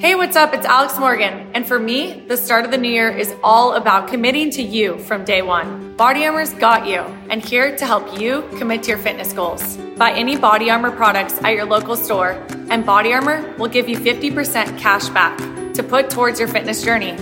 [0.00, 0.52] Hey, what's up?
[0.52, 1.48] It's Alex Morgan.
[1.54, 4.98] And for me, the start of the new year is all about committing to you
[4.98, 5.96] from day one.
[5.96, 6.98] Body Armor's got you,
[7.30, 9.78] and here to help you commit to your fitness goals.
[9.96, 12.32] Buy any Body Armor products at your local store,
[12.70, 15.38] and Body Armor will give you 50% cash back
[15.74, 17.12] to put towards your fitness journey.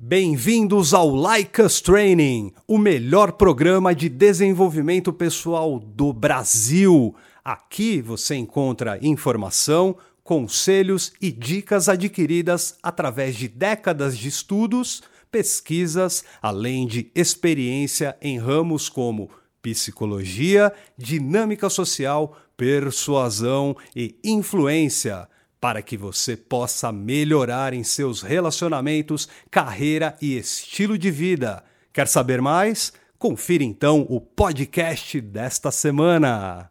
[0.00, 7.16] Bem-vindos ao Like Training, o melhor programa de desenvolvimento pessoal do Brasil.
[7.44, 16.86] Aqui você encontra informação, conselhos e dicas adquiridas através de décadas de estudos, pesquisas, além
[16.86, 19.28] de experiência em ramos como
[19.60, 25.28] psicologia, dinâmica social, persuasão e influência
[25.60, 31.64] para que você possa melhorar em seus relacionamentos, carreira e estilo de vida.
[31.92, 32.92] Quer saber mais?
[33.18, 36.70] Confira então o podcast desta semana.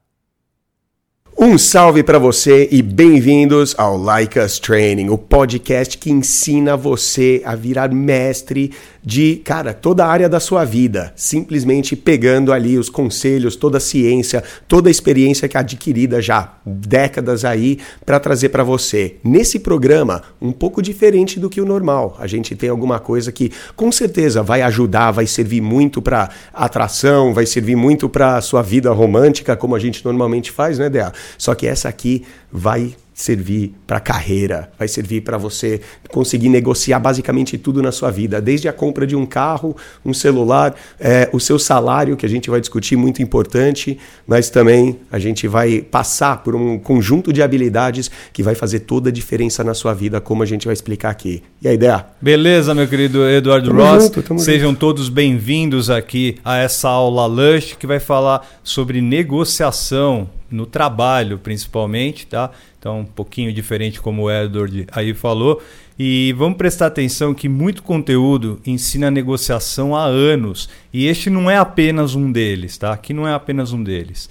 [1.39, 7.43] Um salve para você e bem-vindos ao Like Us Training, o podcast que ensina você
[7.45, 8.73] a virar mestre
[9.07, 13.79] de, cara, toda a área da sua vida, simplesmente pegando ali os conselhos, toda a
[13.79, 19.15] ciência, toda a experiência que é adquirida já décadas aí para trazer para você.
[19.23, 22.17] Nesse programa, um pouco diferente do que o normal.
[22.19, 27.33] A gente tem alguma coisa que com certeza vai ajudar, vai servir muito para atração,
[27.33, 31.13] vai servir muito para sua vida romântica, como a gente normalmente faz, né, Dea?
[31.37, 37.57] Só que essa aqui vai servir para carreira, vai servir para você conseguir negociar basicamente
[37.57, 41.57] tudo na sua vida, desde a compra de um carro, um celular, é, o seu
[41.57, 46.55] salário, que a gente vai discutir, muito importante, mas também a gente vai passar por
[46.55, 50.45] um conjunto de habilidades que vai fazer toda a diferença na sua vida, como a
[50.45, 51.41] gente vai explicar aqui.
[51.59, 52.05] E a ideia?
[52.21, 54.11] Beleza, meu querido Eduardo tamo Ross.
[54.13, 54.79] Junto, Sejam junto.
[54.79, 62.25] todos bem-vindos aqui a essa aula Lush que vai falar sobre negociação no trabalho, principalmente,
[62.27, 62.51] tá?
[62.79, 65.61] Então, um pouquinho diferente como o Edward aí falou.
[65.99, 70.69] E vamos prestar atenção que muito conteúdo ensina negociação há anos.
[70.93, 72.93] E este não é apenas um deles, tá?
[72.93, 74.29] Aqui não é apenas um deles.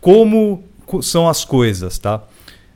[0.00, 0.64] Como
[1.02, 2.22] são as coisas, tá?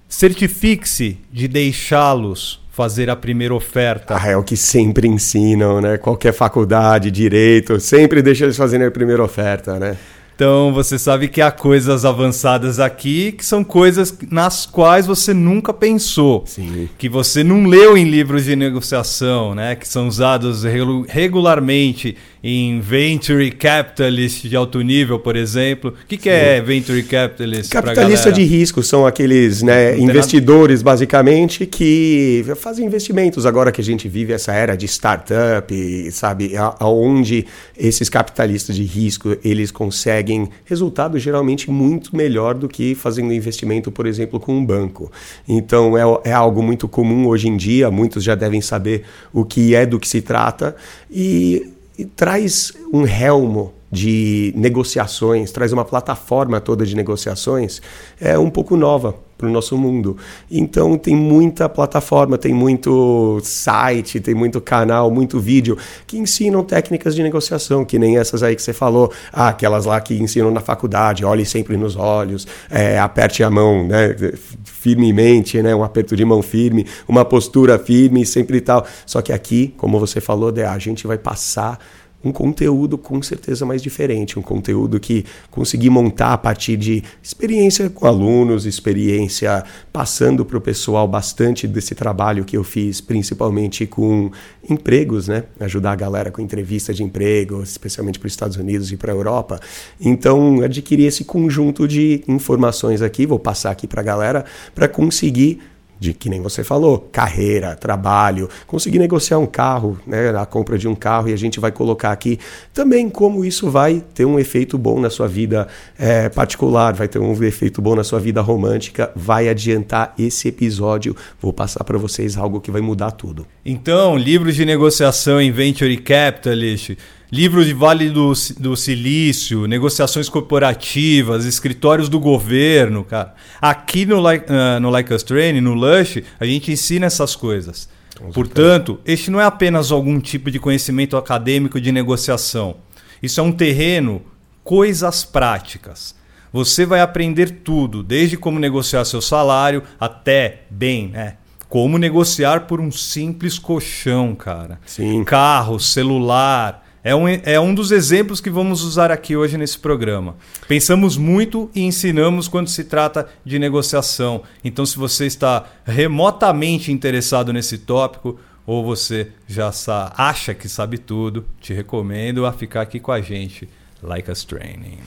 [0.08, 4.16] Certifique-se de deixá-los fazer a primeira oferta.
[4.18, 5.98] Ah, é o que sempre ensinam, né?
[5.98, 9.96] Qualquer faculdade, direito, sempre deixa eles fazerem a primeira oferta, né?
[10.40, 15.70] Então você sabe que há coisas avançadas aqui que são coisas nas quais você nunca
[15.70, 16.88] pensou, Sim.
[16.96, 19.76] que você não leu em livros de negociação, né?
[19.76, 20.64] Que são usados
[21.06, 25.94] regularmente em venture capitalist de alto nível, por exemplo.
[26.02, 27.70] O que, que é venture capitalist?
[27.70, 33.44] Capitalista de risco são aqueles né, investidores, basicamente, que fazem investimentos.
[33.44, 37.46] Agora que a gente vive essa era de startup, sabe, aonde
[37.76, 44.06] esses capitalistas de risco eles conseguem resultado geralmente muito melhor do que fazendo investimento, por
[44.06, 45.12] exemplo, com um banco.
[45.46, 47.90] Então é, é algo muito comum hoje em dia.
[47.90, 49.02] Muitos já devem saber
[49.32, 50.74] o que é do que se trata
[51.10, 57.82] e e traz um relmo de negociações, traz uma plataforma toda de negociações
[58.18, 60.16] é um pouco nova para o nosso mundo.
[60.50, 67.14] Então tem muita plataforma, tem muito site, tem muito canal, muito vídeo que ensinam técnicas
[67.14, 70.60] de negociação, que nem essas aí que você falou, ah, aquelas lá que ensinam na
[70.60, 74.14] faculdade, olhe sempre nos olhos, é, aperte a mão, né,
[74.62, 78.86] firmemente, né, um aperto de mão firme, uma postura firme, sempre tal.
[79.06, 81.78] Só que aqui, como você falou, a gente vai passar
[82.22, 87.88] um conteúdo com certeza mais diferente, um conteúdo que consegui montar a partir de experiência
[87.88, 94.30] com alunos, experiência passando para o pessoal bastante desse trabalho que eu fiz, principalmente com
[94.68, 95.44] empregos, né?
[95.58, 99.14] Ajudar a galera com entrevista de emprego, especialmente para os Estados Unidos e para a
[99.14, 99.58] Europa.
[100.00, 104.44] Então, adquiri esse conjunto de informações aqui, vou passar aqui para a galera,
[104.74, 105.60] para conseguir
[106.00, 110.88] de que nem você falou, carreira, trabalho, conseguir negociar um carro, né, a compra de
[110.88, 112.38] um carro, e a gente vai colocar aqui
[112.72, 115.68] também como isso vai ter um efeito bom na sua vida
[115.98, 121.14] é, particular, vai ter um efeito bom na sua vida romântica, vai adiantar esse episódio.
[121.38, 123.46] Vou passar para vocês algo que vai mudar tudo.
[123.64, 126.96] Então, livros de negociação em Venture Capitalist
[127.30, 133.34] livros de Vale do, do Silício, negociações corporativas, escritórios do governo, cara.
[133.60, 137.88] Aqui no Like, uh, no like Us Training, no Lush, a gente ensina essas coisas.
[138.34, 142.76] Portanto, este não é apenas algum tipo de conhecimento acadêmico de negociação.
[143.22, 144.22] Isso é um terreno,
[144.62, 146.14] coisas práticas.
[146.52, 151.36] Você vai aprender tudo, desde como negociar seu salário até, bem, né?
[151.68, 154.80] Como negociar por um simples colchão, cara.
[154.84, 155.22] Sim.
[155.22, 160.36] Carro, celular, é um, é um dos exemplos que vamos usar aqui hoje nesse programa.
[160.68, 164.42] Pensamos muito e ensinamos quando se trata de negociação.
[164.62, 169.72] Então, se você está remotamente interessado nesse tópico, ou você já
[170.16, 173.68] acha que sabe tudo, te recomendo a ficar aqui com a gente.
[174.02, 174.98] Like Us Training.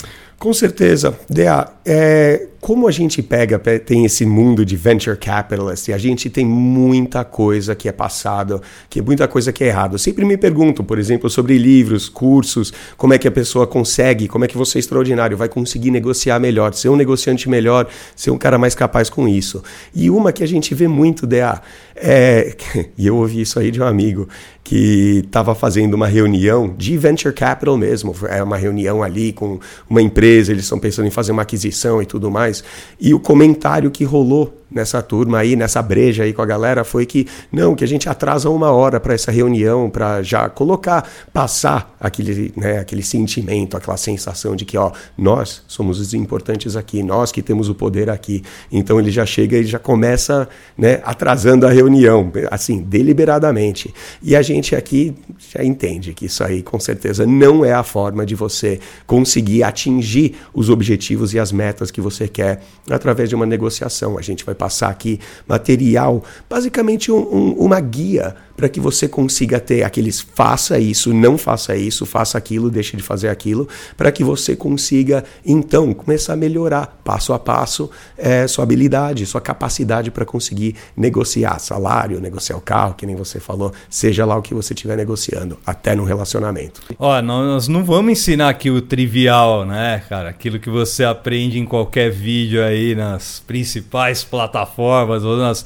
[0.43, 1.17] Com certeza.
[1.29, 6.29] Dea, é, como a gente pega, tem esse mundo de venture capitalist e a gente
[6.29, 9.95] tem muita coisa que é passada, que é muita coisa que é errada.
[9.95, 14.27] Eu sempre me pergunto, por exemplo, sobre livros, cursos, como é que a pessoa consegue,
[14.27, 18.31] como é que você é extraordinário vai conseguir negociar melhor, ser um negociante melhor, ser
[18.31, 19.63] um cara mais capaz com isso.
[19.93, 21.61] E uma que a gente vê muito, Dea,
[21.95, 22.55] é,
[22.97, 24.27] e eu ouvi isso aí de um amigo
[24.63, 29.59] que estava fazendo uma reunião de venture capital mesmo, é uma reunião ali com
[29.89, 32.63] uma empresa, eles estão pensando em fazer uma aquisição e tudo mais.
[32.99, 37.05] E o comentário que rolou nessa turma aí, nessa breja aí com a galera, foi
[37.05, 41.95] que não, que a gente atrasa uma hora para essa reunião, para já colocar, passar
[41.99, 47.31] aquele, né, aquele sentimento, aquela sensação de que, ó, nós somos os importantes aqui, nós
[47.31, 48.43] que temos o poder aqui.
[48.71, 53.93] Então ele já chega e já começa, né, atrasando a reunião, assim, deliberadamente.
[54.21, 55.13] E a gente aqui
[55.53, 60.12] já entende que isso aí, com certeza, não é a forma de você conseguir atingir
[60.53, 64.17] os objetivos e as metas que você quer através de uma negociação.
[64.17, 69.59] A gente vai passar aqui material, basicamente um, um, uma guia para que você consiga
[69.59, 73.67] ter aqueles faça isso, não faça isso, faça aquilo, deixe de fazer aquilo,
[73.97, 79.41] para que você consiga então começar a melhorar passo a passo é, sua habilidade, sua
[79.41, 84.41] capacidade para conseguir negociar salário, negociar o carro, que nem você falou, seja lá o
[84.41, 86.81] que você estiver negociando, até no relacionamento.
[86.99, 90.29] Ó, nós não vamos ensinar aqui o trivial, né, cara?
[90.29, 95.65] Aquilo que você aprende em qualquer vídeo aí nas principais plataformas ou nas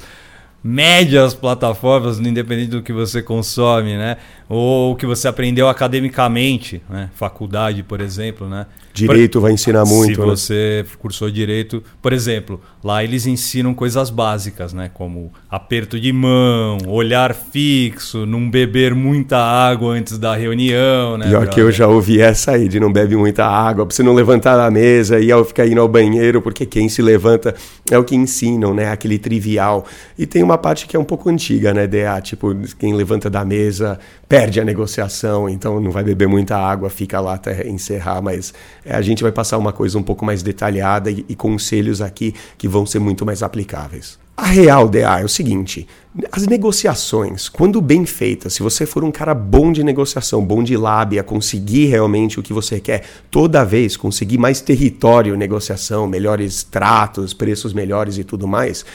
[0.68, 4.18] médias plataformas, independente do que você consome, né?
[4.48, 7.10] Ou o que você aprendeu academicamente, né?
[7.14, 8.64] Faculdade, por exemplo, né?
[8.94, 9.42] Direito por...
[9.42, 10.14] vai ensinar muito.
[10.14, 10.26] Se né?
[10.26, 14.90] você cursou direito, por exemplo, lá eles ensinam coisas básicas, né?
[14.92, 21.28] Como aperto de mão, olhar fixo, não beber muita água antes da reunião, né?
[21.28, 24.14] Pior que eu já ouvi essa aí, de não bebe muita água, pra você não
[24.14, 27.54] levantar da mesa e ao ficar indo ao banheiro, porque quem se levanta
[27.90, 28.90] é o que ensinam, né?
[28.90, 29.84] Aquele trivial.
[30.18, 32.18] E tem uma parte que é um pouco antiga, né, DA?
[32.22, 37.20] Tipo, quem levanta da mesa perde a negociação, então não vai beber muita água, fica
[37.20, 38.54] lá até encerrar, mas
[38.84, 42.34] é, a gente vai passar uma coisa um pouco mais detalhada e, e conselhos aqui
[42.56, 44.18] que vão ser muito mais aplicáveis.
[44.38, 45.84] A real DA é o seguinte:
[46.30, 50.76] as negociações, quando bem feitas, se você for um cara bom de negociação, bom de
[50.76, 53.02] lábia, conseguir realmente o que você quer,
[53.32, 58.86] toda vez conseguir mais território, negociação, melhores tratos, preços melhores e tudo mais,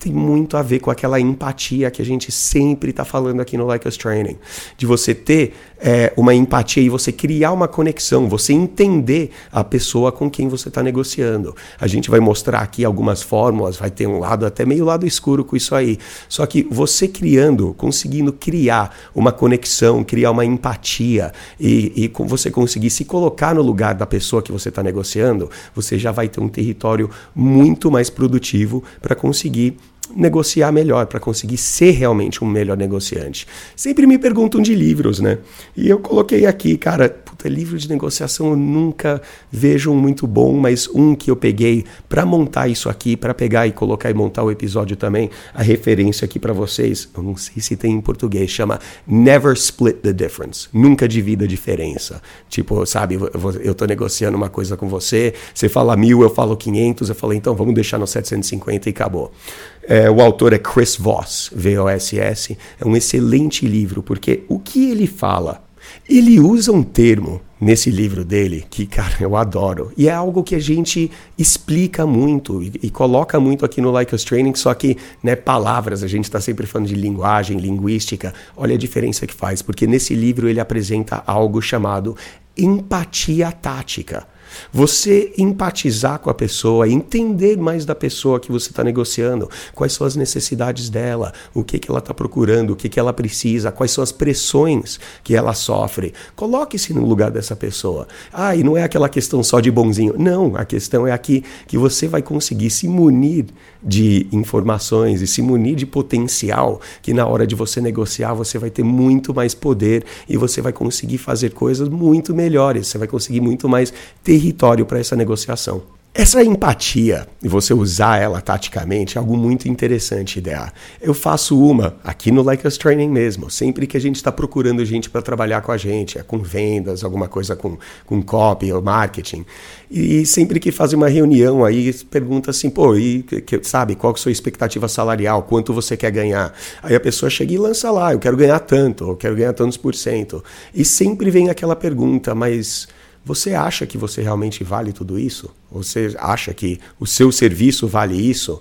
[0.00, 3.66] tem muito a ver com aquela empatia que a gente sempre está falando aqui no
[3.66, 4.38] Like Us Training.
[4.78, 10.10] De você ter é, uma empatia e você criar uma conexão, você entender a pessoa
[10.10, 11.54] com quem você está negociando.
[11.78, 15.44] A gente vai mostrar aqui algumas fórmulas, vai ter um lado até meio lado escuro
[15.44, 15.98] com isso aí.
[16.30, 22.88] Só que você criando, conseguindo criar uma conexão, criar uma empatia e, e você conseguir
[22.88, 26.48] se colocar no lugar da pessoa que você está negociando, você já vai ter um
[26.48, 29.76] território muito mais produtivo para conseguir
[30.14, 33.46] negociar melhor, para conseguir ser realmente um melhor negociante.
[33.76, 35.38] Sempre me perguntam de livros, né?
[35.76, 40.54] E eu coloquei aqui, cara, puta, livro de negociação eu nunca vejo um muito bom,
[40.54, 44.42] mas um que eu peguei para montar isso aqui, para pegar e colocar e montar
[44.42, 48.50] o episódio também, a referência aqui para vocês, eu não sei se tem em português,
[48.50, 50.68] chama Never Split the Difference.
[50.72, 52.20] Nunca divida a diferença.
[52.48, 53.18] Tipo, sabe,
[53.62, 57.38] eu tô negociando uma coisa com você, você fala mil, eu falo 500, eu falei,
[57.38, 59.32] então vamos deixar no 750 e acabou.
[59.82, 62.56] É, o autor é Chris Voss, V-O-S-S.
[62.80, 65.62] É um excelente livro, porque o que ele fala
[66.08, 69.92] Ele usa um termo nesse livro dele que, cara, eu adoro.
[69.96, 74.14] E é algo que a gente explica muito e, e coloca muito aqui no Like
[74.14, 78.32] Us Training, só que, né, palavras, a gente está sempre falando de linguagem, linguística.
[78.56, 82.16] Olha a diferença que faz, porque nesse livro ele apresenta algo chamado
[82.56, 84.26] empatia tática.
[84.72, 90.06] Você empatizar com a pessoa, entender mais da pessoa que você está negociando, quais são
[90.06, 93.90] as necessidades dela, o que, que ela está procurando, o que, que ela precisa, quais
[93.90, 96.12] são as pressões que ela sofre.
[96.36, 98.06] Coloque-se no lugar dessa pessoa.
[98.32, 100.14] Ah, e não é aquela questão só de bonzinho.
[100.18, 103.46] Não, a questão é aqui que você vai conseguir se munir
[103.82, 108.70] de informações e se munir de potencial que na hora de você negociar você vai
[108.70, 113.40] ter muito mais poder e você vai conseguir fazer coisas muito melhores, você vai conseguir
[113.40, 115.99] muito mais território para essa negociação.
[116.12, 120.72] Essa empatia, e você usar ela taticamente, é algo muito interessante, ideia.
[121.00, 124.84] Eu faço uma aqui no Like Us Training mesmo, sempre que a gente está procurando
[124.84, 128.82] gente para trabalhar com a gente, é com vendas, alguma coisa com, com copy ou
[128.82, 129.46] marketing.
[129.88, 134.16] E sempre que faz uma reunião aí, pergunta assim, pô, e que, sabe, qual é
[134.16, 136.52] a sua expectativa salarial, quanto você quer ganhar?
[136.82, 139.76] Aí a pessoa chega e lança lá, eu quero ganhar tanto, eu quero ganhar tantos
[139.76, 140.42] por cento.
[140.74, 142.88] E sempre vem aquela pergunta, mas
[143.24, 145.50] você acha que você realmente vale tudo isso?
[145.70, 148.60] Você acha que o seu serviço vale isso?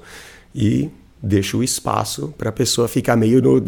[0.53, 0.89] E
[1.21, 3.61] deixa o espaço para a pessoa ficar meio no,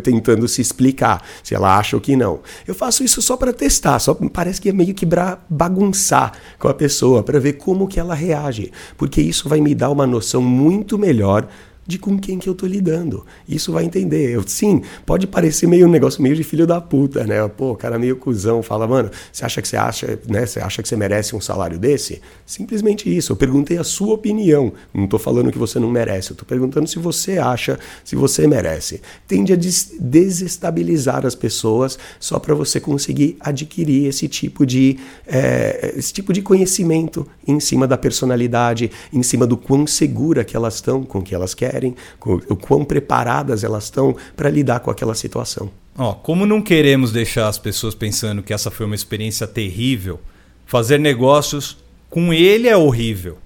[0.00, 2.40] tentando se explicar se ela acha ou que não.
[2.66, 5.06] Eu faço isso só para testar, só parece que é meio que
[5.50, 9.90] bagunçar com a pessoa para ver como que ela reage, porque isso vai me dar
[9.90, 11.48] uma noção muito melhor
[11.86, 13.24] de com quem que eu tô lidando.
[13.48, 14.30] Isso vai entender.
[14.30, 17.46] Eu, sim, pode parecer meio um negócio meio de filho da puta, né?
[17.48, 20.46] Pô, o cara meio cuzão fala, mano, você acha que você acha, né?
[20.46, 22.20] Você acha que você merece um salário desse?
[22.46, 23.32] Simplesmente isso.
[23.32, 24.72] Eu perguntei a sua opinião.
[24.92, 26.30] Não tô falando que você não merece.
[26.30, 29.00] Eu tô perguntando se você acha, se você merece.
[29.26, 35.94] Tende a des desestabilizar as pessoas só para você conseguir adquirir esse tipo de é,
[35.96, 40.76] esse tipo de conhecimento em cima da personalidade, em cima do quão segura que elas
[40.76, 44.90] estão com o que elas querem querem, o quão preparadas elas estão para lidar com
[44.90, 45.70] aquela situação.
[45.98, 50.20] Ó, como não queremos deixar as pessoas pensando que essa foi uma experiência terrível,
[50.66, 51.78] fazer negócios
[52.08, 53.38] com ele é horrível.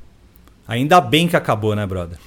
[0.67, 2.19] Ainda bem que acabou, né, brother?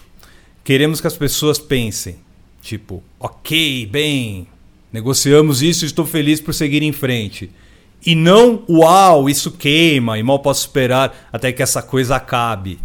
[0.64, 2.18] Queremos que as pessoas pensem,
[2.62, 4.48] tipo, ok, bem,
[4.92, 7.52] negociamos isso estou feliz por seguir em frente.
[8.04, 12.80] E não, uau, isso queima e mal posso esperar até que essa coisa acabe.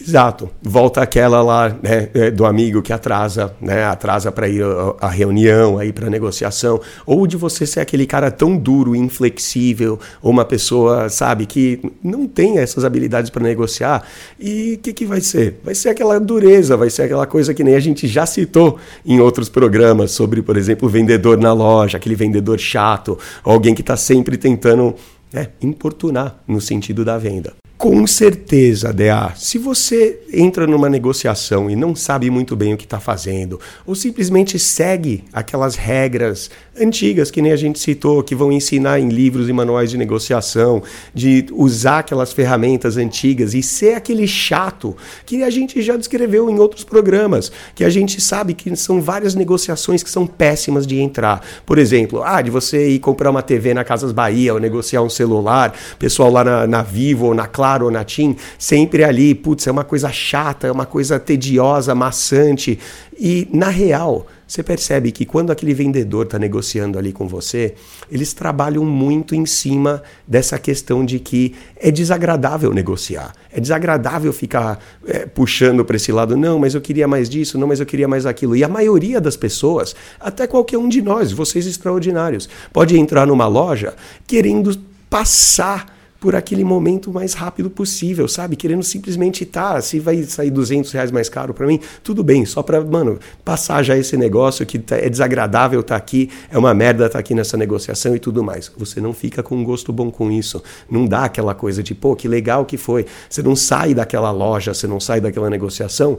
[0.00, 0.50] Exato.
[0.62, 4.62] Volta aquela lá né, é, do amigo que atrasa, né, atrasa para ir
[5.00, 10.30] à reunião, aí para negociação, ou de você ser aquele cara tão duro, inflexível, ou
[10.30, 14.04] uma pessoa, sabe, que não tem essas habilidades para negociar.
[14.38, 15.60] E o que, que vai ser?
[15.64, 19.20] Vai ser aquela dureza, vai ser aquela coisa que nem a gente já citou em
[19.20, 23.96] outros programas sobre, por exemplo, o vendedor na loja, aquele vendedor chato, alguém que está
[23.96, 24.94] sempre tentando
[25.32, 27.52] é, importunar no sentido da venda.
[27.78, 32.82] Com certeza, DA, se você entra numa negociação e não sabe muito bem o que
[32.82, 38.50] está fazendo, ou simplesmente segue aquelas regras antigas que nem a gente citou, que vão
[38.50, 40.82] ensinar em livros e manuais de negociação,
[41.14, 46.58] de usar aquelas ferramentas antigas e ser aquele chato que a gente já descreveu em
[46.58, 51.46] outros programas, que a gente sabe que são várias negociações que são péssimas de entrar.
[51.64, 55.10] Por exemplo, ah, de você ir comprar uma TV na Casas Bahia ou negociar um
[55.10, 59.66] celular, pessoal lá na, na Vivo ou na Claro ou na TIM, sempre ali, putz,
[59.66, 62.78] é uma coisa chata, é uma coisa tediosa, maçante.
[63.18, 67.74] E na real, você percebe que quando aquele vendedor está negociando ali com você,
[68.10, 74.82] eles trabalham muito em cima dessa questão de que é desagradável negociar, é desagradável ficar
[75.06, 78.08] é, puxando para esse lado, não, mas eu queria mais disso, não, mas eu queria
[78.08, 78.56] mais aquilo.
[78.56, 83.46] E a maioria das pessoas, até qualquer um de nós, vocês extraordinários, pode entrar numa
[83.46, 83.94] loja
[84.26, 84.74] querendo
[85.10, 88.56] passar por aquele momento mais rápido possível, sabe?
[88.56, 92.62] Querendo simplesmente tá, se vai sair 200 reais mais caro para mim, tudo bem, só
[92.62, 97.08] para, mano, passar já esse negócio que tá, é desagradável tá aqui, é uma merda
[97.08, 98.70] tá aqui nessa negociação e tudo mais.
[98.76, 102.16] Você não fica com um gosto bom com isso, não dá aquela coisa de, pô,
[102.16, 103.06] que legal que foi.
[103.30, 106.18] Você não sai daquela loja, você não sai daquela negociação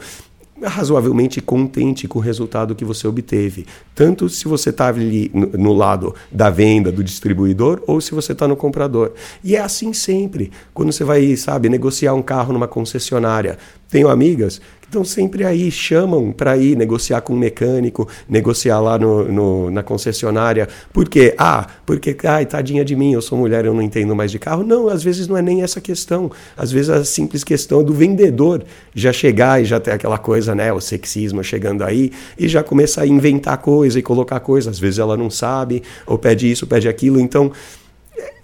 [0.63, 3.65] razoavelmente contente com o resultado que você obteve.
[3.95, 8.33] Tanto se você está ali no, no, lado da venda, do distribuidor, ou se você
[8.33, 9.13] está no comprador.
[9.43, 10.51] E é assim sempre.
[10.73, 13.57] Quando você vai, sabe, negociar um carro numa concessionária,
[13.89, 19.31] tenho amigas estão sempre aí, chamam para ir negociar com um mecânico, negociar lá no,
[19.31, 20.67] no, na concessionária.
[20.91, 21.35] Por quê?
[21.37, 24.63] Ah, porque, ai, tadinha de mim, eu sou mulher, eu não entendo mais de carro.
[24.63, 26.31] Não, às vezes não é nem essa questão.
[26.57, 30.73] Às vezes a simples questão do vendedor já chegar e já ter aquela coisa, né,
[30.73, 34.71] o sexismo chegando aí, e já começar a inventar coisa e colocar coisa.
[34.71, 37.19] Às vezes ela não sabe, ou pede isso, pede aquilo.
[37.19, 37.51] Então,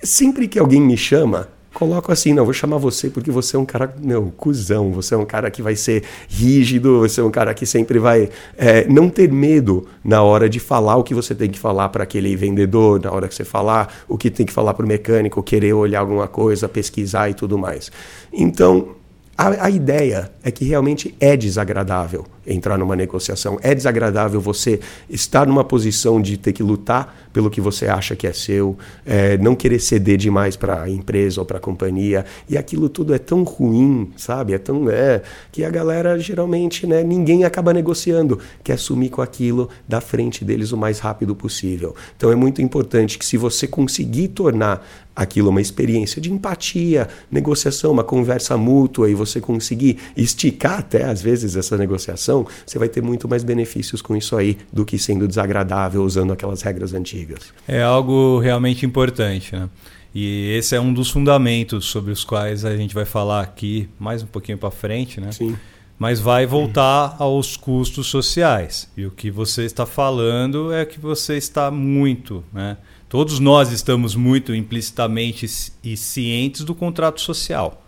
[0.03, 3.65] sempre que alguém me chama, coloco assim, não, vou chamar você porque você é um
[3.65, 7.53] cara, meu, cuzão, você é um cara que vai ser rígido, você é um cara
[7.53, 11.49] que sempre vai é, não ter medo na hora de falar o que você tem
[11.49, 14.73] que falar para aquele vendedor, na hora que você falar o que tem que falar
[14.73, 17.91] para o mecânico, querer olhar alguma coisa, pesquisar e tudo mais.
[18.31, 18.95] Então,
[19.37, 25.45] a, a, ideia é que realmente é desagradável entrar numa negociação, é desagradável você estar
[25.47, 29.55] numa posição de ter que lutar pelo que você acha que é seu, é, não
[29.55, 33.43] querer ceder demais para a empresa ou para a companhia, e aquilo tudo é tão
[33.43, 34.53] ruim, sabe?
[34.53, 39.69] É tão é que a galera geralmente, né, ninguém acaba negociando, quer sumir com aquilo
[39.85, 41.93] da frente deles o mais rápido possível.
[42.15, 47.91] Então é muito importante que se você conseguir tornar aquilo uma experiência de empatia, negociação,
[47.91, 53.01] uma conversa mútua e você conseguir esticar até às vezes essa negociação, você vai ter
[53.01, 57.53] muito mais benefícios com isso aí do que sendo desagradável usando aquelas regras antigas.
[57.67, 59.69] É algo realmente importante, né?
[60.13, 64.23] E esse é um dos fundamentos sobre os quais a gente vai falar aqui mais
[64.23, 65.29] um pouquinho para frente, né?
[65.33, 65.57] Sim.
[65.99, 68.89] Mas vai voltar aos custos sociais.
[68.95, 72.77] E o que você está falando é que você está muito, né?
[73.07, 75.47] Todos nós estamos muito implicitamente
[75.83, 77.83] e cientes do contrato social.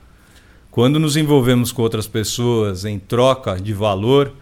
[0.70, 4.34] Quando nos envolvemos com outras pessoas em troca de valor,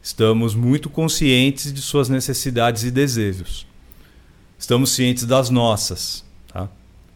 [0.00, 3.66] estamos muito conscientes de suas necessidades e desejos.
[4.56, 6.24] Estamos cientes das nossas.
[6.52, 6.68] Tá?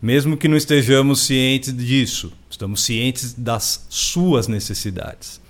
[0.02, 5.40] Mesmo que não estejamos cientes disso, estamos cientes das suas necessidades.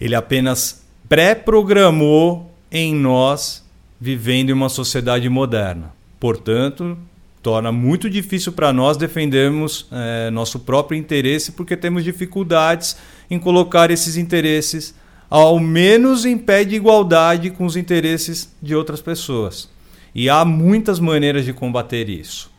[0.00, 3.64] Ele apenas pré-programou em nós
[4.00, 5.95] vivendo em uma sociedade moderna.
[6.26, 6.98] Portanto,
[7.40, 12.96] torna muito difícil para nós defendermos é, nosso próprio interesse porque temos dificuldades
[13.30, 14.92] em colocar esses interesses
[15.30, 19.70] ao menos em pé de igualdade com os interesses de outras pessoas.
[20.12, 22.50] E há muitas maneiras de combater isso.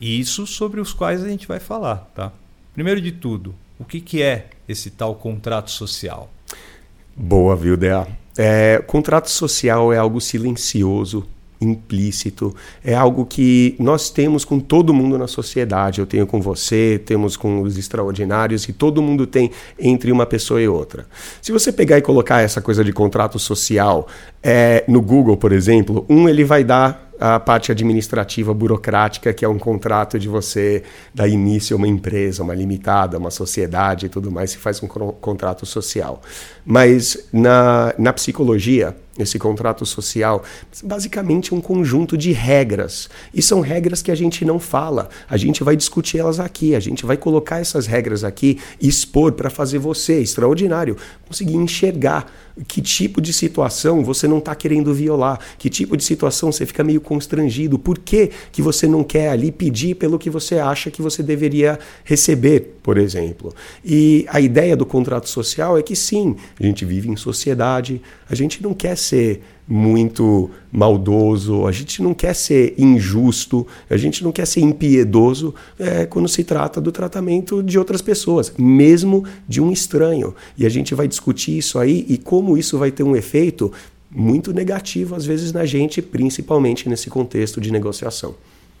[0.00, 2.32] Isso sobre os quais a gente vai falar, tá?
[2.72, 6.32] Primeiro de tudo, o que, que é esse tal contrato social?
[7.14, 8.08] Boa, viu, Dea?
[8.34, 11.28] É, contrato social é algo silencioso
[11.64, 12.54] implícito,
[12.84, 16.00] é algo que nós temos com todo mundo na sociedade.
[16.00, 20.60] Eu tenho com você, temos com os extraordinários, e todo mundo tem entre uma pessoa
[20.60, 21.06] e outra.
[21.42, 24.06] Se você pegar e colocar essa coisa de contrato social
[24.42, 29.48] é, no Google, por exemplo, um ele vai dar a parte administrativa burocrática, que é
[29.48, 30.82] um contrato de você
[31.14, 34.88] dar início a uma empresa, uma limitada, uma sociedade e tudo mais, se faz um
[34.88, 36.20] contrato social.
[36.64, 40.42] Mas na, na psicologia, esse contrato social,
[40.82, 43.08] basicamente um conjunto de regras.
[43.32, 45.08] E são regras que a gente não fala.
[45.28, 49.50] A gente vai discutir elas aqui, a gente vai colocar essas regras aqui expor para
[49.50, 50.96] fazer você, extraordinário,
[51.26, 52.32] conseguir enxergar
[52.68, 56.84] que tipo de situação você não está querendo violar, que tipo de situação você fica
[56.84, 61.02] meio constrangido, por que, que você não quer ali pedir pelo que você acha que
[61.02, 63.52] você deveria receber, por exemplo.
[63.84, 68.34] E a ideia do contrato social é que sim, a gente vive em sociedade, a
[68.34, 74.30] gente não quer ser muito maldoso, a gente não quer ser injusto, a gente não
[74.30, 79.72] quer ser impiedoso é, quando se trata do tratamento de outras pessoas, mesmo de um
[79.72, 80.34] estranho.
[80.58, 83.72] E a gente vai discutir isso aí e como isso vai ter um efeito
[84.10, 88.34] muito negativo, às vezes, na gente, principalmente nesse contexto de negociação.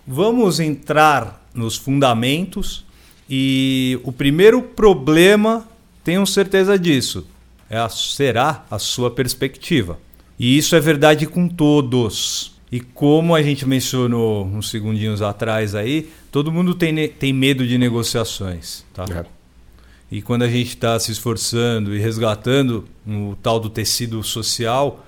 [0.06, 2.84] Vamos entrar nos fundamentos
[3.28, 5.66] e o primeiro problema,
[6.04, 7.26] tenho certeza disso,
[7.70, 9.98] é a, será a sua perspectiva.
[10.38, 12.54] E isso é verdade com todos.
[12.70, 17.78] E como a gente mencionou uns segundinhos atrás aí, todo mundo tem, tem medo de
[17.78, 18.84] negociações.
[18.92, 19.04] Tá?
[19.04, 19.24] É.
[20.10, 25.04] E quando a gente está se esforçando e resgatando o tal do tecido social,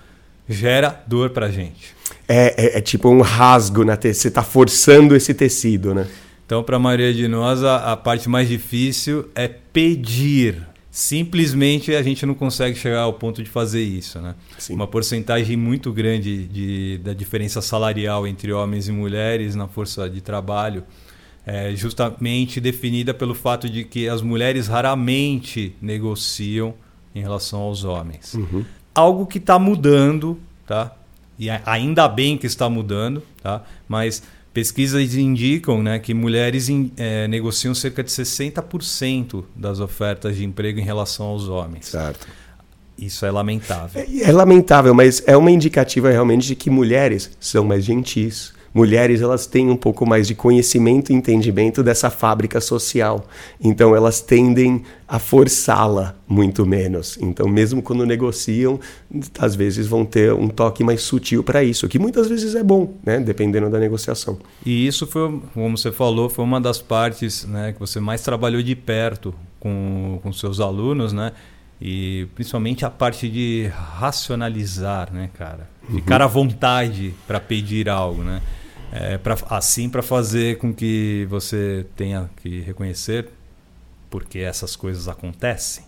[0.49, 1.95] gera dor para a gente.
[2.29, 4.13] É, é, é, tipo um rasgo na te...
[4.13, 6.07] Você está forçando esse tecido, né?
[6.45, 10.63] Então, para a maioria de nós, a, a parte mais difícil é pedir
[10.97, 14.19] simplesmente a gente não consegue chegar ao ponto de fazer isso.
[14.19, 14.35] Né?
[14.71, 20.23] Uma porcentagem muito grande de, da diferença salarial entre homens e mulheres na força de
[20.23, 20.83] trabalho
[21.45, 26.73] é justamente definida pelo fato de que as mulheres raramente negociam
[27.15, 28.33] em relação aos homens.
[28.33, 28.65] Uhum.
[28.95, 30.97] Algo que está mudando, tá?
[31.39, 33.63] e ainda bem que está mudando, tá?
[33.87, 34.23] mas
[34.57, 40.83] Pesquisas indicam né, que mulheres é, negociam cerca de 60% das ofertas de emprego em
[40.83, 41.89] relação aos homens.
[41.89, 42.27] Certo.
[42.97, 44.03] Isso é lamentável.
[44.03, 48.55] É, é, lamentável, mas é uma indicativa realmente de que mulheres são mais gentis.
[48.77, 53.27] Mulheres elas têm um pouco mais de conhecimento e entendimento dessa fábrica social.
[53.59, 57.17] Então elas tendem a forçá-la muito menos.
[57.19, 58.79] Então mesmo quando negociam,
[59.39, 62.93] às vezes vão ter um toque mais sutil para isso, que muitas vezes é bom,
[63.03, 63.19] né?
[63.19, 64.39] dependendo da negociação.
[64.67, 68.63] E isso foi, como você falou, foi uma das partes né, que você mais trabalhou
[68.63, 71.33] de perto com, com seus alunos, né?
[71.81, 75.67] E principalmente a parte de racionalizar, né, cara?
[75.91, 76.27] Ficar uhum.
[76.27, 78.43] à vontade para pedir algo, né?
[78.93, 83.29] É, pra, assim para fazer com que você tenha que reconhecer
[84.09, 85.85] porque essas coisas acontecem.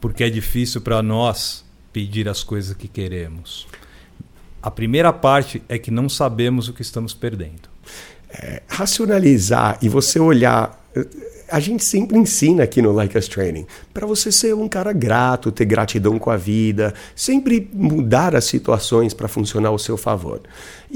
[0.00, 3.66] Porque é difícil para nós pedir as coisas que queremos.
[4.62, 7.68] A primeira parte é que não sabemos o que estamos perdendo.
[8.30, 10.80] É, racionalizar e você olhar
[11.48, 15.52] a gente sempre ensina aqui no Like Us Training para você ser um cara grato,
[15.52, 20.40] ter gratidão com a vida, sempre mudar as situações para funcionar ao seu favor.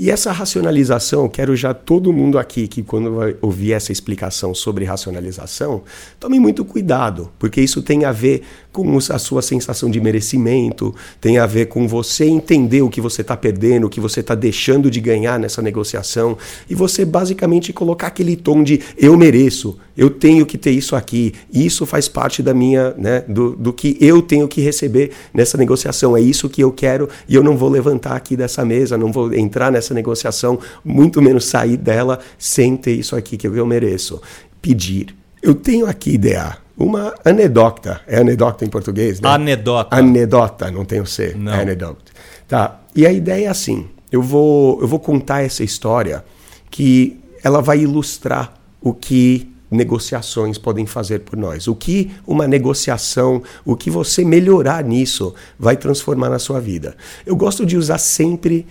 [0.01, 4.85] E essa racionalização, quero já todo mundo aqui que quando vai ouvir essa explicação sobre
[4.85, 5.83] racionalização,
[6.21, 11.39] tome muito cuidado, porque isso tem a ver com a sua sensação de merecimento, tem
[11.39, 14.89] a ver com você entender o que você está perdendo, o que você está deixando
[14.89, 16.39] de ganhar nessa negociação,
[16.71, 21.35] e você basicamente colocar aquele tom de eu mereço, eu tenho que ter isso aqui,
[21.53, 26.17] isso faz parte da minha, né, do, do que eu tenho que receber nessa negociação,
[26.17, 29.35] é isso que eu quero e eu não vou levantar aqui dessa mesa, não vou
[29.35, 34.21] entrar nessa essa negociação, muito menos sair dela sem ter isso aqui que eu mereço.
[34.61, 35.15] Pedir.
[35.43, 36.59] Eu tenho aqui ideia.
[36.77, 38.01] Uma anedota.
[38.07, 39.29] É anedota em português, né?
[39.29, 39.97] Anedota.
[39.97, 41.35] Anedota, não tem o C.
[41.37, 41.53] Não.
[41.53, 42.13] É anedota.
[42.47, 42.81] Tá.
[42.95, 43.89] E a ideia é assim.
[44.13, 46.25] Eu vou, eu vou contar essa história
[46.71, 51.69] que ela vai ilustrar o que negociações podem fazer por nós.
[51.69, 56.97] O que uma negociação, o que você melhorar nisso vai transformar na sua vida.
[57.27, 58.67] Eu gosto de usar sempre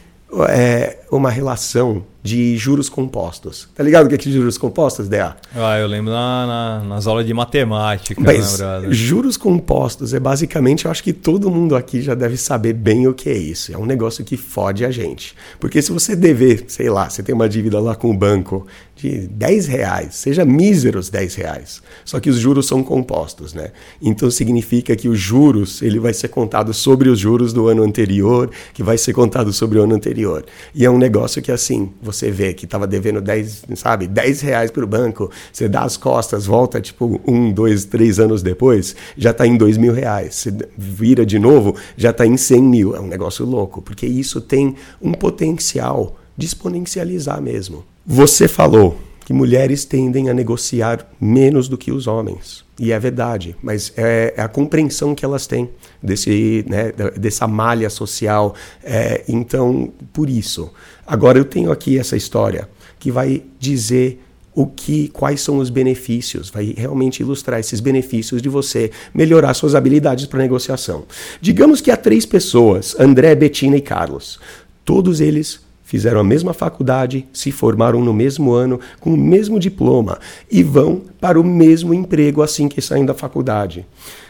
[0.50, 3.70] é, uma relação de juros compostos.
[3.74, 5.38] Tá ligado o que é, que juros compostos, DA?
[5.56, 8.20] Ah, eu lembro na, na, nas aulas de matemática.
[8.22, 8.60] Mas
[8.90, 13.13] juros compostos é basicamente, eu acho que todo mundo aqui já deve saber bem o
[13.13, 13.74] que é isso.
[13.74, 15.34] É um negócio que fode a gente.
[15.58, 19.28] Porque se você dever, sei lá, você tem uma dívida lá com o banco de
[19.28, 21.82] 10 reais, seja míseros 10 reais.
[22.04, 23.72] Só que os juros são compostos, né?
[24.02, 28.50] Então significa que os juros, ele vai ser contado sobre os juros do ano anterior,
[28.74, 30.44] que vai ser contado sobre o ano anterior.
[30.74, 34.72] E é um negócio que assim, você vê que estava devendo 10, sabe, 10 reais
[34.72, 39.32] para o banco, você dá as costas, volta tipo um, dois, três anos depois, já
[39.32, 40.36] está em dois mil reais.
[40.36, 42.96] Você vira de novo, já está em 100 mil.
[42.96, 47.84] É um negócio louco, porque isso tem um potencial de exponencializar mesmo.
[48.06, 52.63] Você falou que mulheres tendem a negociar menos do que os homens.
[52.80, 55.70] E é verdade, mas é, é a compreensão que elas têm
[56.02, 58.56] desse, né, dessa malha social.
[58.82, 60.72] É, então, por isso.
[61.06, 64.24] Agora, eu tenho aqui essa história que vai dizer
[64.56, 69.76] o que, quais são os benefícios, vai realmente ilustrar esses benefícios de você melhorar suas
[69.76, 71.04] habilidades para negociação.
[71.42, 74.40] Digamos que há três pessoas, André, Betina e Carlos.
[74.86, 80.19] Todos eles fizeram a mesma faculdade, se formaram no mesmo ano, com o mesmo diploma
[80.52, 83.86] e vão para o mesmo emprego assim que saem da faculdade.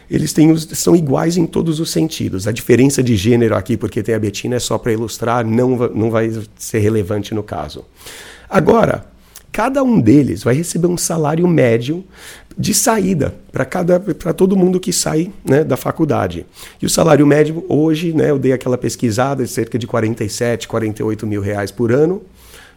[0.10, 2.48] Eles têm os, são iguais em todos os sentidos.
[2.48, 6.12] A diferença de gênero aqui, porque tem a Betina, é só para ilustrar, não, não
[6.12, 7.84] vai ser relevante no caso.
[8.48, 9.08] Agora,
[9.52, 12.06] cada um deles vai receber um salário médio
[12.58, 16.46] de saída para cada para todo mundo que sai né, da faculdade.
[16.82, 21.28] E o salário médio hoje, né, eu dei aquela pesquisada de cerca de 47, 48
[21.28, 22.22] mil reais por ano.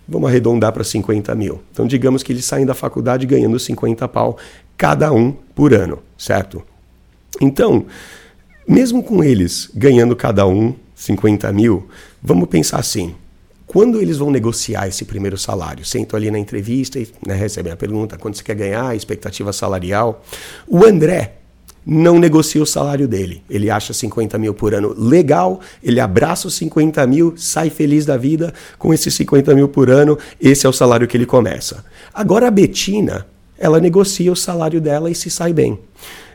[0.06, 1.60] Vamos arredondar para 50 mil.
[1.72, 4.36] Então, digamos que eles saem da faculdade ganhando 50 pau
[4.76, 6.62] cada um por ano, certo?
[7.40, 7.86] Então,
[8.66, 11.88] mesmo com eles ganhando cada um 50 mil,
[12.22, 13.14] vamos pensar assim:
[13.70, 15.84] quando eles vão negociar esse primeiro salário?
[15.84, 20.24] Sentam ali na entrevista e né, recebem a pergunta: quanto você quer ganhar, expectativa salarial.
[20.66, 21.36] O André
[21.86, 23.44] não negocia o salário dele.
[23.48, 28.16] Ele acha 50 mil por ano legal, ele abraça os 50 mil, sai feliz da
[28.16, 31.84] vida com esses 50 mil por ano, esse é o salário que ele começa.
[32.12, 33.24] Agora a Betina,
[33.56, 35.78] ela negocia o salário dela e se sai bem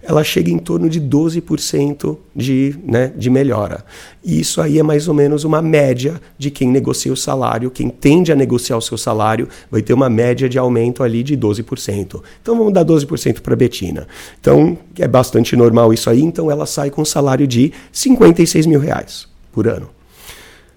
[0.08, 3.84] ela chega em torno de 12% de, né, de melhora.
[4.24, 7.90] E isso aí é mais ou menos uma média de quem negocia o salário, quem
[7.90, 12.22] tende a negociar o seu salário, vai ter uma média de aumento ali de 12%.
[12.42, 14.08] Então vamos dar 12% para a Betina.
[14.40, 18.80] Então é bastante normal isso aí, então ela sai com um salário de 56 mil
[18.80, 19.90] reais por ano.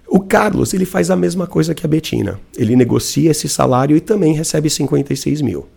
[0.07, 2.39] O Carlos, ele faz a mesma coisa que a Betina.
[2.57, 5.67] Ele negocia esse salário e também recebe 56 mil.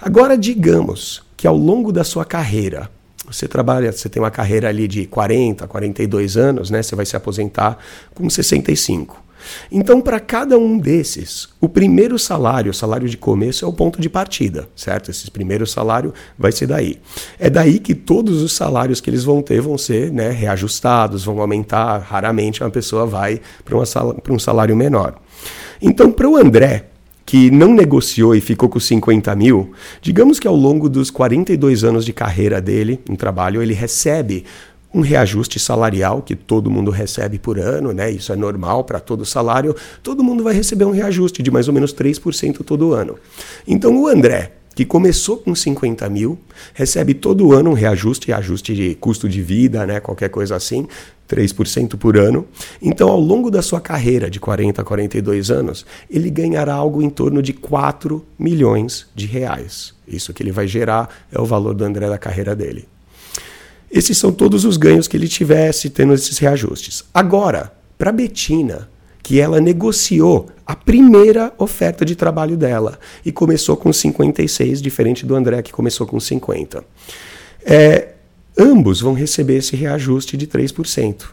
[0.00, 2.90] Agora, digamos que ao longo da sua carreira,
[3.26, 6.82] você trabalha, você tem uma carreira ali de 40, 42 anos, né?
[6.82, 7.78] Você vai se aposentar
[8.14, 9.26] com 65.
[9.70, 14.00] Então, para cada um desses, o primeiro salário, o salário de começo, é o ponto
[14.00, 15.10] de partida, certo?
[15.10, 16.98] Esse primeiro salário vai ser daí.
[17.38, 21.40] É daí que todos os salários que eles vão ter vão ser né, reajustados, vão
[21.40, 21.98] aumentar.
[21.98, 25.16] Raramente uma pessoa vai para um salário menor.
[25.80, 26.86] Então, para o André,
[27.26, 32.04] que não negociou e ficou com 50 mil, digamos que ao longo dos 42 anos
[32.04, 34.44] de carreira dele em trabalho, ele recebe
[34.94, 38.10] um reajuste salarial que todo mundo recebe por ano, né?
[38.10, 39.74] Isso é normal para todo salário.
[40.02, 43.16] Todo mundo vai receber um reajuste de mais ou menos 3% todo ano.
[43.66, 46.38] Então o André, que começou com 50 mil,
[46.72, 50.00] recebe todo ano um reajuste, ajuste de custo de vida, né?
[50.00, 50.86] Qualquer coisa assim,
[51.28, 52.46] 3% por ano.
[52.80, 57.10] Então, ao longo da sua carreira de 40 a 42 anos, ele ganhará algo em
[57.10, 59.94] torno de 4 milhões de reais.
[60.06, 62.88] Isso que ele vai gerar é o valor do André da carreira dele.
[63.90, 67.04] Esses são todos os ganhos que ele tivesse tendo esses reajustes.
[67.14, 68.88] Agora, para Betina,
[69.22, 75.34] que ela negociou a primeira oferta de trabalho dela e começou com 56, diferente do
[75.34, 76.84] André que começou com 50.
[77.64, 78.08] É,
[78.58, 81.24] ambos vão receber esse reajuste de 3%.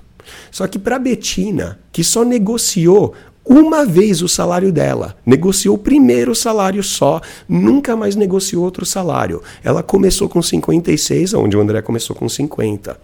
[0.52, 3.14] Só que para Betina, que só negociou
[3.46, 9.42] uma vez o salário dela, negociou o primeiro salário só, nunca mais negociou outro salário.
[9.64, 12.98] Ela começou com 56, onde o André começou com 50.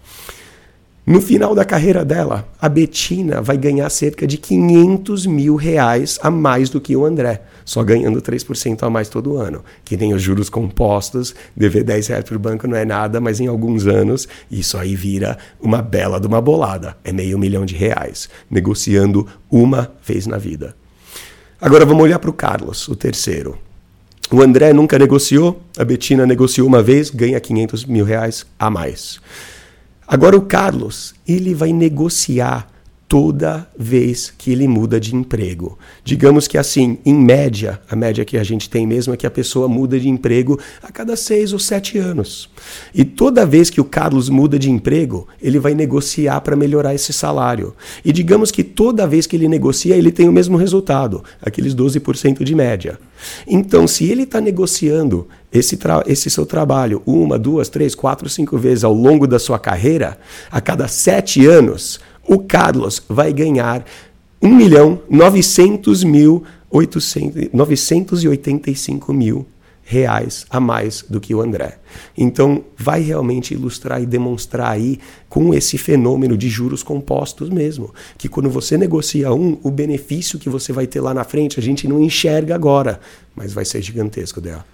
[1.06, 6.30] No final da carreira dela, a Betina vai ganhar cerca de 500 mil reais a
[6.30, 9.64] mais do que o André, só ganhando 3% a mais todo ano.
[9.82, 13.40] Que nem os juros compostos, dever 10 reais para o banco não é nada, mas
[13.40, 16.96] em alguns anos isso aí vira uma bela de uma bolada.
[17.02, 20.76] É meio milhão de reais, negociando uma vez na vida.
[21.58, 23.58] Agora vamos olhar para o Carlos, o terceiro.
[24.30, 29.18] O André nunca negociou, a Betina negociou uma vez, ganha 500 mil reais a mais.
[30.12, 32.68] Agora o Carlos, ele vai negociar
[33.10, 35.76] toda vez que ele muda de emprego.
[36.04, 39.30] Digamos que assim, em média, a média que a gente tem mesmo é que a
[39.30, 42.48] pessoa muda de emprego a cada seis ou sete anos.
[42.94, 47.12] E toda vez que o Carlos muda de emprego, ele vai negociar para melhorar esse
[47.12, 47.74] salário.
[48.04, 52.44] E digamos que toda vez que ele negocia, ele tem o mesmo resultado, aqueles 12%
[52.44, 52.96] de média.
[53.44, 58.84] Então, se ele está negociando esse, esse seu trabalho uma, duas, três, quatro, cinco vezes
[58.84, 60.16] ao longo da sua carreira,
[60.48, 61.98] a cada sete anos,
[62.30, 63.84] o Carlos vai ganhar
[64.40, 69.44] 1 milhão 900 mil 800, 985 mil
[69.82, 71.78] reais a mais do que o André.
[72.16, 78.28] Então, vai realmente ilustrar e demonstrar aí com esse fenômeno de juros compostos mesmo, que
[78.28, 81.88] quando você negocia um, o benefício que você vai ter lá na frente, a gente
[81.88, 83.00] não enxerga agora,
[83.34, 84.64] mas vai ser gigantesco dela.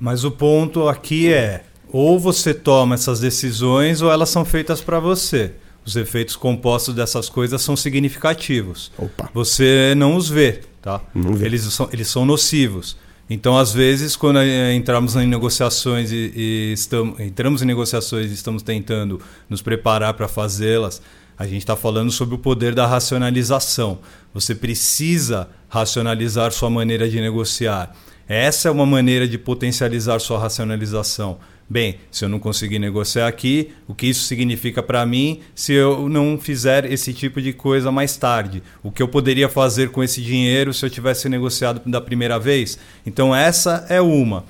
[0.00, 4.98] Mas o ponto aqui é, ou você toma essas decisões ou elas são feitas para
[4.98, 5.52] você.
[5.86, 8.90] Os efeitos compostos dessas coisas são significativos.
[8.98, 9.30] Opa.
[9.32, 11.00] Você não os vê, tá?
[11.40, 12.96] Eles, são, eles são nocivos.
[13.30, 18.34] Então, às vezes, quando eh, entramos em negociações e, e estamos, entramos em negociações e
[18.34, 21.02] estamos tentando nos preparar para fazê-las,
[21.38, 23.98] a gente está falando sobre o poder da racionalização.
[24.32, 27.94] Você precisa racionalizar sua maneira de negociar.
[28.28, 31.38] Essa é uma maneira de potencializar sua racionalização.
[31.68, 36.08] Bem, se eu não conseguir negociar aqui, o que isso significa para mim se eu
[36.08, 38.62] não fizer esse tipo de coisa mais tarde?
[38.84, 42.78] O que eu poderia fazer com esse dinheiro se eu tivesse negociado da primeira vez?
[43.04, 44.44] Então, essa é uma.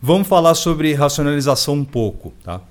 [0.00, 2.32] Vamos falar sobre racionalização um pouco.
[2.42, 2.62] Tá?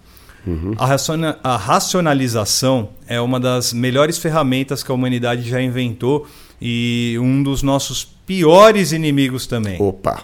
[0.46, 0.74] Uhum.
[0.78, 6.28] A, raciona a racionalização é uma das melhores ferramentas que a humanidade já inventou
[6.60, 9.80] e um dos nossos piores inimigos também.
[9.80, 10.24] Opa!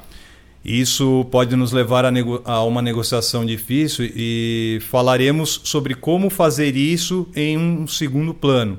[0.70, 2.12] Isso pode nos levar a,
[2.46, 8.78] a, uma negociação difícil e falaremos sobre como fazer isso em um segundo plano.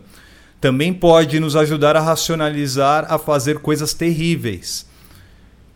[0.60, 4.86] Também pode nos ajudar a racionalizar a fazer coisas terríveis.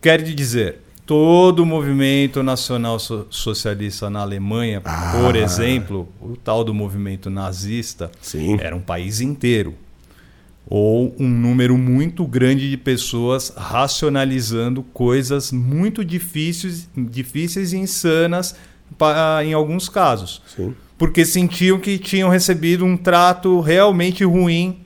[0.00, 5.18] Quer dizer, todo o movimento nacional socialista na Alemanha, ah.
[5.20, 8.56] por exemplo, o tal do movimento nazista, Sim.
[8.60, 9.74] era um país inteiro
[10.66, 18.56] ou um número muito grande de pessoas racionalizando coisas muito difíceis, difíceis e insanas
[19.44, 20.42] em alguns casos.
[20.54, 20.74] Sim.
[20.96, 24.84] Porque sentiam que tinham recebido um trato realmente ruim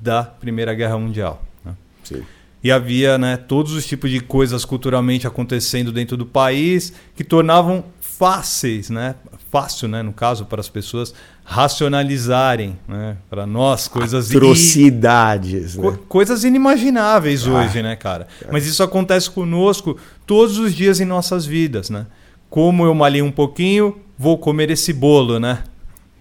[0.00, 1.42] da Primeira Guerra Mundial.
[1.64, 1.74] Né?
[2.02, 2.22] Sim.
[2.62, 7.84] E havia né, todos os tipos de coisas culturalmente acontecendo dentro do país que tornavam
[8.00, 9.14] fáceis, né?
[9.54, 10.02] Fácil, né?
[10.02, 11.14] No caso, para as pessoas
[11.44, 13.16] racionalizarem, né?
[13.30, 14.28] Para nós, coisas...
[14.28, 15.80] Atrocidades, in...
[15.80, 15.92] né?
[15.92, 18.26] Co coisas inimagináveis ah, hoje, né, cara?
[18.44, 18.48] É.
[18.50, 22.04] Mas isso acontece conosco todos os dias em nossas vidas, né?
[22.50, 25.62] Como eu malhei um pouquinho, vou comer esse bolo, né?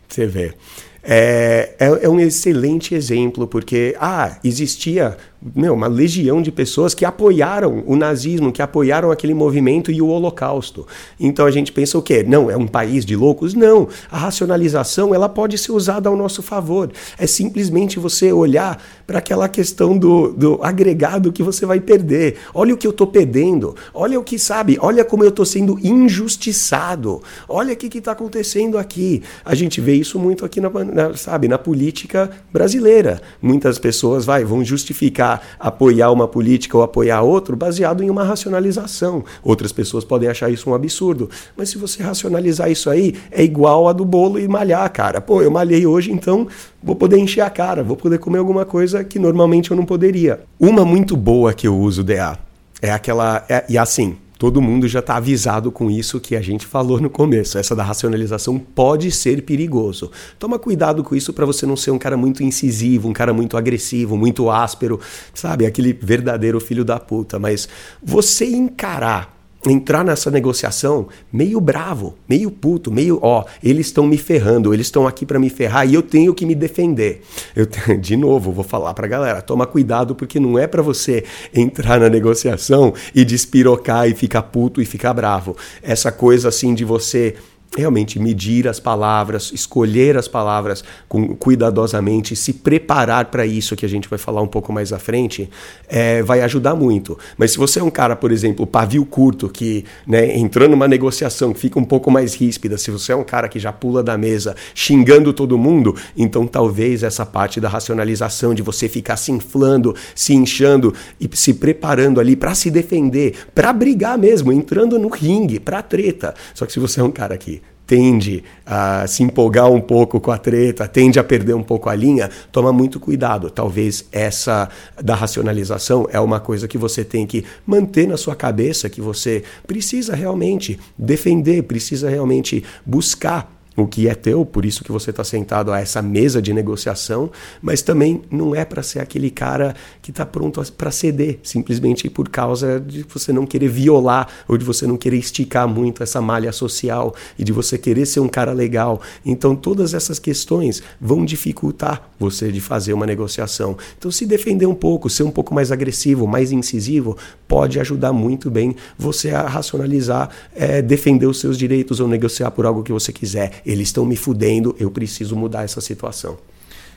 [0.08, 0.54] Você vê.
[1.02, 5.18] É, é, é, um excelente exemplo, porque ah, existia
[5.56, 10.08] meu, uma legião de pessoas que apoiaram o nazismo, que apoiaram aquele movimento e o
[10.08, 10.88] holocausto.
[11.20, 12.24] Então a gente pensa o quê?
[12.26, 13.54] Não, é um país de loucos?
[13.54, 13.88] Não.
[14.10, 16.92] A racionalização ela pode ser usada ao nosso favor.
[17.18, 22.38] É simplesmente você olhar para aquela questão do, do agregado que você vai perder.
[22.54, 23.76] Olha o que eu estou perdendo.
[23.94, 24.78] Olha o que sabe.
[24.80, 27.22] Olha como eu estou sendo injustiçado.
[27.50, 29.22] Olha o que está acontecendo aqui.
[29.44, 33.22] A gente vê isso muito aqui na, na, sabe, na política brasileira.
[33.42, 39.24] Muitas pessoas vai, vão justificar apoiar uma política ou apoiar outro baseado em uma racionalização.
[39.44, 41.30] Outras pessoas podem achar isso um absurdo.
[41.56, 45.22] Mas se você racionalizar isso aí, é igual a do bolo e malhar, cara.
[45.22, 46.48] Pô, eu malhei hoje, então
[46.82, 50.42] vou poder encher a cara, vou poder comer alguma coisa que normalmente eu não poderia.
[50.60, 52.38] Uma muito boa que eu uso, DA,
[52.82, 53.46] é aquela.
[53.48, 57.10] É, e assim, todo mundo já está avisado com isso que a gente falou no
[57.10, 57.58] começo.
[57.58, 60.12] Essa da racionalização pode ser perigoso.
[60.38, 63.56] Toma cuidado com isso para você não ser um cara muito incisivo, um cara muito
[63.56, 65.00] agressivo, muito áspero,
[65.34, 65.66] sabe?
[65.66, 67.40] Aquele verdadeiro filho da puta.
[67.40, 67.70] Mas
[68.04, 69.34] você encarar
[69.66, 75.08] entrar nessa negociação meio bravo, meio puto, meio, ó, eles estão me ferrando, eles estão
[75.08, 77.22] aqui para me ferrar e eu tenho que me defender.
[77.56, 77.68] Eu
[78.00, 81.24] de novo vou falar para galera, toma cuidado porque não é para você
[81.54, 85.56] entrar na negociação e despirocar e ficar puto e ficar bravo.
[85.82, 87.36] Essa coisa assim de você
[87.76, 93.90] realmente medir as palavras, escolher as palavras com, cuidadosamente, se preparar para isso que a
[93.90, 95.50] gente vai falar um pouco mais à frente,
[95.88, 97.18] é, vai ajudar muito.
[97.38, 101.54] Mas se você é um cara, por exemplo, pavio curto, que né, entrando numa negociação
[101.54, 104.56] fica um pouco mais ríspida, se você é um cara que já pula da mesa
[104.76, 110.34] xingando todo mundo, então talvez essa parte da racionalização, de você ficar se inflando, se
[110.34, 115.82] inchando e se preparando ali para se defender, para brigar mesmo, entrando no ringue, para
[115.82, 116.36] treta.
[116.54, 120.32] Só que se você é um cara que tende a se empolgar um pouco com
[120.32, 123.50] a treta, tende a perder um pouco a linha, toma muito cuidado.
[123.50, 124.70] Talvez essa
[125.02, 129.44] da racionalização é uma coisa que você tem que manter na sua cabeça, que você
[129.68, 135.24] precisa realmente defender, precisa realmente buscar o que é teu, por isso que você está
[135.24, 137.32] sentado a essa mesa de negociação,
[137.62, 142.30] mas também não é para ser aquele cara que está pronto para ceder, simplesmente por
[142.30, 146.52] causa de você não querer violar ou de você não querer esticar muito essa malha
[146.52, 149.02] social e de você querer ser um cara legal.
[149.26, 153.78] Então, todas essas questões vão dificultar você de fazer uma negociação.
[153.98, 158.52] Então, se defender um pouco, ser um pouco mais agressivo, mais incisivo, pode ajudar muito
[158.52, 163.12] bem você a racionalizar, é, defender os seus direitos ou negociar por algo que você
[163.12, 166.38] quiser eles estão me fudendo, eu preciso mudar essa situação.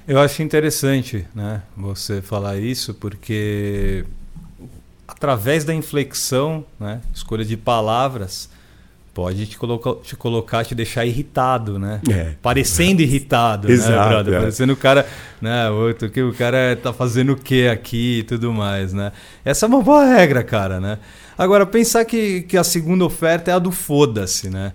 [0.06, 4.04] Eu acho interessante né, você falar isso, porque
[5.06, 8.48] através da inflexão, né, escolha de palavras,
[9.16, 12.02] pode te colocar, te colocar, te deixar irritado, né?
[12.06, 12.34] É.
[12.42, 14.34] Parecendo irritado, Exato, né, brother?
[14.34, 14.38] É.
[14.40, 15.06] Parecendo o cara,
[15.40, 15.70] né?
[15.70, 19.12] Outro, que o cara tá fazendo o que aqui e tudo mais, né?
[19.42, 20.98] Essa é uma boa regra, cara, né?
[21.38, 24.74] Agora, pensar que, que a segunda oferta é a do foda-se, né?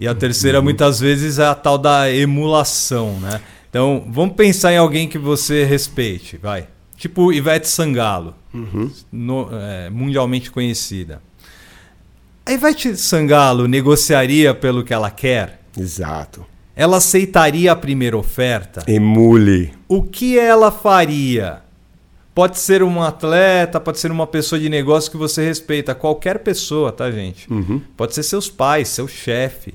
[0.00, 0.64] E a terceira, uhum.
[0.64, 3.38] muitas vezes, é a tal da emulação, né?
[3.68, 6.66] Então, vamos pensar em alguém que você respeite, vai.
[6.96, 8.90] Tipo Ivete Sangalo, uhum.
[9.12, 11.20] no, é, mundialmente conhecida.
[12.46, 15.60] A Ivete Sangalo negociaria pelo que ela quer?
[15.78, 16.46] Exato.
[16.74, 18.82] Ela aceitaria a primeira oferta?
[18.90, 19.74] Emule.
[19.86, 21.60] O que ela faria?
[22.34, 25.94] Pode ser um atleta, pode ser uma pessoa de negócio que você respeita.
[25.94, 27.52] Qualquer pessoa, tá, gente?
[27.52, 27.82] Uhum.
[27.98, 29.74] Pode ser seus pais, seu chefe.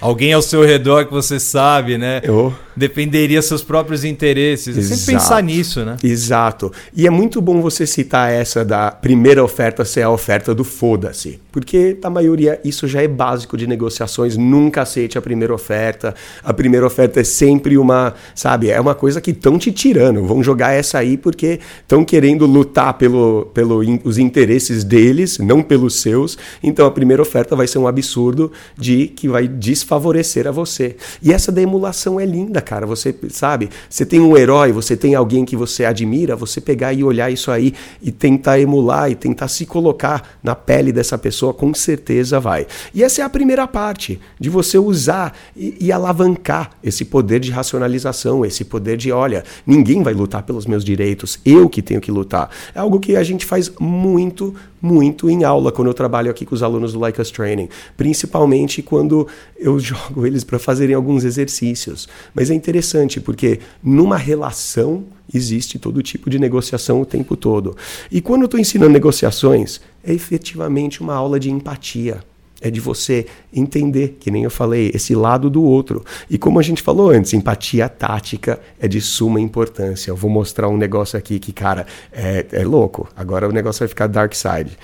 [0.00, 2.20] Alguém ao seu redor que você sabe, né?
[2.22, 2.54] Eu...
[2.76, 4.76] Dependeria seus próprios interesses.
[4.76, 4.96] Exato.
[4.96, 5.96] Sempre pensar nisso, né?
[6.02, 6.72] Exato.
[6.94, 11.40] E é muito bom você citar essa da primeira oferta ser a oferta do foda-se.
[11.54, 14.36] Porque, na maioria, isso já é básico de negociações.
[14.36, 16.12] Nunca aceite a primeira oferta.
[16.42, 20.24] A primeira oferta é sempre uma, sabe, é uma coisa que estão te tirando.
[20.24, 26.00] Vão jogar essa aí porque estão querendo lutar pelo, pelo os interesses deles, não pelos
[26.00, 26.36] seus.
[26.60, 30.96] Então, a primeira oferta vai ser um absurdo de que vai desfavorecer a você.
[31.22, 32.84] E essa da emulação é linda, cara.
[32.84, 37.04] Você sabe, você tem um herói, você tem alguém que você admira, você pegar e
[37.04, 41.52] olhar isso aí e tentar emular e tentar se colocar na pele dessa pessoa pessoa
[41.52, 42.66] com certeza vai.
[42.94, 47.50] E essa é a primeira parte, de você usar e, e alavancar esse poder de
[47.50, 52.10] racionalização, esse poder de, olha, ninguém vai lutar pelos meus direitos, eu que tenho que
[52.10, 52.50] lutar.
[52.74, 56.54] É algo que a gente faz muito, muito em aula quando eu trabalho aqui com
[56.54, 59.26] os alunos do Like Us Training, principalmente quando
[59.58, 62.08] eu jogo eles para fazerem alguns exercícios.
[62.34, 67.76] Mas é interessante porque numa relação existe todo tipo de negociação o tempo todo.
[68.10, 72.20] E quando eu estou ensinando negociações, é efetivamente uma aula de empatia
[72.64, 76.02] é de você entender, que nem eu falei, esse lado do outro.
[76.30, 80.10] E como a gente falou antes, empatia tática é de suma importância.
[80.10, 83.06] Eu vou mostrar um negócio aqui que, cara, é, é louco.
[83.14, 84.78] Agora o negócio vai ficar dark side.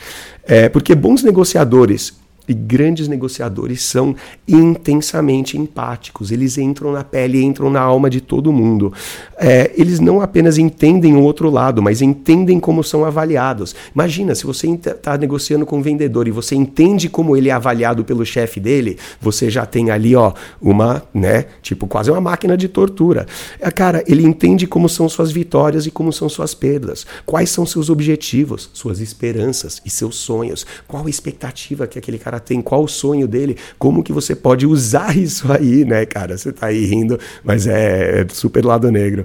[0.44, 2.19] É, porque bons negociadores
[2.50, 4.14] e grandes negociadores são
[4.46, 6.30] intensamente empáticos.
[6.30, 8.92] Eles entram na pele, entram na alma de todo mundo.
[9.38, 13.74] É, eles não apenas entendem o outro lado, mas entendem como são avaliados.
[13.94, 18.04] Imagina, se você está negociando com um vendedor e você entende como ele é avaliado
[18.04, 22.68] pelo chefe dele, você já tem ali, ó, uma, né, tipo, quase uma máquina de
[22.68, 23.26] tortura.
[23.60, 27.06] É, cara, ele entende como são suas vitórias e como são suas perdas.
[27.24, 30.66] Quais são seus objetivos, suas esperanças e seus sonhos.
[30.88, 34.66] Qual a expectativa que aquele cara tem, qual o sonho dele, como que você pode
[34.66, 36.36] usar isso aí, né, cara?
[36.36, 39.24] Você tá aí rindo, mas é, é super lado negro.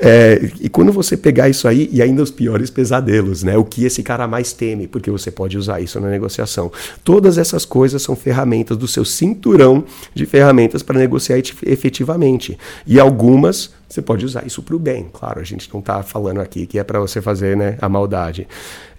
[0.00, 3.56] É, e quando você pegar isso aí, e ainda os piores pesadelos, né?
[3.56, 6.70] O que esse cara mais teme, porque você pode usar isso na negociação.
[7.04, 9.84] Todas essas coisas são ferramentas do seu cinturão
[10.14, 12.58] de ferramentas para negociar efetivamente.
[12.86, 15.08] E algumas você pode usar isso para o bem.
[15.12, 18.48] Claro, a gente não está falando aqui que é para você fazer né, a maldade.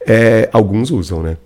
[0.08, 1.38] É, alguns usam, né?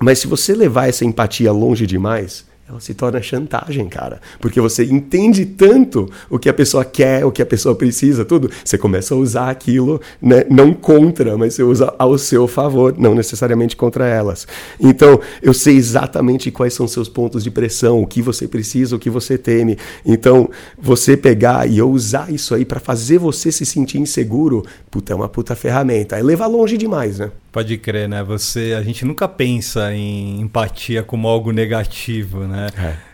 [0.00, 4.20] Mas se você levar essa empatia longe demais, ela se torna chantagem, cara.
[4.40, 8.50] Porque você entende tanto o que a pessoa quer, o que a pessoa precisa, tudo.
[8.64, 13.14] Você começa a usar aquilo, né, não contra, mas você usa ao seu favor, não
[13.14, 14.46] necessariamente contra elas.
[14.80, 18.98] Então, eu sei exatamente quais são seus pontos de pressão, o que você precisa, o
[18.98, 19.76] que você teme.
[20.04, 25.12] Então, você pegar e eu usar isso aí para fazer você se sentir inseguro, puta,
[25.12, 26.16] é uma puta ferramenta.
[26.16, 27.30] É levar longe demais, né?
[27.54, 28.20] Pode crer, né?
[28.24, 32.66] Você, a gente nunca pensa em empatia como algo negativo, né?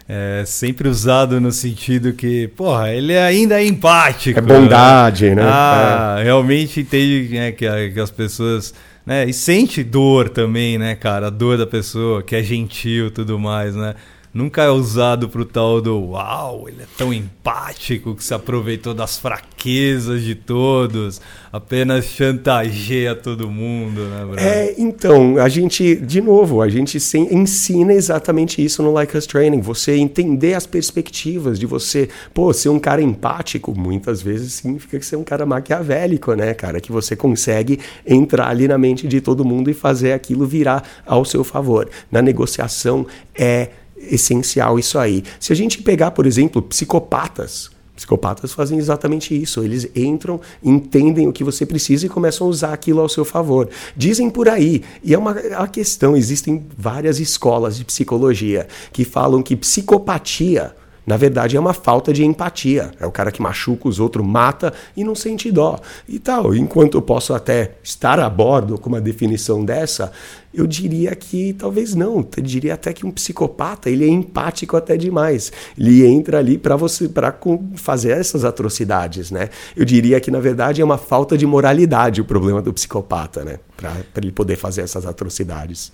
[0.09, 0.41] É.
[0.41, 4.39] é sempre usado no sentido que, porra, ele ainda é empático.
[4.39, 5.43] É bondade, né?
[5.43, 5.43] né?
[5.45, 6.25] Ah, é.
[6.25, 8.73] realmente entende né, que, que as pessoas
[9.05, 9.27] né?
[9.27, 11.27] E sente dor também, né, cara?
[11.27, 13.95] A dor da pessoa, que é gentil e tudo mais, né?
[14.33, 19.19] Nunca é usado pro tal do uau, ele é tão empático que se aproveitou das
[19.19, 21.21] fraquezas de todos,
[21.53, 24.41] apenas chantageia todo mundo, né, Bruno?
[24.41, 29.61] É, então, a gente, de novo, a gente ensina exatamente isso no Like Us Training,
[29.61, 35.05] você entender as perspectivas de você, pô, ser um cara empático, muitas vezes significa que
[35.05, 39.21] você é um cara maquiavélico, né, cara, que você consegue entrar ali na mente de
[39.21, 41.89] todo mundo e fazer aquilo virar ao seu favor.
[42.11, 43.71] Na negociação é
[44.01, 45.23] essencial isso aí.
[45.39, 47.71] Se a gente pegar, por exemplo, psicopatas,
[48.01, 49.63] Psicopatas fazem exatamente isso.
[49.63, 53.69] Eles entram, entendem o que você precisa e começam a usar aquilo ao seu favor.
[53.95, 59.05] Dizem por aí, e é uma, é uma questão: existem várias escolas de psicologia que
[59.05, 60.75] falam que psicopatia
[61.07, 62.93] na verdade, é uma falta de empatia.
[63.01, 65.77] É o cara que machuca os outros, mata e não sente dó.
[66.09, 66.55] E tal.
[66.55, 70.13] Enquanto eu posso até estar a bordo com uma definição dessa,
[70.53, 72.27] eu diria que talvez não.
[72.37, 75.53] Eu diria até que um psicopata ele é empático até demais.
[75.79, 77.37] Ele entra ali para você para
[77.77, 79.49] fazer essas atrocidades, né?
[79.77, 83.59] Eu diria que na verdade é uma falta de moralidade o problema do psicopata, né?
[83.77, 85.93] Para ele poder fazer essas atrocidades.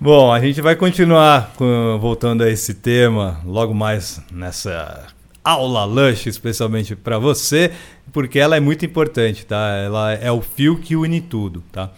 [0.00, 5.08] Bom, a gente vai continuar com, voltando a esse tema logo mais nessa
[5.44, 7.70] aula Lush, especialmente para você,
[8.10, 9.76] porque ela é muito importante, tá?
[9.76, 11.90] Ela é o fio que une tudo, tá?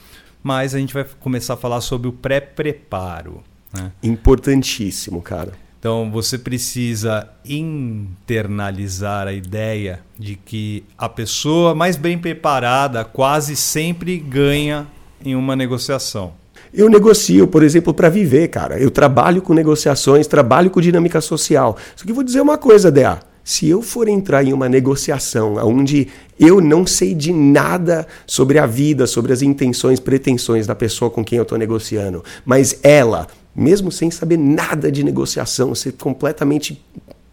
[0.42, 3.42] Mas a gente vai começar a falar sobre o pré-preparo.
[3.72, 3.92] Né?
[4.02, 5.52] Importantíssimo, cara.
[5.78, 14.16] Então você precisa internalizar a ideia de que a pessoa mais bem preparada quase sempre
[14.16, 14.86] ganha
[15.24, 16.34] em uma negociação.
[16.72, 18.78] Eu negocio, por exemplo, para viver, cara.
[18.78, 21.76] Eu trabalho com negociações, trabalho com dinâmica social.
[21.96, 23.20] Só que vou dizer uma coisa, DA.
[23.44, 28.66] Se eu for entrar em uma negociação onde eu não sei de nada sobre a
[28.66, 33.90] vida, sobre as intenções, pretensões da pessoa com quem eu estou negociando, mas ela, mesmo
[33.90, 36.80] sem saber nada de negociação, ser completamente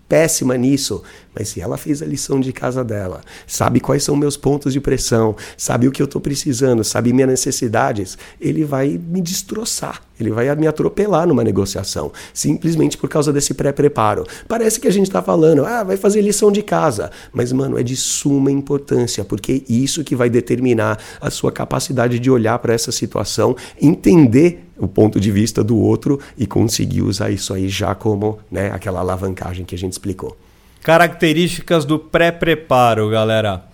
[0.08, 1.04] péssima nisso,
[1.34, 4.82] mas se ela fez a lição de casa dela, sabe quais são meus pontos de
[4.82, 10.32] pressão, sabe o que eu estou precisando, sabe minhas necessidades, ele vai me destroçar, ele
[10.32, 14.26] vai me atropelar numa negociação, simplesmente por causa desse pré-preparo.
[14.48, 17.84] Parece que a gente está falando, ah, vai fazer lição de casa, mas mano, é
[17.84, 22.92] de suma importância, porque isso que vai determinar a sua capacidade de olhar para essa
[22.92, 28.40] situação, entender o ponto de vista do outro e conseguir usar isso aí já como
[28.50, 30.36] né, aquela alavancagem que a gente explicou.
[30.84, 33.66] Características do pré-preparo, galera.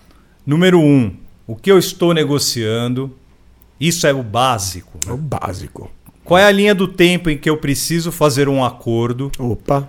[0.44, 1.14] Número um,
[1.46, 3.14] o que eu estou negociando.
[3.78, 4.98] Isso é o básico.
[5.06, 5.90] É o básico.
[6.24, 9.30] Qual é a linha do tempo em que eu preciso fazer um acordo?
[9.38, 9.88] Opa!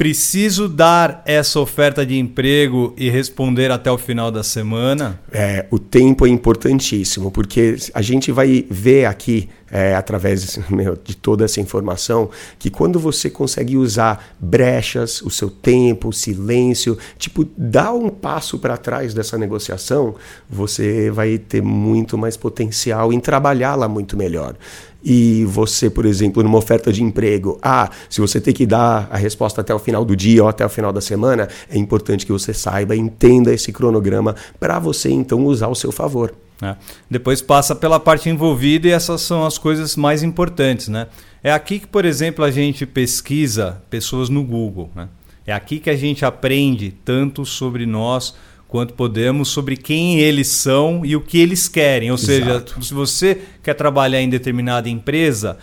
[0.00, 5.20] Preciso dar essa oferta de emprego e responder até o final da semana?
[5.30, 11.14] É, o tempo é importantíssimo, porque a gente vai ver aqui, é, através meu, de
[11.14, 17.46] toda essa informação, que quando você consegue usar brechas, o seu tempo, o silêncio, tipo,
[17.54, 20.14] dar um passo para trás dessa negociação,
[20.48, 24.56] você vai ter muito mais potencial em trabalhá-la muito melhor
[25.02, 29.16] e você, por exemplo, numa oferta de emprego, ah, se você tem que dar a
[29.16, 32.32] resposta até o final do dia ou até o final da semana, é importante que
[32.32, 36.34] você saiba, entenda esse cronograma para você então usar ao seu favor.
[36.62, 36.76] É.
[37.10, 41.06] Depois passa pela parte envolvida e essas são as coisas mais importantes, né?
[41.42, 45.08] É aqui que, por exemplo, a gente pesquisa pessoas no Google, né?
[45.46, 48.34] É aqui que a gente aprende tanto sobre nós
[48.70, 52.10] quanto podemos sobre quem eles são e o que eles querem.
[52.10, 52.74] Ou Exato.
[52.74, 55.58] seja, se você quer trabalhar em determinada empresa,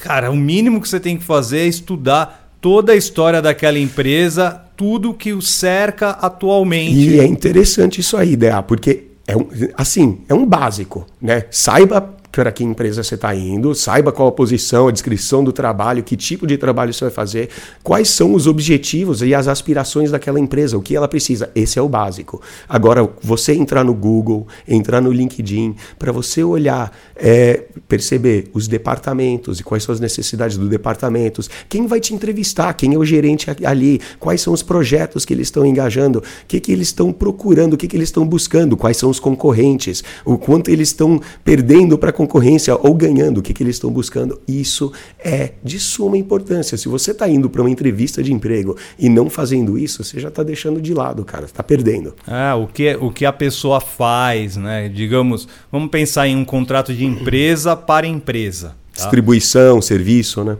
[0.00, 4.58] cara, o mínimo que você tem que fazer é estudar toda a história daquela empresa,
[4.74, 6.96] tudo que o cerca atualmente.
[6.96, 9.46] E é interessante isso aí, Dea, porque é um,
[9.76, 11.44] assim, é um básico, né?
[11.50, 16.02] Saiba para que empresa você está indo, saiba qual a posição, a descrição do trabalho,
[16.02, 17.48] que tipo de trabalho você vai fazer,
[17.82, 21.50] quais são os objetivos e as aspirações daquela empresa, o que ela precisa.
[21.54, 22.42] Esse é o básico.
[22.68, 29.60] Agora, você entrar no Google, entrar no LinkedIn, para você olhar, é, perceber os departamentos
[29.60, 33.46] e quais são as necessidades dos departamentos, quem vai te entrevistar, quem é o gerente
[33.64, 37.74] ali, quais são os projetos que eles estão engajando, o que, que eles estão procurando,
[37.74, 41.96] o que, que eles estão buscando, quais são os concorrentes, o quanto eles estão perdendo
[41.96, 44.40] para concorrência ou ganhando, o que, que eles estão buscando.
[44.48, 46.76] Isso é de suma importância.
[46.78, 50.28] Se você está indo para uma entrevista de emprego e não fazendo isso, você já
[50.28, 52.14] está deixando de lado, cara, está perdendo.
[52.26, 54.88] Ah, o que, o que a pessoa faz, né?
[54.88, 58.68] Digamos, vamos pensar em um contrato de empresa para empresa.
[58.68, 59.02] Tá?
[59.02, 60.56] Distribuição, serviço, né?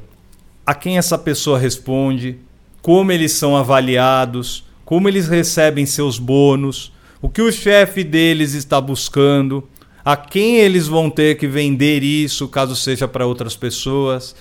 [0.67, 2.39] A quem essa pessoa responde,
[2.81, 8.81] como eles são avaliados, como eles recebem seus bônus, o que o chefe deles está
[8.81, 9.67] buscando,
[10.05, 14.36] a quem eles vão ter que vender isso, caso seja para outras pessoas.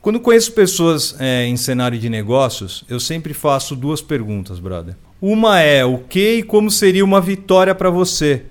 [0.00, 4.96] Quando conheço pessoas é, em cenário de negócios, eu sempre faço duas perguntas, brother.
[5.20, 8.42] Uma é o que e como seria uma vitória para você?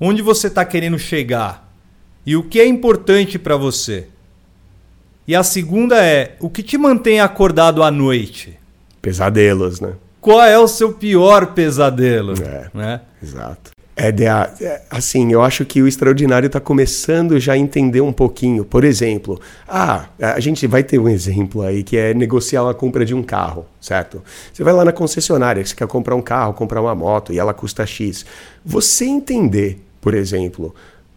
[0.00, 1.72] Onde você está querendo chegar?
[2.24, 4.06] E o que é importante para você?
[5.26, 8.58] E a segunda é o que te mantém acordado à noite?
[9.02, 9.94] Pesadelos, né?
[10.20, 12.34] Qual é o seu pior pesadelo?
[12.42, 13.00] É, né?
[13.22, 13.70] exato.
[14.00, 14.14] É,
[14.64, 18.64] é, assim, eu acho que o extraordinário está começando já a entender um pouquinho.
[18.64, 23.04] Por exemplo, ah, a gente vai ter um exemplo aí que é negociar a compra
[23.04, 24.22] de um carro, certo?
[24.52, 27.52] Você vai lá na concessionária, você quer comprar um carro, comprar uma moto e ela
[27.52, 28.24] custa X.
[28.64, 30.72] Você entender, por exemplo,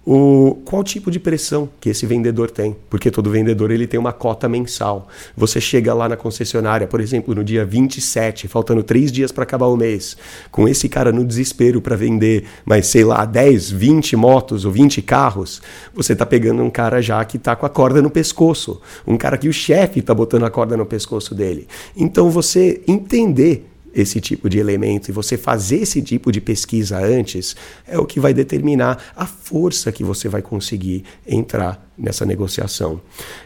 [0.05, 4.11] o, qual tipo de pressão que esse vendedor tem, porque todo vendedor ele tem uma
[4.11, 5.07] cota mensal.
[5.37, 9.67] Você chega lá na concessionária, por exemplo, no dia 27, faltando três dias para acabar
[9.67, 10.17] o mês,
[10.51, 15.01] com esse cara no desespero para vender, mas sei lá, 10, 20 motos ou 20
[15.01, 15.61] carros,
[15.93, 19.37] você está pegando um cara já que está com a corda no pescoço, um cara
[19.37, 21.67] que o chefe está botando a corda no pescoço dele.
[21.95, 27.55] Então você entender esse tipo de elemento e você fazer esse tipo de pesquisa antes
[27.87, 32.99] é o que vai determinar a força que você vai conseguir entrar nessa negociação.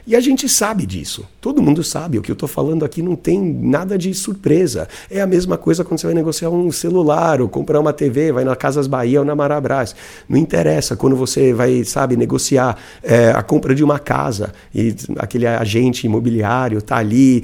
[0.08, 2.18] E a gente sabe disso, todo mundo sabe.
[2.18, 4.88] O que eu estou falando aqui não tem nada de surpresa.
[5.10, 8.46] É a mesma coisa quando você vai negociar um celular ou comprar uma TV, vai
[8.46, 9.96] na Casas Bahia ou na Marabras.
[10.30, 15.46] Não interessa quando você vai, sabe, negociar é, a compra de uma casa e aquele
[15.46, 17.44] agente imobiliário está ali.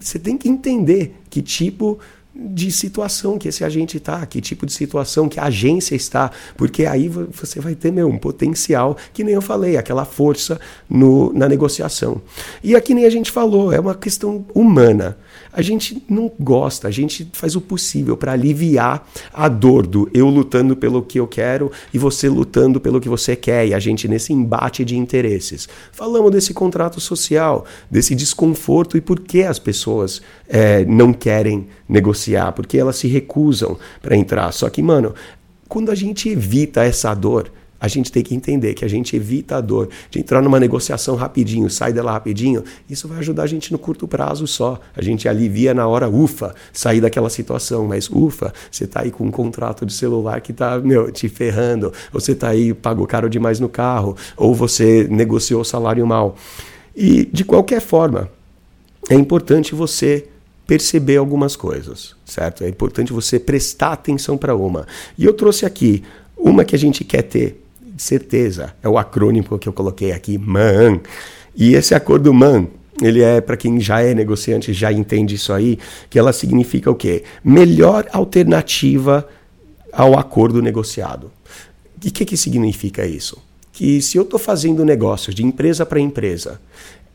[0.00, 1.98] Você tem que entender que tipo
[2.34, 6.86] de situação que esse agente está, que tipo de situação que a agência está, porque
[6.86, 11.48] aí você vai ter meu, um potencial, que nem eu falei, aquela força no, na
[11.48, 12.20] negociação.
[12.62, 15.18] E aqui nem a gente falou, é uma questão humana.
[15.52, 20.28] A gente não gosta, a gente faz o possível para aliviar a dor do eu
[20.28, 24.06] lutando pelo que eu quero e você lutando pelo que você quer, e a gente
[24.06, 25.68] nesse embate de interesses.
[25.92, 32.52] Falamos desse contrato social, desse desconforto e por que as pessoas é, não querem negociar,
[32.52, 34.52] porque elas se recusam para entrar.
[34.52, 35.14] Só que, mano,
[35.68, 39.56] quando a gente evita essa dor, a gente tem que entender que a gente evita
[39.56, 42.62] a dor de entrar numa negociação rapidinho, sai dela rapidinho.
[42.88, 44.78] Isso vai ajudar a gente no curto prazo só.
[44.94, 47.86] A gente alivia na hora, ufa, sair daquela situação.
[47.86, 50.80] Mas ufa, você está aí com um contrato de celular que está
[51.12, 51.92] te ferrando.
[52.12, 54.14] Ou você está aí, pagou caro demais no carro.
[54.36, 56.36] Ou você negociou o salário mal.
[56.94, 58.28] E de qualquer forma,
[59.08, 60.26] é importante você
[60.66, 62.62] perceber algumas coisas, certo?
[62.62, 64.86] É importante você prestar atenção para uma.
[65.18, 66.04] E eu trouxe aqui
[66.36, 67.60] uma que a gente quer ter
[68.00, 71.00] certeza, é o acrônimo que eu coloquei aqui, MAN.
[71.54, 72.66] E esse acordo MAN,
[73.00, 75.78] ele é para quem já é negociante, já entende isso aí,
[76.08, 77.24] que ela significa o quê?
[77.44, 79.28] Melhor alternativa
[79.92, 81.30] ao acordo negociado.
[82.02, 83.38] E o que, que significa isso?
[83.72, 86.60] Que se eu estou fazendo negócio de empresa para empresa,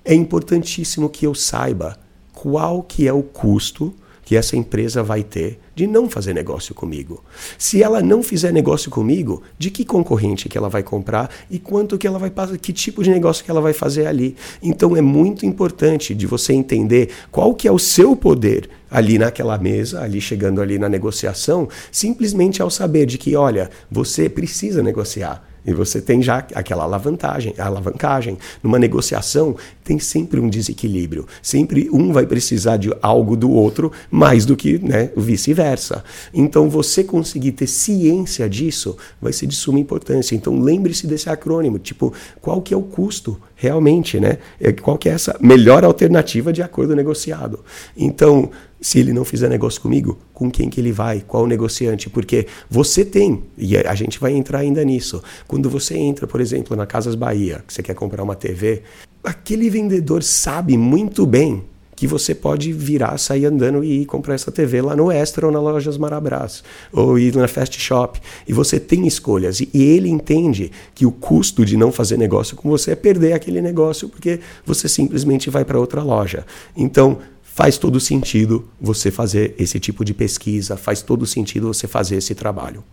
[0.03, 1.97] é importantíssimo que eu saiba
[2.33, 3.93] qual que é o custo
[4.25, 7.23] que essa empresa vai ter de não fazer negócio comigo.
[7.57, 11.97] Se ela não fizer negócio comigo, de que concorrente que ela vai comprar e quanto
[11.97, 14.35] que ela vai passar, que tipo de negócio que ela vai fazer ali.
[14.63, 19.57] Então é muito importante de você entender qual que é o seu poder ali naquela
[19.57, 25.54] mesa, ali chegando ali na negociação, simplesmente ao saber de que, olha, você precisa negociar.
[25.65, 28.37] E você tem já aquela alavancagem, alavancagem.
[28.61, 31.27] Numa negociação, tem sempre um desequilíbrio.
[31.41, 36.03] Sempre um vai precisar de algo do outro mais do que né, vice-versa.
[36.33, 40.35] Então, você conseguir ter ciência disso vai ser de suma importância.
[40.35, 41.79] Então, lembre-se desse acrônimo.
[41.79, 44.37] Tipo, qual que é o custo realmente, né?
[44.59, 47.63] É, qual que é essa melhor alternativa de acordo negociado?
[47.95, 51.23] Então, se ele não fizer negócio comigo, com quem que ele vai?
[51.25, 52.09] Qual o negociante?
[52.09, 55.23] Porque você tem, e a gente vai entrar ainda nisso.
[55.47, 58.83] Quando você entra, por exemplo, na Casas Bahia, que você quer comprar uma TV,
[59.23, 61.63] aquele vendedor sabe muito bem
[61.95, 65.51] que você pode virar, sair andando e ir comprar essa TV lá no Extra ou
[65.51, 68.19] na Lojas Marabras, ou ir na Fast Shop.
[68.47, 69.61] E você tem escolhas.
[69.61, 73.61] E ele entende que o custo de não fazer negócio com você é perder aquele
[73.61, 76.45] negócio, porque você simplesmente vai para outra loja.
[76.75, 82.17] Então, faz todo sentido você fazer esse tipo de pesquisa, faz todo sentido você fazer
[82.17, 82.83] esse trabalho.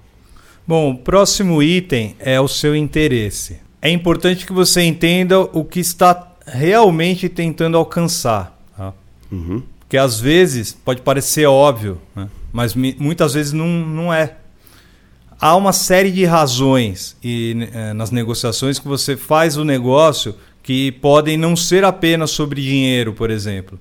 [0.64, 3.56] Bom, o próximo item é o seu interesse.
[3.80, 8.61] É importante que você entenda o que está realmente tentando alcançar.
[9.32, 9.62] Uhum.
[9.80, 12.28] Porque às vezes pode parecer óbvio, né?
[12.52, 14.36] mas muitas vezes não, não é.
[15.40, 20.92] Há uma série de razões e, é, nas negociações que você faz o negócio que
[20.92, 23.78] podem não ser apenas sobre dinheiro, por exemplo.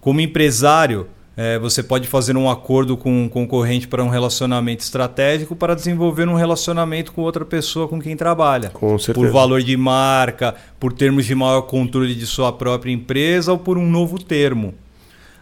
[0.00, 5.54] Como empresário, é, você pode fazer um acordo com um concorrente para um relacionamento estratégico
[5.54, 8.70] para desenvolver um relacionamento com outra pessoa com quem trabalha.
[8.70, 9.14] Com certeza.
[9.14, 13.78] Por valor de marca, por termos de maior controle de sua própria empresa ou por
[13.78, 14.74] um novo termo.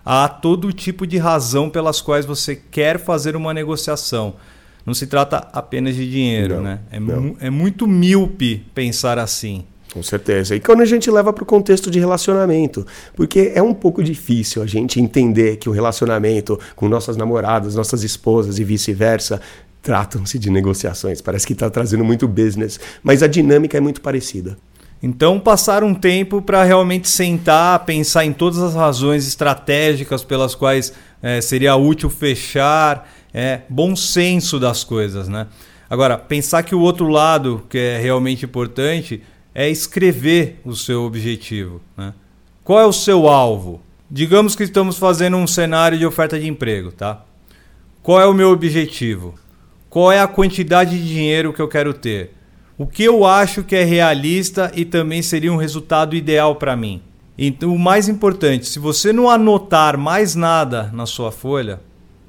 [0.09, 4.37] Há todo tipo de razão pelas quais você quer fazer uma negociação.
[4.87, 6.79] Não se trata apenas de dinheiro, não, né?
[6.93, 9.65] É, mu é muito míope pensar assim.
[9.93, 10.55] Com certeza.
[10.55, 12.87] E quando a gente leva para o contexto de relacionamento,
[13.17, 18.05] porque é um pouco difícil a gente entender que o relacionamento com nossas namoradas, nossas
[18.05, 19.41] esposas e vice-versa
[19.83, 21.21] tratam-se de negociações.
[21.21, 24.57] Parece que está trazendo muito business, mas a dinâmica é muito parecida.
[25.03, 30.93] Então, passar um tempo para realmente sentar, pensar em todas as razões estratégicas pelas quais
[31.23, 35.47] é, seria útil fechar, é, bom senso das coisas, né?
[35.89, 39.23] Agora, pensar que o outro lado, que é realmente importante,
[39.55, 41.81] é escrever o seu objetivo.
[41.97, 42.13] Né?
[42.65, 43.81] Qual é o seu alvo?
[44.11, 47.25] Digamos que estamos fazendo um cenário de oferta de emprego, tá?
[48.03, 49.35] Qual é o meu objetivo?
[49.89, 52.36] Qual é a quantidade de dinheiro que eu quero ter?
[52.79, 57.01] O que eu acho que é realista e também seria um resultado ideal para mim?
[57.39, 61.81] Então, o mais importante, se você não anotar mais nada na sua folha,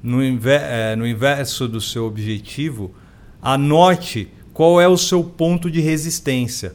[0.02, 2.94] no, inver é, no inverso do seu objetivo,
[3.42, 6.74] anote qual é o seu ponto de resistência.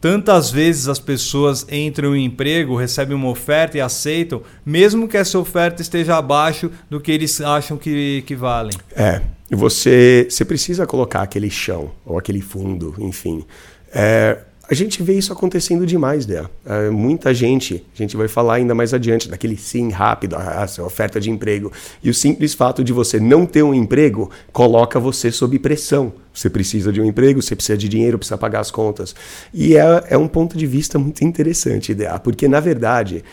[0.00, 5.38] Tantas vezes as pessoas entram em emprego, recebem uma oferta e aceitam, mesmo que essa
[5.38, 8.76] oferta esteja abaixo do que eles acham que, que valem.
[8.96, 9.20] É,
[9.50, 13.44] você, você precisa colocar aquele chão, ou aquele fundo, enfim.
[13.92, 14.38] É,
[14.70, 16.46] a gente vê isso acontecendo demais, né?
[16.64, 21.20] É, muita gente, a gente vai falar ainda mais adiante, daquele sim rápido, essa oferta
[21.20, 21.72] de emprego.
[22.00, 26.12] E o simples fato de você não ter um emprego coloca você sob pressão.
[26.32, 29.12] Você precisa de um emprego, você precisa de dinheiro, precisa pagar as contas.
[29.52, 33.24] E é, é um ponto de vista muito interessante, ideia, porque na verdade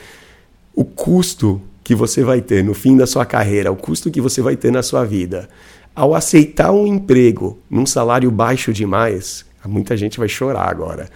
[0.74, 4.42] o custo que você vai ter no fim da sua carreira, o custo que você
[4.42, 5.48] vai ter na sua vida,
[5.96, 11.10] ao aceitar um emprego num salário baixo demais, muita gente vai chorar agora.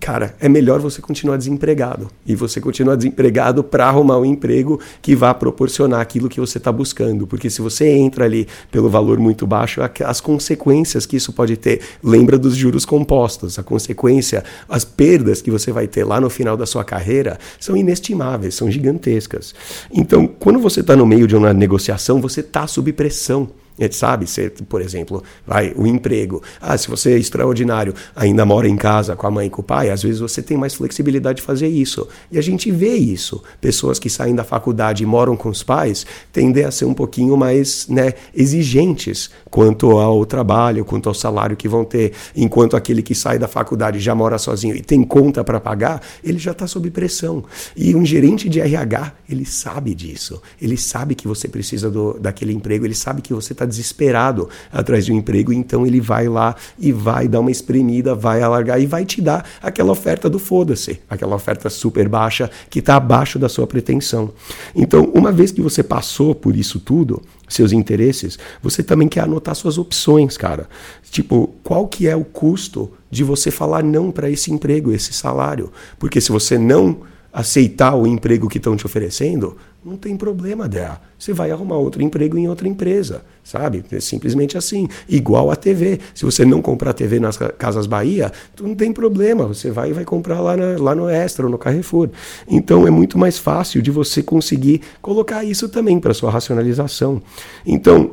[0.00, 2.08] cara, é melhor você continuar desempregado.
[2.26, 6.70] E você continuar desempregado para arrumar um emprego que vá proporcionar aquilo que você está
[6.70, 7.26] buscando.
[7.26, 11.80] Porque se você entra ali pelo valor muito baixo, as consequências que isso pode ter,
[12.02, 13.58] lembra dos juros compostos.
[13.58, 17.76] A consequência, as perdas que você vai ter lá no final da sua carreira são
[17.76, 19.54] inestimáveis, são gigantescas.
[19.92, 23.48] Então, quando você está no meio de uma negociação, você está sob pressão.
[23.78, 26.40] Gente sabe, se, por exemplo, vai o emprego.
[26.60, 29.64] Ah, se você é extraordinário, ainda mora em casa com a mãe e com o
[29.64, 32.06] pai, às vezes você tem mais flexibilidade de fazer isso.
[32.30, 33.42] E a gente vê isso.
[33.60, 37.36] Pessoas que saem da faculdade e moram com os pais tendem a ser um pouquinho
[37.36, 42.12] mais né, exigentes quanto ao trabalho, quanto ao salário que vão ter.
[42.36, 46.38] Enquanto aquele que sai da faculdade já mora sozinho e tem conta para pagar, ele
[46.38, 47.44] já está sob pressão.
[47.76, 50.40] E um gerente de RH, ele sabe disso.
[50.62, 54.48] Ele sabe que você precisa do, daquele emprego, ele sabe que você está está desesperado
[54.72, 58.80] atrás de um emprego, então ele vai lá e vai dar uma espremida, vai alargar
[58.80, 63.38] e vai te dar aquela oferta do foda-se, aquela oferta super baixa que está abaixo
[63.38, 64.30] da sua pretensão.
[64.74, 69.54] Então, uma vez que você passou por isso tudo, seus interesses, você também quer anotar
[69.54, 70.68] suas opções, cara.
[71.10, 75.70] Tipo, qual que é o custo de você falar não para esse emprego, esse salário?
[75.98, 76.98] Porque se você não
[77.32, 80.98] aceitar o emprego que estão te oferecendo, não tem problema, Dea.
[81.18, 83.84] Você vai arrumar outro emprego em outra empresa, sabe?
[83.92, 84.88] É simplesmente assim.
[85.06, 86.00] Igual a TV.
[86.14, 89.46] Se você não comprar TV nas Casas Bahia, não tem problema.
[89.46, 92.08] Você vai e vai comprar lá, na, lá no Extra ou no Carrefour.
[92.48, 97.20] Então é muito mais fácil de você conseguir colocar isso também para sua racionalização.
[97.66, 98.12] Então,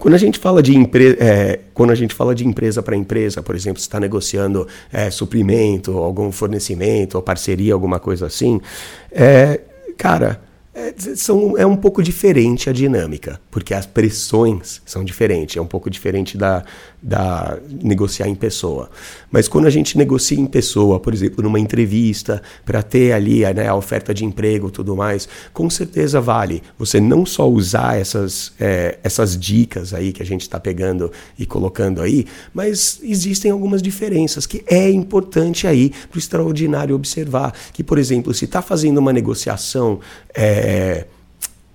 [0.00, 0.74] quando a gente fala de,
[1.20, 5.96] é, quando a gente fala de empresa para empresa, por exemplo, está negociando é, suprimento,
[5.96, 8.60] algum fornecimento, ou parceria, alguma coisa assim,
[9.12, 9.60] é,
[9.96, 10.40] cara,
[10.78, 15.66] é, são, é um pouco diferente a dinâmica, porque as pressões são diferentes, é um
[15.66, 16.64] pouco diferente da,
[17.02, 18.90] da negociar em pessoa.
[19.30, 23.68] Mas quando a gente negocia em pessoa, por exemplo, numa entrevista, para ter ali né,
[23.68, 28.52] a oferta de emprego e tudo mais, com certeza vale você não só usar essas,
[28.58, 33.80] é, essas dicas aí que a gente está pegando e colocando aí, mas existem algumas
[33.80, 37.54] diferenças que é importante aí para o extraordinário observar.
[37.72, 40.00] Que, por exemplo, se está fazendo uma negociação.
[40.34, 41.06] É,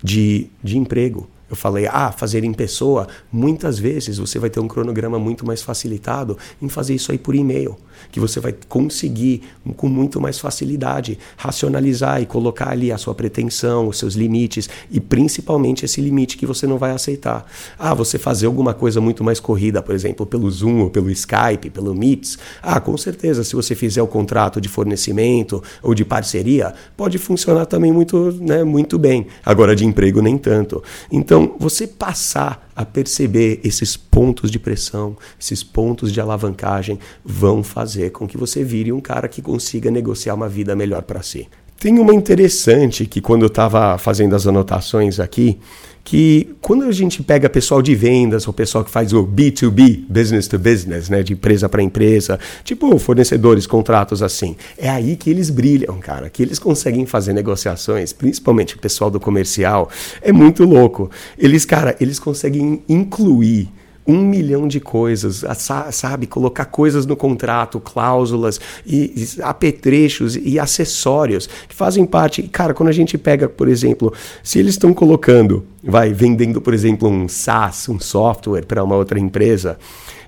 [0.04, 1.30] de, de emprego.
[1.54, 5.62] Eu falei, ah, fazer em pessoa, muitas vezes você vai ter um cronograma muito mais
[5.62, 7.78] facilitado em fazer isso aí por e-mail,
[8.12, 9.42] que você vai conseguir
[9.76, 15.00] com muito mais facilidade racionalizar e colocar ali a sua pretensão, os seus limites e
[15.00, 17.46] principalmente esse limite que você não vai aceitar.
[17.78, 21.70] Ah, você fazer alguma coisa muito mais corrida, por exemplo, pelo Zoom, ou pelo Skype,
[21.70, 22.38] pelo Meets.
[22.62, 27.66] Ah, com certeza, se você fizer o contrato de fornecimento ou de parceria, pode funcionar
[27.66, 29.28] também muito, né, muito bem.
[29.46, 30.84] Agora de emprego nem tanto.
[31.12, 38.12] Então você passar a perceber esses pontos de pressão, esses pontos de alavancagem, vão fazer
[38.12, 41.48] com que você vire um cara que consiga negociar uma vida melhor para si.
[41.80, 45.60] Tem uma interessante que, quando eu estava fazendo as anotações aqui,
[46.04, 50.48] que quando a gente pega pessoal de vendas, ou pessoal que faz o B2B, business
[50.48, 55.50] to business, né, de empresa para empresa, tipo fornecedores, contratos assim, é aí que eles
[55.50, 59.90] brilham, cara, que eles conseguem fazer negociações, principalmente o pessoal do comercial,
[60.22, 61.10] é muito louco.
[61.38, 63.70] Eles, cara, eles conseguem incluir
[64.06, 65.44] um milhão de coisas,
[65.92, 66.28] sabe?
[66.28, 72.44] Colocar coisas no contrato, cláusulas e apetrechos e acessórios que fazem parte.
[72.44, 77.08] Cara, quando a gente pega, por exemplo, se eles estão colocando, vai vendendo, por exemplo,
[77.08, 79.78] um SaaS, um software para uma outra empresa,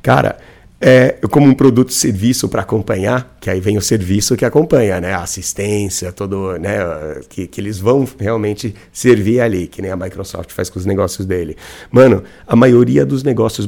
[0.02, 0.38] cara
[0.80, 5.14] é, como um produto serviço para acompanhar, que aí vem o serviço que acompanha, né?
[5.14, 6.78] A assistência, todo, né?
[7.30, 11.26] Que, que eles vão realmente servir ali, que nem a Microsoft faz com os negócios
[11.26, 11.56] dele.
[11.90, 13.66] Mano, a maioria dos negócios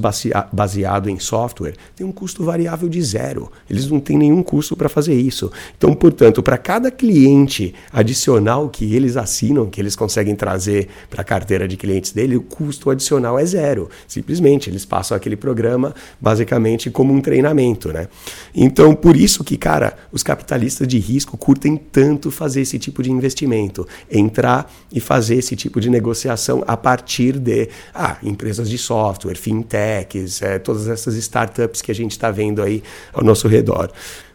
[0.52, 3.52] baseado em software tem um custo variável de zero.
[3.70, 5.52] Eles não têm nenhum custo para fazer isso.
[5.78, 11.26] Então, portanto, para cada cliente adicional que eles assinam, que eles conseguem trazer para a
[11.26, 13.90] carteira de clientes dele, o custo adicional é zero.
[14.08, 18.08] Simplesmente, eles passam aquele programa basicamente como um treinamento, né?
[18.56, 23.12] Então, por isso que, cara, os capitalistas de risco curtem tanto fazer esse tipo de
[23.12, 29.36] investimento, entrar e fazer esse tipo de negociação a partir de ah, empresas de software,
[29.36, 32.82] fintechs, é, todas essas startups que a gente está vendo aí
[33.14, 33.92] ao nosso redor.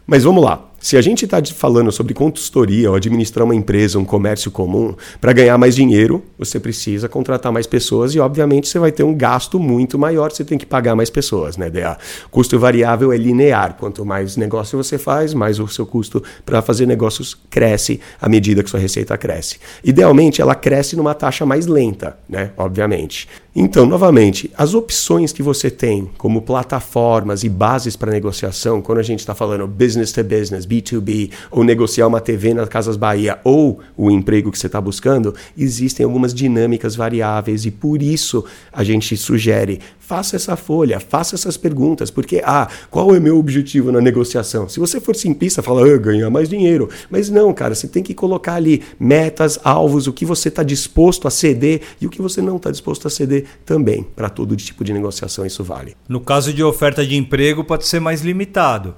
[0.07, 0.72] Mas vamos lá.
[0.83, 5.31] Se a gente está falando sobre consultoria ou administrar uma empresa, um comércio comum, para
[5.31, 9.57] ganhar mais dinheiro, você precisa contratar mais pessoas e, obviamente, você vai ter um gasto
[9.57, 11.97] muito maior, você tem que pagar mais pessoas, né, DA?
[12.29, 13.77] Custo variável é linear.
[13.79, 18.61] Quanto mais negócio você faz, mais o seu custo para fazer negócios cresce à medida
[18.61, 19.59] que sua receita cresce.
[19.85, 22.51] Idealmente, ela cresce numa taxa mais lenta, né?
[22.57, 23.29] Obviamente.
[23.55, 29.03] Então, novamente, as opções que você tem como plataformas e bases para negociação, quando a
[29.03, 33.79] gente está falando business to business, B2B, ou negociar uma TV na Casas Bahia, ou
[33.95, 39.15] o emprego que você está buscando, existem algumas dinâmicas variáveis e por isso a gente
[39.17, 39.79] sugere
[40.13, 44.67] faça essa folha, faça essas perguntas, porque, ah, qual é meu objetivo na negociação?
[44.67, 46.89] Se você for simplista, fala, ah, ganhar mais dinheiro.
[47.09, 51.27] Mas não, cara, você tem que colocar ali metas, alvos, o que você está disposto
[51.27, 54.03] a ceder e o que você não está disposto a ceder também.
[54.03, 55.95] Para todo tipo de negociação, isso vale.
[56.07, 58.95] No caso de oferta de emprego, pode ser mais limitado.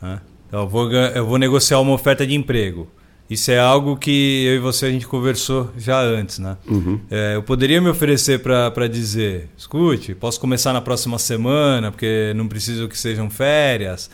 [0.00, 0.20] Né?
[0.60, 2.88] Eu vou, eu vou negociar uma oferta de emprego.
[3.28, 6.58] Isso é algo que eu e você a gente conversou já antes, né?
[6.68, 7.00] Uhum.
[7.10, 12.46] É, eu poderia me oferecer para dizer, escute, posso começar na próxima semana, porque não
[12.46, 14.10] preciso que sejam férias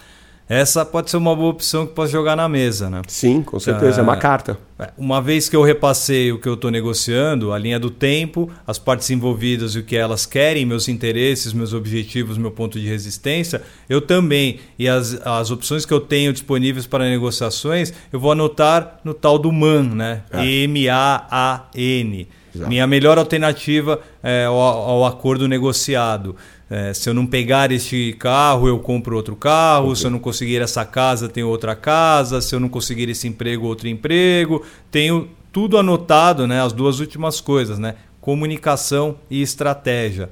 [0.51, 3.03] essa pode ser uma boa opção que posso jogar na mesa, né?
[3.07, 4.59] Sim, com certeza, é, é uma carta.
[4.81, 8.51] É, uma vez que eu repassei o que eu estou negociando, a linha do tempo,
[8.67, 12.89] as partes envolvidas e o que elas querem, meus interesses, meus objetivos, meu ponto de
[12.89, 18.33] resistência, eu também, e as, as opções que eu tenho disponíveis para negociações, eu vou
[18.33, 20.23] anotar no tal do MAN, né?
[20.33, 20.45] É.
[20.45, 22.27] M-A-A-N.
[22.53, 26.35] Minha melhor alternativa é, ao, ao acordo negociado.
[26.71, 29.87] É, se eu não pegar este carro, eu compro outro carro.
[29.87, 29.97] Okay.
[29.97, 32.41] Se eu não conseguir essa casa, tenho outra casa.
[32.41, 34.65] Se eu não conseguir esse emprego, outro emprego.
[34.89, 36.63] Tenho tudo anotado, né?
[36.63, 37.97] As duas últimas coisas, né?
[38.21, 40.31] Comunicação e estratégia.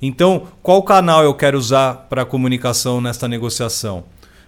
[0.00, 4.04] Então, qual canal eu quero usar para comunicação nesta negociação?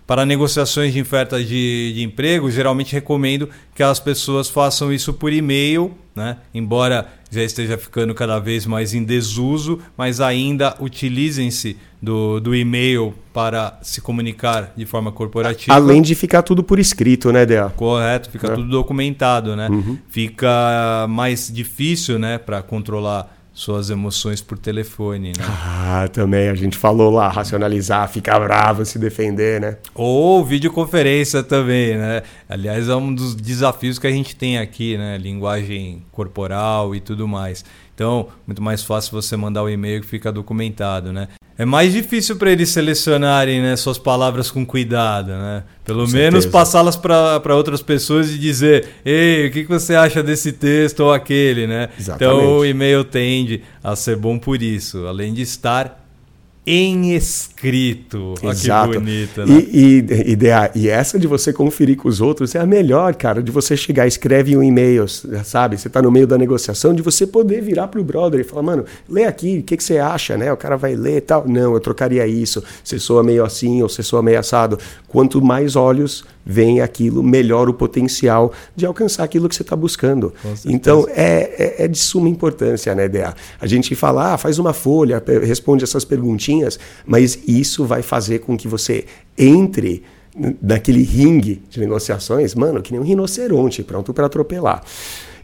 [0.07, 5.33] Para negociações de oferta de, de emprego, geralmente recomendo que as pessoas façam isso por
[5.33, 6.39] e-mail, né?
[6.53, 13.15] embora já esteja ficando cada vez mais em desuso, mas ainda utilizem-se do, do e-mail
[13.33, 15.75] para se comunicar de forma corporativa.
[15.75, 17.71] Além de ficar tudo por escrito, né, Dea?
[17.71, 18.55] Correto, fica é.
[18.55, 19.69] tudo documentado, né?
[19.71, 19.97] Uhum.
[20.09, 25.45] Fica mais difícil, né, para controlar suas emoções por telefone, né?
[25.47, 29.77] Ah, também a gente falou lá, racionalizar, ficar bravo, se defender, né?
[29.95, 32.23] Ou videoconferência também, né?
[32.49, 35.19] Aliás, é um dos desafios que a gente tem aqui, né?
[35.19, 37.65] Linguagem corporal e tudo mais.
[37.95, 41.29] Então, muito mais fácil você mandar o e-mail que fica documentado, né?
[41.59, 45.63] É mais difícil para eles selecionarem né, suas palavras com cuidado, né?
[45.85, 50.23] Pelo com menos passá-las para outras pessoas e dizer, ei, o que, que você acha
[50.23, 51.91] desse texto ou aquele, né?
[51.99, 52.37] Exatamente.
[52.37, 56.02] Então o e-mail tende a ser bom por isso, além de estar
[56.65, 58.35] em escrito.
[58.41, 59.67] Olha que bonita, né?
[59.73, 63.43] E, e, e, e, essa de você conferir com os outros é a melhor, cara,
[63.43, 65.77] de você chegar, escreve um e-mail, sabe?
[65.77, 68.85] Você está no meio da negociação, de você poder virar pro brother e falar, mano,
[69.09, 70.53] lê aqui, o que, que você acha, né?
[70.53, 71.49] O cara vai ler e tal.
[71.49, 72.63] Não, eu trocaria isso.
[72.85, 74.79] Você soa meio assim ou você soa meio assado.
[75.09, 80.33] Quanto mais olhos vem aquilo, melhor o potencial de alcançar aquilo que você está buscando.
[80.67, 83.35] Então, é, é, é, de suma importância, né, DA?
[83.61, 88.57] A gente fala, ah, faz uma folha, responde essas perguntinhas, mas isso vai fazer com
[88.57, 89.05] que você
[89.37, 90.03] entre
[90.63, 94.83] naquele ringue de negociações, mano, que nem um rinoceronte, pronto para atropelar.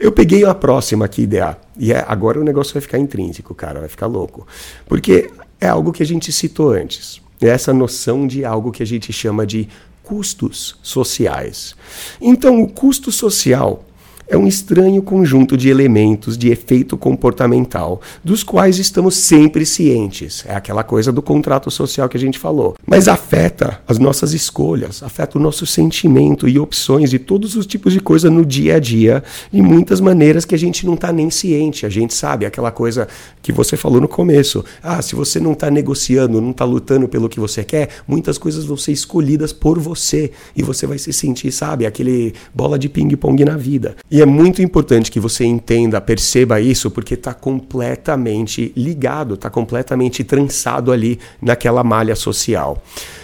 [0.00, 3.80] Eu peguei a próxima aqui, DA, e é, agora o negócio vai ficar intrínseco, cara,
[3.80, 4.46] vai ficar louco.
[4.86, 5.30] Porque
[5.60, 7.20] é algo que a gente citou antes.
[7.40, 9.68] É essa noção de algo que a gente chama de
[10.08, 11.76] custos sociais.
[12.18, 13.84] Então, o custo social
[14.28, 20.44] é um estranho conjunto de elementos de efeito comportamental, dos quais estamos sempre cientes.
[20.46, 22.76] É aquela coisa do contrato social que a gente falou.
[22.86, 27.92] Mas afeta as nossas escolhas, afeta o nosso sentimento e opções de todos os tipos
[27.92, 31.30] de coisa no dia a dia, de muitas maneiras que a gente não está nem
[31.30, 31.86] ciente.
[31.86, 33.08] A gente sabe aquela coisa
[33.42, 34.62] que você falou no começo.
[34.82, 38.66] Ah, se você não está negociando, não está lutando pelo que você quer, muitas coisas
[38.66, 43.42] vão ser escolhidas por você e você vai se sentir, sabe, aquele bola de ping-pong
[43.44, 43.96] na vida.
[44.10, 49.48] E e é muito importante que você entenda, perceba isso, porque está completamente ligado, está
[49.48, 52.82] completamente trançado ali naquela malha social.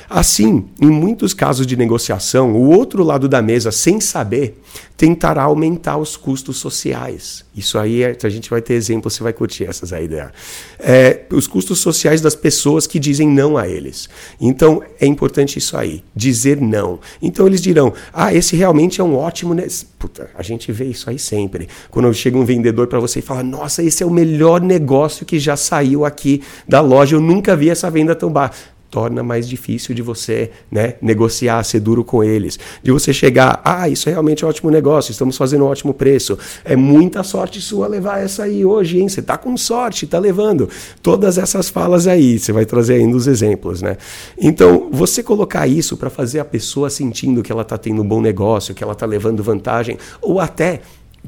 [0.09, 4.61] Assim, em muitos casos de negociação, o outro lado da mesa, sem saber,
[4.97, 7.45] tentará aumentar os custos sociais.
[7.57, 10.33] Isso aí é, a gente vai ter exemplo, você vai curtir essas aí, ideia.
[10.79, 14.09] É, os custos sociais das pessoas que dizem não a eles.
[14.41, 17.01] Então é importante isso aí, dizer não.
[17.21, 19.55] Então eles dirão: ah, esse realmente é um ótimo.
[19.55, 19.67] Ne
[19.99, 21.69] Puta, a gente vê isso aí sempre.
[21.91, 25.39] Quando chega um vendedor para você e fala: nossa, esse é o melhor negócio que
[25.39, 29.93] já saiu aqui da loja, eu nunca vi essa venda tão baixa torna mais difícil
[29.93, 32.61] de você né, negociar, ser duro com eles.
[32.81, 36.39] De você chegar, ah, isso é realmente um ótimo negócio, estamos fazendo um ótimo preço.
[36.65, 39.09] É muita sorte sua levar essa aí hoje, hein?
[39.09, 40.69] Você tá com sorte, tá levando.
[41.03, 43.97] Todas essas falas aí, você vai trazer ainda os exemplos, né?
[44.39, 48.21] Então, você colocar isso para fazer a pessoa sentindo que ela tá tendo um bom
[48.21, 50.83] negócio, que ela tá levando vantagem, ou até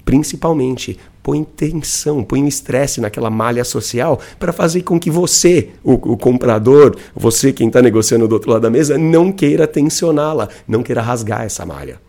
[0.05, 5.95] principalmente põe tensão, põe um estresse naquela malha social para fazer com que você, o,
[5.95, 10.85] o comprador, você quem está negociando do outro lado da mesa, não queira tensioná-la, não
[10.85, 12.01] queira rasgar essa malha.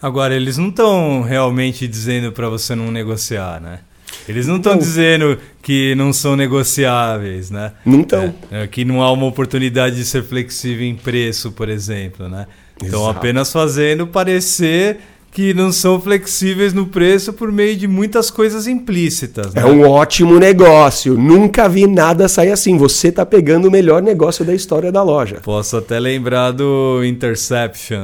[0.00, 3.80] Agora, eles não estão realmente dizendo para você não negociar, né?
[4.28, 7.72] Eles não estão dizendo que não são negociáveis, né?
[7.84, 8.34] Não estão.
[8.50, 12.46] É, é, que não há uma oportunidade de ser flexível em preço, por exemplo, né?
[12.82, 14.98] Estão apenas fazendo parecer
[15.32, 19.54] que não são flexíveis no preço por meio de muitas coisas implícitas.
[19.54, 19.62] Né?
[19.62, 21.16] É um ótimo negócio.
[21.16, 22.76] Nunca vi nada sair assim.
[22.76, 25.38] Você está pegando o melhor negócio da história da loja.
[25.42, 27.98] Posso até lembrar do Interception,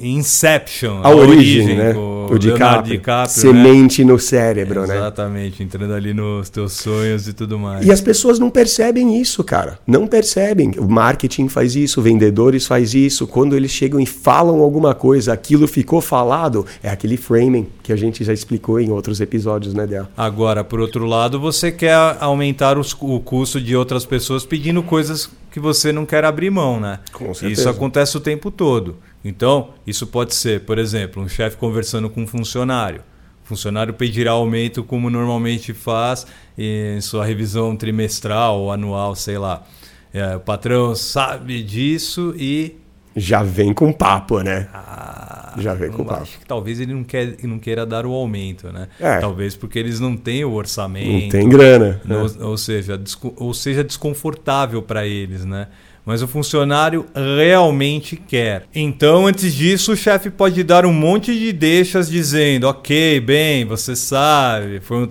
[0.00, 1.94] Inception, a, a origem, origem, né?
[1.94, 2.98] O, DiCaprio.
[2.98, 4.12] DiCaprio Semente né?
[4.12, 4.96] no cérebro, né?
[4.96, 7.86] Exatamente, entrando ali nos teus sonhos e tudo mais.
[7.86, 9.78] E as pessoas não percebem isso, cara.
[9.86, 10.72] Não percebem.
[10.78, 13.24] O marketing faz isso, vendedores faz isso.
[13.28, 17.92] Quando eles chegam e falam alguma coisa, aquilo ficou falado lado, é aquele framing que
[17.92, 20.08] a gente já explicou em outros episódios, né, Del?
[20.16, 25.30] Agora, por outro lado, você quer aumentar os, o custo de outras pessoas pedindo coisas
[25.50, 27.00] que você não quer abrir mão, né?
[27.12, 27.60] Com certeza.
[27.60, 28.96] Isso acontece o tempo todo.
[29.24, 33.02] Então, isso pode ser, por exemplo, um chefe conversando com um funcionário.
[33.44, 36.26] O funcionário pedirá aumento como normalmente faz
[36.56, 39.64] em sua revisão trimestral ou anual, sei lá.
[40.12, 42.79] É, o patrão sabe disso e
[43.14, 44.68] já vem com papo, né?
[44.72, 46.22] Ah, já vem com papo.
[46.22, 48.88] Acho que talvez ele não, quer, não queira dar o aumento, né?
[49.00, 49.18] É.
[49.18, 51.24] Talvez porque eles não têm o orçamento.
[51.24, 52.00] Não tem grana.
[52.04, 52.44] Não, é.
[52.44, 53.00] Ou seja,
[53.36, 55.68] ou seja desconfortável para eles, né?
[56.04, 58.64] Mas o funcionário realmente quer.
[58.74, 63.94] Então, antes disso, o chefe pode dar um monte de deixas dizendo: Ok, bem, você
[63.94, 65.06] sabe, foi um,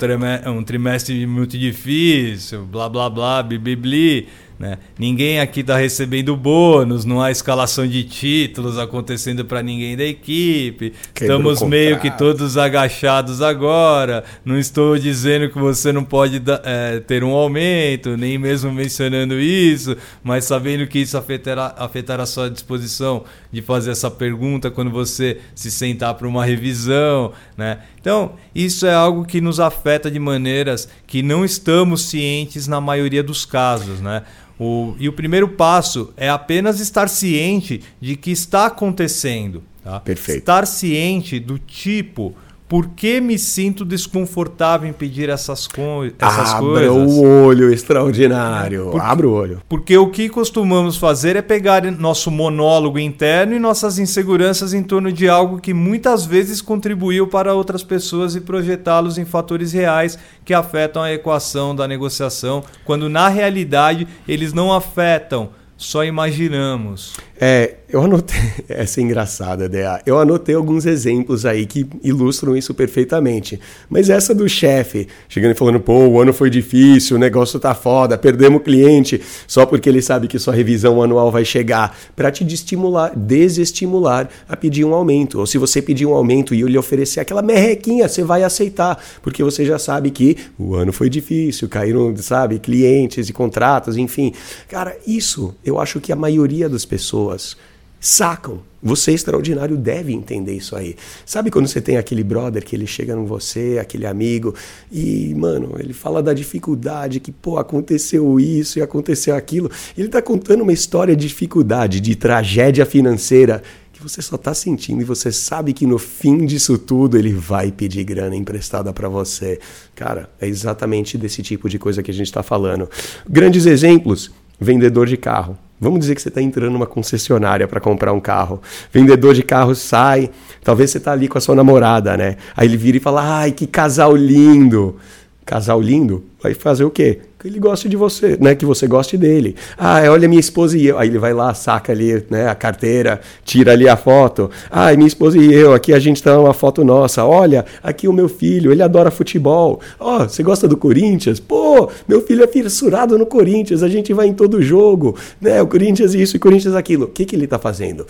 [0.51, 4.27] um trimestre muito difícil, blá blá blá, bibibli.
[4.59, 4.77] Né?
[4.97, 10.91] Ninguém aqui está recebendo bônus, não há escalação de títulos acontecendo para ninguém da equipe.
[11.13, 14.25] Quebrou Estamos meio que todos agachados agora.
[14.43, 19.95] Não estou dizendo que você não pode é, ter um aumento, nem mesmo mencionando isso,
[20.21, 25.37] mas sabendo que isso afetará, afetará a sua disposição de fazer essa pergunta quando você
[25.55, 27.31] se sentar para uma revisão.
[27.55, 27.77] Né?
[27.99, 33.21] Então, isso é algo que nos afeta de maneiras que não estamos cientes na maioria
[33.21, 33.99] dos casos.
[33.99, 34.23] Né?
[34.59, 39.63] O, e o primeiro passo é apenas estar ciente de que está acontecendo.
[39.83, 39.99] Tá?
[39.99, 40.39] Perfeito.
[40.39, 42.35] Estar ciente do tipo
[42.69, 46.91] por que me sinto desconfortável em pedir essas, co essas Abra coisas?
[46.91, 48.89] Abra o olho, extraordinário.
[48.91, 49.61] Porque, Abra o olho.
[49.67, 55.11] Porque o que costumamos fazer é pegar nosso monólogo interno e nossas inseguranças em torno
[55.11, 60.53] de algo que muitas vezes contribuiu para outras pessoas e projetá-los em fatores reais que
[60.53, 67.15] afetam a equação da negociação, quando na realidade eles não afetam, só imaginamos.
[67.41, 68.39] É, eu anotei.
[68.69, 70.01] Essa é engraçada, DA.
[70.05, 73.59] Eu anotei alguns exemplos aí que ilustram isso perfeitamente.
[73.89, 77.73] Mas essa do chefe, chegando e falando, pô, o ano foi difícil, o negócio tá
[77.73, 82.43] foda, perdemos cliente, só porque ele sabe que sua revisão anual vai chegar, para te
[82.43, 85.39] desestimular, desestimular a pedir um aumento.
[85.39, 89.03] Ou se você pedir um aumento e eu lhe oferecer aquela merrequinha, você vai aceitar,
[89.21, 94.31] porque você já sabe que o ano foi difícil, caíram, sabe, clientes e contratos, enfim.
[94.67, 97.57] Cara, isso eu acho que a maioria das pessoas
[97.99, 98.61] sacam.
[98.81, 100.95] Você extraordinário deve entender isso aí.
[101.25, 104.55] Sabe quando você tem aquele brother que ele chega em você, aquele amigo,
[104.89, 109.69] e, mano, ele fala da dificuldade, que, pô, aconteceu isso e aconteceu aquilo.
[109.97, 115.01] Ele tá contando uma história de dificuldade, de tragédia financeira, que você só tá sentindo
[115.01, 119.59] e você sabe que no fim disso tudo ele vai pedir grana emprestada para você.
[119.93, 122.89] Cara, é exatamente desse tipo de coisa que a gente tá falando.
[123.29, 128.11] Grandes exemplos: vendedor de carro Vamos dizer que você está entrando numa concessionária para comprar
[128.11, 128.61] um carro.
[128.91, 130.29] Vendedor de carro sai,
[130.63, 132.35] talvez você está ali com a sua namorada, né?
[132.55, 134.97] Aí ele vira e fala: "Ai, que casal lindo".
[135.45, 136.23] Casal lindo?
[136.41, 137.21] Vai fazer o quê?
[137.39, 138.53] Que ele goste de você, né?
[138.53, 139.55] Que você goste dele.
[139.77, 140.97] Ah, olha minha esposa e eu.
[140.97, 144.51] Aí ele vai lá, saca ali, né, a carteira, tira ali a foto.
[144.69, 147.23] Ah, minha esposa e eu, aqui a gente tá uma foto nossa.
[147.23, 149.79] Olha, aqui o meu filho, ele adora futebol.
[149.97, 151.39] Ó, oh, você gosta do Corinthians?
[151.39, 155.61] Pô, meu filho é fissurado no Corinthians, a gente vai em todo jogo, né?
[155.61, 157.05] O Corinthians isso e o Corinthians aquilo.
[157.05, 158.05] O que que ele tá fazendo?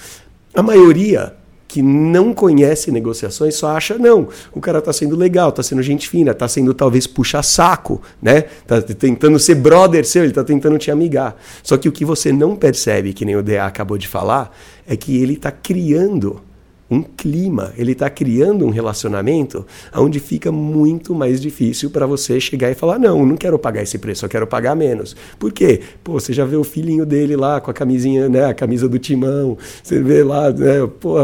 [0.55, 1.33] A maioria
[1.69, 6.09] que não conhece negociações só acha, não, o cara tá sendo legal, tá sendo gente
[6.09, 8.45] fina, tá sendo talvez puxa-saco, né?
[8.65, 11.37] Tá tentando ser brother seu, ele tá tentando te amigar.
[11.61, 14.51] Só que o que você não percebe, que nem o DA acabou de falar,
[14.87, 16.41] é que ele tá criando
[16.89, 19.65] um clima, ele está criando um relacionamento
[19.95, 23.97] onde fica muito mais difícil para você chegar e falar: não, não quero pagar esse
[23.97, 25.15] preço, eu quero pagar menos.
[25.37, 25.81] Por quê?
[26.03, 28.97] Pô, você já vê o filhinho dele lá com a camisinha, né, a camisa do
[28.97, 31.15] timão, você vê lá, né, pô,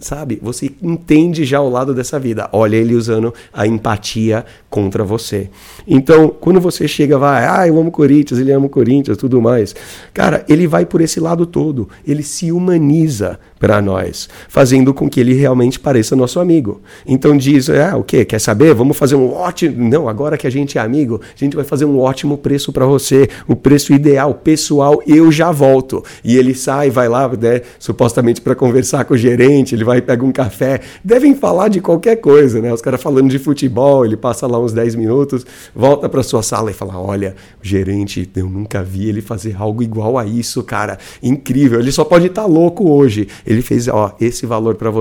[0.00, 0.38] sabe?
[0.42, 2.48] Você entende já o lado dessa vida.
[2.52, 5.50] Olha ele usando a empatia contra você.
[5.86, 9.74] Então, quando você chega, vai, ah, eu amo Corinthians, ele ama o Corinthians, tudo mais.
[10.14, 15.20] Cara, ele vai por esse lado todo, ele se humaniza para nós, fazendo com que
[15.20, 16.80] ele realmente pareça nosso amigo.
[17.06, 18.24] Então diz, ah, o que?
[18.24, 18.74] Quer saber?
[18.74, 19.88] Vamos fazer um ótimo.
[19.88, 22.86] Não, agora que a gente é amigo, a gente vai fazer um ótimo preço para
[22.86, 25.02] você, o preço ideal, pessoal.
[25.06, 26.04] Eu já volto.
[26.22, 29.74] E ele sai, vai lá, né, supostamente para conversar com o gerente.
[29.74, 30.80] Ele vai pega um café.
[31.02, 32.72] Devem falar de qualquer coisa, né?
[32.72, 34.04] Os caras falando de futebol.
[34.04, 35.44] Ele passa lá uns 10 minutos,
[35.74, 39.82] volta para sua sala e fala: Olha, o gerente, eu nunca vi ele fazer algo
[39.82, 40.98] igual a isso, cara.
[41.22, 41.80] Incrível.
[41.80, 44.97] Ele só pode estar tá louco hoje ele fez ó, esse valor para você.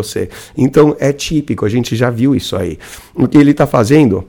[0.57, 2.77] Então é típico, a gente já viu isso aí.
[3.15, 4.27] O que ele está fazendo?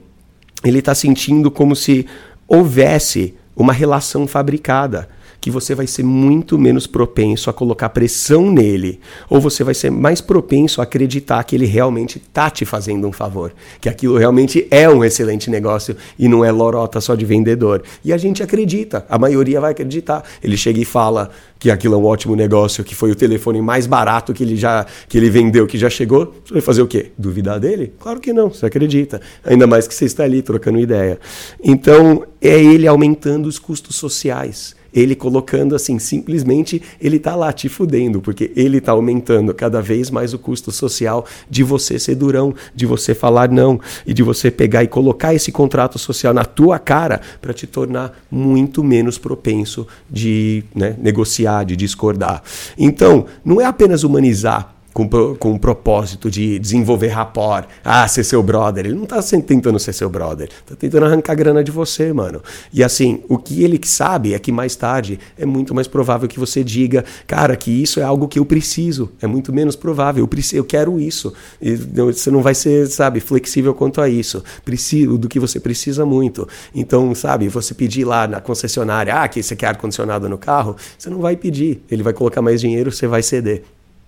[0.63, 2.05] Ele está sentindo como se
[2.47, 5.09] houvesse uma relação fabricada
[5.41, 9.89] que você vai ser muito menos propenso a colocar pressão nele, ou você vai ser
[9.89, 14.67] mais propenso a acreditar que ele realmente está te fazendo um favor, que aquilo realmente
[14.69, 17.83] é um excelente negócio e não é lorota só de vendedor.
[18.03, 20.23] E a gente acredita, a maioria vai acreditar.
[20.43, 23.85] Ele chega e fala que aquilo é um ótimo negócio, que foi o telefone mais
[23.85, 26.33] barato que ele já que ele vendeu, que já chegou.
[26.45, 27.11] Você vai fazer o quê?
[27.17, 27.93] Duvidar dele?
[27.99, 29.21] Claro que não, você acredita.
[29.43, 31.19] Ainda mais que você está ali trocando ideia.
[31.61, 37.69] Então, é ele aumentando os custos sociais ele colocando assim, simplesmente ele está lá te
[37.69, 42.53] fudendo, porque ele está aumentando cada vez mais o custo social de você ser durão,
[42.75, 46.79] de você falar não e de você pegar e colocar esse contrato social na tua
[46.79, 52.41] cara para te tornar muito menos propenso de né, negociar, de discordar.
[52.77, 58.41] Então, não é apenas humanizar com, com o propósito de desenvolver rapport, ah, ser seu
[58.43, 58.85] brother.
[58.85, 62.41] Ele não está tentando ser seu brother, está tentando arrancar grana de você, mano.
[62.73, 66.39] E assim, o que ele sabe é que mais tarde é muito mais provável que
[66.39, 69.11] você diga, cara, que isso é algo que eu preciso.
[69.21, 71.33] É muito menos provável, eu, preciso, eu quero isso.
[71.61, 74.43] E você não vai ser, sabe, flexível quanto a isso.
[74.65, 76.47] Preciso do que você precisa muito.
[76.73, 81.09] Então, sabe, você pedir lá na concessionária, ah, que você quer ar-condicionado no carro, você
[81.09, 81.81] não vai pedir.
[81.89, 83.63] Ele vai colocar mais dinheiro, você vai ceder.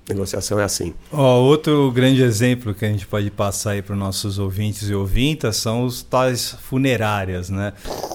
[0.09, 0.93] Negociação é assim.
[1.11, 4.93] Oh, outro grande exemplo que a gente pode passar aí para os nossos ouvintes e
[4.93, 7.71] ouvintas são os tais funerárias, né?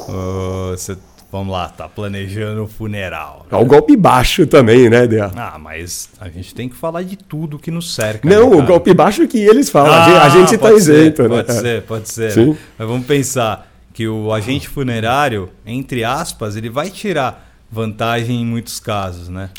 [0.09, 0.97] Uh, você,
[1.31, 3.47] vamos lá, tá planejando o funeral.
[3.51, 5.31] É o golpe baixo também, né, Dea?
[5.37, 8.29] Ah, mas a gente tem que falar de tudo que nos cerca.
[8.29, 11.29] Não, né, o golpe baixo que eles falam, ah, a gente está isento, né?
[11.29, 12.33] Pode ser, pode ser.
[12.33, 12.51] Sim.
[12.51, 12.57] Né?
[12.79, 18.79] Mas vamos pensar que o agente funerário, entre aspas, ele vai tirar vantagem em muitos
[18.79, 19.51] casos, né?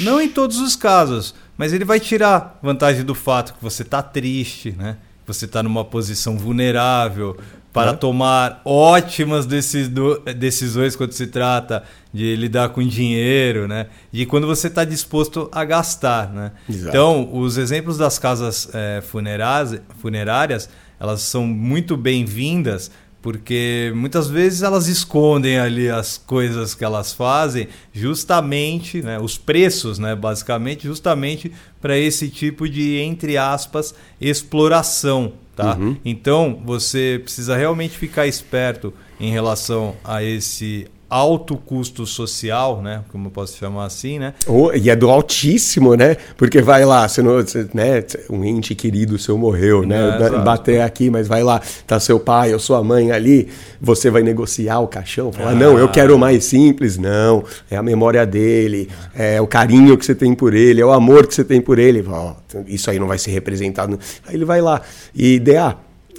[0.00, 4.02] Não em todos os casos mas ele vai tirar vantagem do fato que você está
[4.02, 4.96] triste, né?
[5.24, 7.36] Que você está numa posição vulnerável
[7.72, 7.96] para uhum.
[7.98, 11.82] tomar ótimas decisões quando se trata
[12.12, 13.88] de lidar com dinheiro, né?
[14.10, 16.52] E quando você está disposto a gastar, né?
[16.68, 16.88] Exato.
[16.88, 22.90] Então, os exemplos das casas é, funerárias, elas são muito bem-vindas
[23.26, 29.98] porque muitas vezes elas escondem ali as coisas que elas fazem, justamente, né, os preços,
[29.98, 31.50] né, basicamente, justamente
[31.80, 35.32] para esse tipo de, entre aspas, exploração.
[35.56, 35.74] Tá?
[35.74, 35.96] Uhum.
[36.04, 43.02] Então você precisa realmente ficar esperto em relação a esse alto custo social, né?
[43.10, 44.34] Como eu posso chamar assim, né?
[44.46, 46.16] Oh, e é do altíssimo, né?
[46.36, 48.02] Porque vai lá, você não, você, né?
[48.28, 49.96] Um ente querido seu morreu, né?
[50.20, 53.48] É, Bater aqui, mas vai lá, tá seu pai ou sua mãe ali,
[53.80, 55.54] você vai negociar o caixão, falar, ah.
[55.54, 60.14] não, eu quero mais simples, não, é a memória dele, é o carinho que você
[60.14, 62.04] tem por ele, é o amor que você tem por ele.
[62.08, 62.34] Oh,
[62.66, 63.98] isso aí não vai ser representado.
[64.26, 64.80] Aí ele vai lá
[65.14, 65.76] e DA,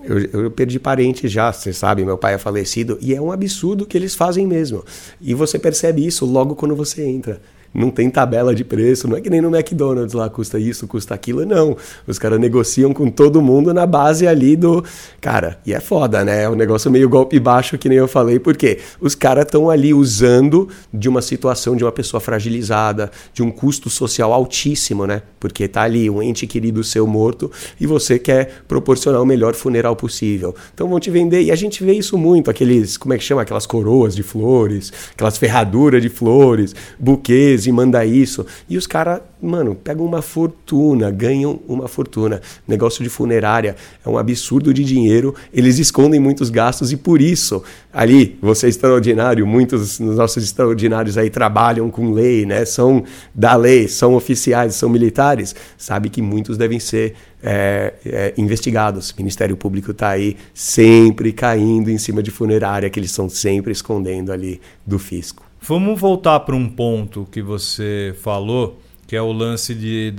[0.08, 3.86] eu, eu, perdi parente já, você sabe, meu pai é falecido, e é um absurdo
[3.86, 4.84] que eles fazem mesmo.
[5.22, 7.42] E você percebe isso logo quando você entra
[7.78, 11.14] não tem tabela de preço, não é que nem no McDonald's lá custa isso, custa
[11.14, 11.78] aquilo, não.
[12.08, 14.84] Os caras negociam com todo mundo na base ali do.
[15.22, 16.44] Cara, e é foda, né?
[16.44, 19.94] É um negócio meio golpe baixo, que nem eu falei, porque os caras estão ali
[19.94, 25.22] usando de uma situação de uma pessoa fragilizada, de um custo social altíssimo, né?
[25.40, 29.96] Porque tá ali um ente querido seu morto e você quer proporcionar o melhor funeral
[29.96, 30.56] possível.
[30.74, 33.44] Então vão te vender, e a gente vê isso muito, aqueles, como é que chama?
[33.44, 38.46] Aquelas coroas de flores, aquelas ferraduras de flores, buquês e manda isso.
[38.70, 42.42] E os caras, mano, pegam uma fortuna, ganham uma fortuna.
[42.68, 47.64] Negócio de funerária é um absurdo de dinheiro, eles escondem muitos gastos e por isso,
[47.94, 52.66] ali, você é extraordinário, muitos dos nossos extraordinários aí trabalham com lei, né?
[52.66, 53.04] São
[53.34, 59.12] da lei, são oficiais, são militares, sabe que muitos devem ser é, é, investigados.
[59.12, 63.72] O Ministério Público está aí sempre caindo em cima de funerária, que eles estão sempre
[63.72, 65.47] escondendo ali do fisco.
[65.68, 70.14] Vamos voltar para um ponto que você falou, que é o lance de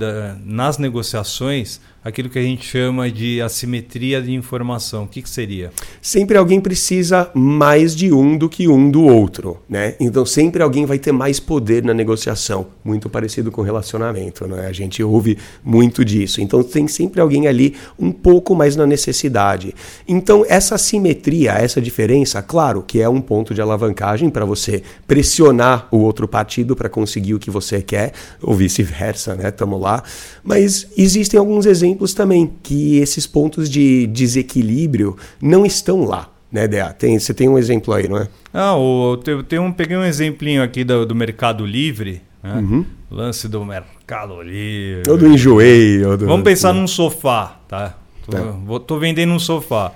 [0.45, 5.03] nas negociações aquilo que a gente chama de assimetria de informação.
[5.03, 5.71] O que, que, seria?
[6.01, 9.95] Sempre alguém precisa mais de um do que um do outro, né?
[9.99, 14.67] Então sempre alguém vai ter mais poder na negociação, muito parecido com relacionamento, né?
[14.67, 16.41] A gente ouve muito disso.
[16.41, 19.75] Então tem sempre alguém ali um pouco mais na necessidade.
[20.07, 25.87] Então essa assimetria, essa diferença, claro que é um ponto de alavancagem para você pressionar
[25.91, 29.51] o outro partido para conseguir o que você quer, ou vice-versa, né?
[29.51, 30.01] Tamo lá.
[30.43, 36.29] Mas existem alguns exemplos exemplos também que esses pontos de desequilíbrio não estão lá.
[36.51, 36.91] Né, Dea?
[36.93, 38.27] Tem, você tem um exemplo aí, não é?
[38.53, 42.55] Ah, eu, tenho um, peguei um exemplinho aqui do, do Mercado Livre, né?
[42.55, 42.85] uhum.
[43.11, 45.03] lance do Mercado Livre.
[45.07, 45.99] Ou do enjoei.
[45.99, 46.25] Do...
[46.25, 47.95] Vamos pensar num sofá, tá?
[48.25, 48.41] Tô, é.
[48.65, 49.91] vou, tô vendendo um sofá.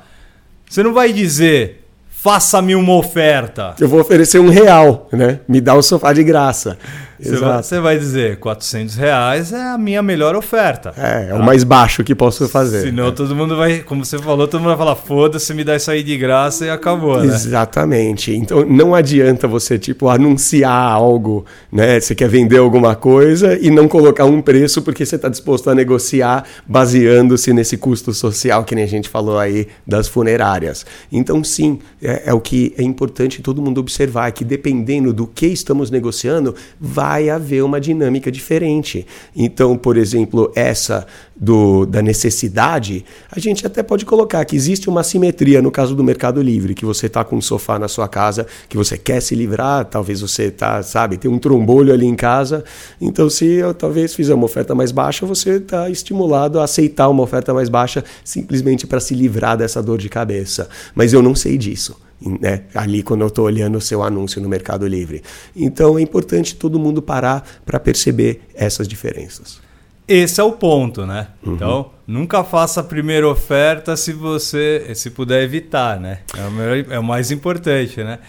[0.69, 3.75] Você não vai dizer, faça-me uma oferta.
[3.79, 5.39] Eu vou oferecer um real, né?
[5.47, 6.77] Me dá o sofá de graça.
[7.19, 10.93] Você vai, você vai, dizer, 400 reais é a minha melhor oferta.
[10.97, 11.35] É, é tá?
[11.35, 12.81] o mais baixo que posso fazer.
[12.81, 13.11] Senão é.
[13.11, 16.03] todo mundo vai, como você falou, todo mundo vai falar, foda-se, me dá isso aí
[16.03, 17.25] de graça e acabou, né?
[17.25, 18.35] Exatamente.
[18.35, 21.99] Então não adianta você, tipo, anunciar algo, né?
[21.99, 25.75] Você quer vender alguma coisa e não colocar um preço porque você está disposto a
[25.75, 30.85] negociar baseando-se nesse custo social que nem a gente falou aí das funerárias.
[31.11, 35.47] Então sim, é, é o que é importante todo mundo observar, que dependendo do que
[35.47, 39.05] estamos negociando, vai vai haver uma dinâmica diferente.
[39.35, 41.05] Então, por exemplo, essa
[41.35, 46.03] do, da necessidade, a gente até pode colocar que existe uma simetria no caso do
[46.03, 49.35] Mercado Livre, que você está com um sofá na sua casa, que você quer se
[49.35, 52.63] livrar, talvez você tá, sabe, tem um trombolho ali em casa.
[53.01, 57.23] Então, se eu talvez fizer uma oferta mais baixa, você está estimulado a aceitar uma
[57.23, 60.69] oferta mais baixa simplesmente para se livrar dessa dor de cabeça.
[60.95, 61.97] Mas eu não sei disso
[62.39, 62.63] né?
[62.73, 65.21] ali quando eu estou olhando o seu anúncio no Mercado Livre.
[65.55, 69.61] Então é importante todo mundo parar para perceber essas diferenças.
[70.07, 71.27] Esse é o ponto, né?
[71.45, 71.53] Uhum.
[71.53, 76.19] Então, nunca faça a primeira oferta se você se puder evitar, né?
[76.37, 78.19] É o, melhor, é o mais importante, né?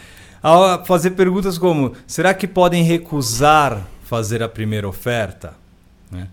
[0.41, 5.55] Ao fazer perguntas como: será que podem recusar fazer a primeira oferta?
[6.11, 6.29] Né?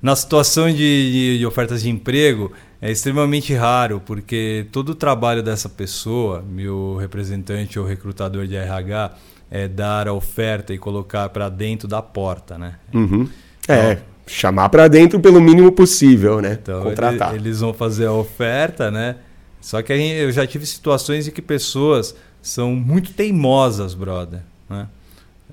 [0.00, 2.50] Na situação de, de, de ofertas de emprego,
[2.82, 9.12] é extremamente raro, porque todo o trabalho dessa pessoa, meu representante ou recrutador de RH,
[9.48, 12.74] é dar a oferta e colocar para dentro da porta, né?
[12.92, 13.28] Uhum.
[13.62, 16.58] Então, é, chamar para dentro pelo mínimo possível, né?
[16.60, 17.36] Então, Contratar.
[17.36, 19.14] Eles, vão fazer a oferta, né?
[19.60, 24.88] Só que eu já tive situações em que pessoas são muito teimosas, brother, né?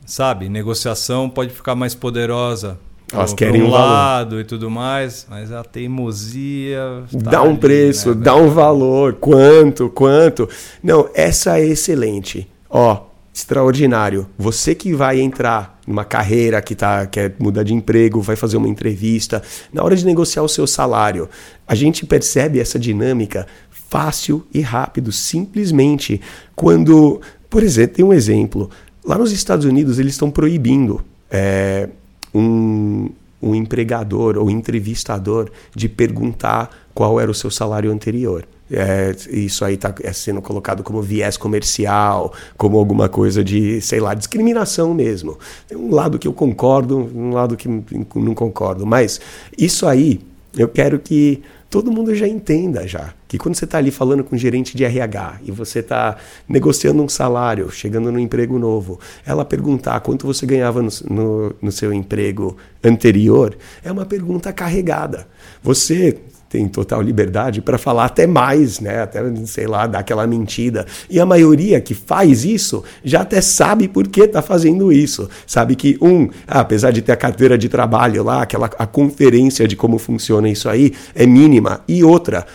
[0.04, 2.80] Sabe, negociação pode ficar mais poderosa
[3.12, 4.42] elas querem um lado valor.
[4.42, 7.04] e tudo mais, mas a teimosia.
[7.24, 8.22] Tá dá um ali, preço, né?
[8.24, 9.14] dá um valor.
[9.14, 10.48] Quanto, quanto.
[10.84, 12.48] Não, essa é excelente.
[12.70, 14.28] Ó, extraordinário.
[14.38, 18.68] Você que vai entrar numa carreira que tá, quer mudar de emprego, vai fazer uma
[18.68, 19.42] entrevista,
[19.74, 21.28] na hora de negociar o seu salário,
[21.68, 23.48] a gente percebe essa dinâmica
[23.90, 26.22] fácil e rápido, simplesmente
[26.56, 27.20] quando,
[27.50, 28.70] por exemplo, tem um exemplo.
[29.04, 31.90] Lá nos Estados Unidos eles estão proibindo é,
[32.34, 33.10] um,
[33.42, 38.46] um empregador ou entrevistador de perguntar qual era o seu salário anterior.
[38.72, 44.00] É, isso aí está é sendo colocado como viés comercial, como alguma coisa de, sei
[44.00, 45.40] lá, discriminação mesmo.
[45.68, 48.86] Tem um lado que eu concordo, um lado que não concordo.
[48.86, 49.20] Mas
[49.58, 50.22] isso aí,
[50.56, 54.36] eu quero que todo mundo já entenda já que quando você está ali falando com
[54.36, 56.18] um gerente de RH e você está
[56.48, 61.72] negociando um salário, chegando no emprego novo, ela perguntar quanto você ganhava no, no, no
[61.72, 65.28] seu emprego anterior, é uma pergunta carregada.
[65.62, 66.18] Você
[66.50, 69.04] tem total liberdade para falar até mais, né?
[69.04, 70.86] Até, sei lá, dar aquela mentira.
[71.08, 75.30] E a maioria que faz isso já até sabe por que está fazendo isso.
[75.46, 79.76] Sabe que, um, apesar de ter a carteira de trabalho lá, aquela a conferência de
[79.76, 81.82] como funciona isso aí é mínima.
[81.88, 82.48] E outra,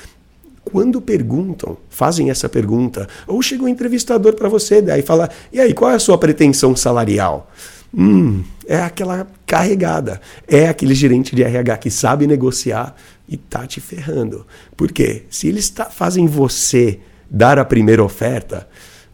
[0.64, 5.72] quando perguntam, fazem essa pergunta, ou chega um entrevistador para você daí fala: e aí,
[5.72, 7.48] qual é a sua pretensão salarial?
[7.96, 10.20] Hum, é aquela carregada.
[10.48, 12.96] É aquele gerente de RH que sabe negociar
[13.28, 14.46] e tá te ferrando.
[14.76, 15.22] Por quê?
[15.30, 16.98] Se eles tá, fazem você
[17.30, 18.68] dar a primeira oferta,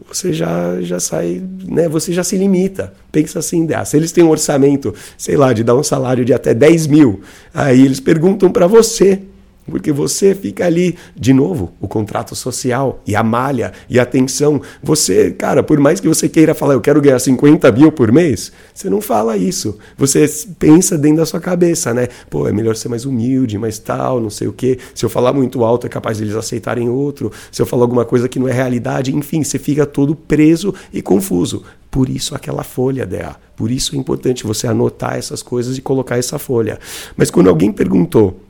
[0.07, 1.89] você já, já sai, né?
[1.89, 2.93] Você já se limita.
[3.13, 6.33] Pensa assim, ah, se eles têm um orçamento, sei lá, de dar um salário de
[6.33, 7.21] até 10 mil,
[7.55, 9.23] aí eles perguntam para você
[9.71, 14.61] porque você fica ali, de novo, o contrato social e a malha e a atenção.
[14.83, 18.53] Você, cara, por mais que você queira falar, eu quero ganhar 50 mil por mês,
[18.75, 19.79] você não fala isso.
[19.97, 20.29] Você
[20.59, 22.09] pensa dentro da sua cabeça, né?
[22.29, 24.79] Pô, é melhor ser mais humilde, mais tal, não sei o quê.
[24.95, 27.31] Se eu falar muito alto, é capaz de eles aceitarem outro.
[27.51, 31.01] Se eu falar alguma coisa que não é realidade, enfim, você fica todo preso e
[31.01, 31.63] confuso.
[31.91, 33.37] Por isso aquela folha, DA.
[33.57, 36.79] Por isso é importante você anotar essas coisas e colocar essa folha.
[37.17, 38.41] Mas quando alguém perguntou,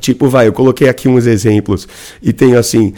[0.00, 1.88] Tipo, vai, eu coloquei aqui uns exemplos
[2.22, 2.94] e tenho assim.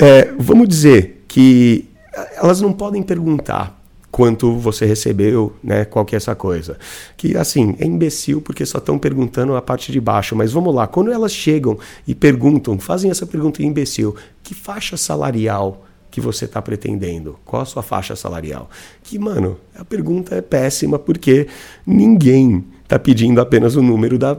[0.00, 1.88] É, vamos dizer que
[2.36, 3.80] elas não podem perguntar
[4.10, 5.84] quanto você recebeu, né?
[5.84, 6.78] Qual que é essa coisa?
[7.16, 10.86] Que assim, é imbecil porque só estão perguntando a parte de baixo, mas vamos lá,
[10.86, 16.62] quando elas chegam e perguntam, fazem essa pergunta imbecil, que faixa salarial que você está
[16.62, 17.36] pretendendo?
[17.44, 18.70] Qual a sua faixa salarial?
[19.02, 21.48] Que, mano, a pergunta é péssima porque
[21.84, 24.38] ninguém está pedindo apenas o número da,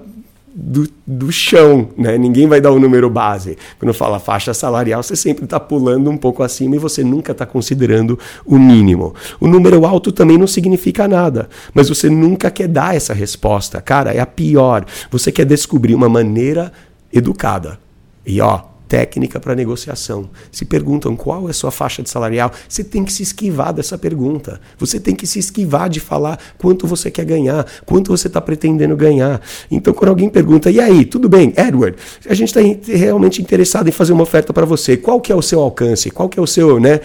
[0.57, 2.17] do, do chão, né?
[2.17, 3.57] Ninguém vai dar o um número base.
[3.77, 7.45] Quando fala faixa salarial, você sempre está pulando um pouco acima e você nunca está
[7.45, 9.13] considerando o mínimo.
[9.37, 13.81] O número alto também não significa nada, mas você nunca quer dar essa resposta.
[13.81, 14.85] Cara, é a pior.
[15.11, 16.71] Você quer descobrir uma maneira
[17.11, 17.77] educada.
[18.25, 20.29] E ó, técnica para negociação.
[20.51, 23.97] Se perguntam qual é a sua faixa de salarial, você tem que se esquivar dessa
[23.97, 24.59] pergunta.
[24.77, 28.95] Você tem que se esquivar de falar quanto você quer ganhar, quanto você está pretendendo
[28.95, 29.41] ganhar.
[29.69, 31.97] Então, quando alguém pergunta, e aí, tudo bem, Edward,
[32.27, 34.97] a gente está realmente interessado em fazer uma oferta para você.
[34.97, 36.09] Qual que é o seu alcance?
[36.11, 37.01] Qual que é o seu, né?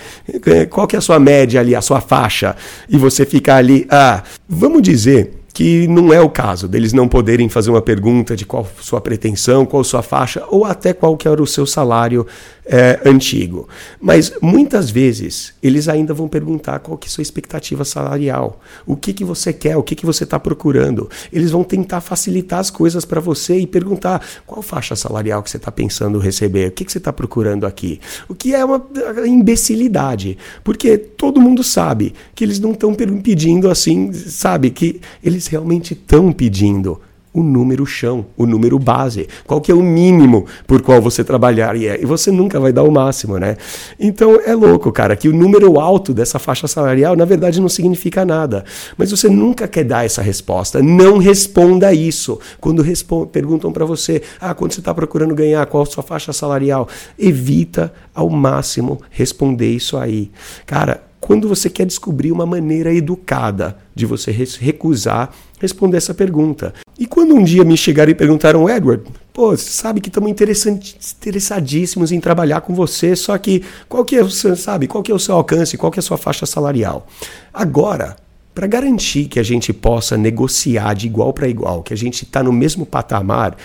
[0.69, 2.57] Qual que é a sua média ali, a sua faixa?
[2.89, 7.49] E você ficar ali, ah, vamos dizer que não é o caso deles não poderem
[7.49, 11.43] fazer uma pergunta de qual sua pretensão, qual sua faixa ou até qual que era
[11.43, 12.27] o seu salário
[12.71, 13.69] é, antigo.
[14.01, 18.95] Mas muitas vezes eles ainda vão perguntar qual que é a sua expectativa salarial, o
[18.95, 21.11] que, que você quer, o que, que você está procurando.
[21.33, 25.57] Eles vão tentar facilitar as coisas para você e perguntar qual faixa salarial que você
[25.57, 28.01] está pensando receber, o que, que você está procurando aqui.
[28.29, 28.81] O que é uma
[29.27, 35.95] imbecilidade, porque todo mundo sabe que eles não estão pedindo assim, sabe, que eles realmente
[35.95, 37.01] estão pedindo
[37.33, 39.29] o número chão, o número base.
[39.47, 42.01] Qual que é o mínimo por qual você trabalharia?
[42.01, 43.57] E você nunca vai dar o máximo, né?
[43.99, 48.25] Então é louco, cara, que o número alto dessa faixa salarial, na verdade, não significa
[48.25, 48.65] nada.
[48.97, 50.83] Mas você nunca quer dar essa resposta.
[50.83, 52.39] Não responda isso.
[52.61, 52.85] Quando
[53.33, 56.89] perguntam para você, ah, quando você está procurando ganhar, qual a sua faixa salarial?
[57.19, 60.31] Evita ao máximo responder isso aí.
[60.67, 66.75] Cara, quando você quer descobrir uma maneira educada de você recusar responder essa pergunta.
[66.99, 72.11] E quando um dia me chegaram e perguntaram, Edward, pô, você sabe que estamos interessadíssimos
[72.11, 75.15] em trabalhar com você, só que qual que é o seu, sabe, qual que é
[75.15, 77.07] o seu alcance, qual que é a sua faixa salarial?
[77.53, 78.17] Agora,
[78.55, 82.43] para garantir que a gente possa negociar de igual para igual, que a gente está
[82.43, 83.57] no mesmo patamar,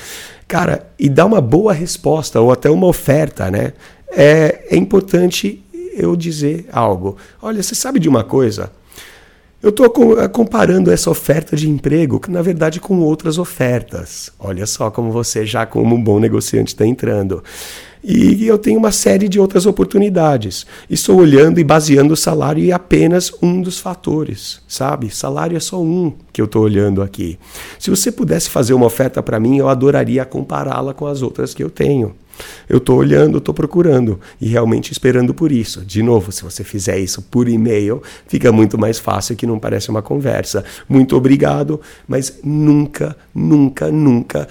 [0.48, 3.74] cara, e dar uma boa resposta ou até uma oferta, né?
[4.12, 5.64] É, é importante
[5.98, 7.18] eu dizer algo.
[7.42, 8.72] Olha, você sabe de uma coisa?
[9.66, 14.32] Eu estou eh, comparando essa oferta de emprego, na verdade com outras ofertas.
[14.38, 17.44] Olha só como você já como um bom negociante está entrando.
[18.04, 20.68] E eu tenho uma série de outras oportunidades.
[20.88, 25.10] Estou olhando e baseando o salário em apenas um dos fatores, sabe?
[25.10, 27.40] Salário é só um que eu estou olhando aqui.
[27.80, 31.64] Se você pudesse fazer uma oferta para mim, eu adoraria compará-la com as outras que
[31.64, 32.14] eu tenho.
[32.68, 35.82] Eu estou olhando, estou procurando e realmente esperando por isso.
[35.86, 39.90] De novo, se você fizer isso por e-mail, fica muito mais fácil que não parece
[39.90, 40.64] uma conversa.
[40.88, 44.48] Muito obrigado, mas nunca, nunca, nunca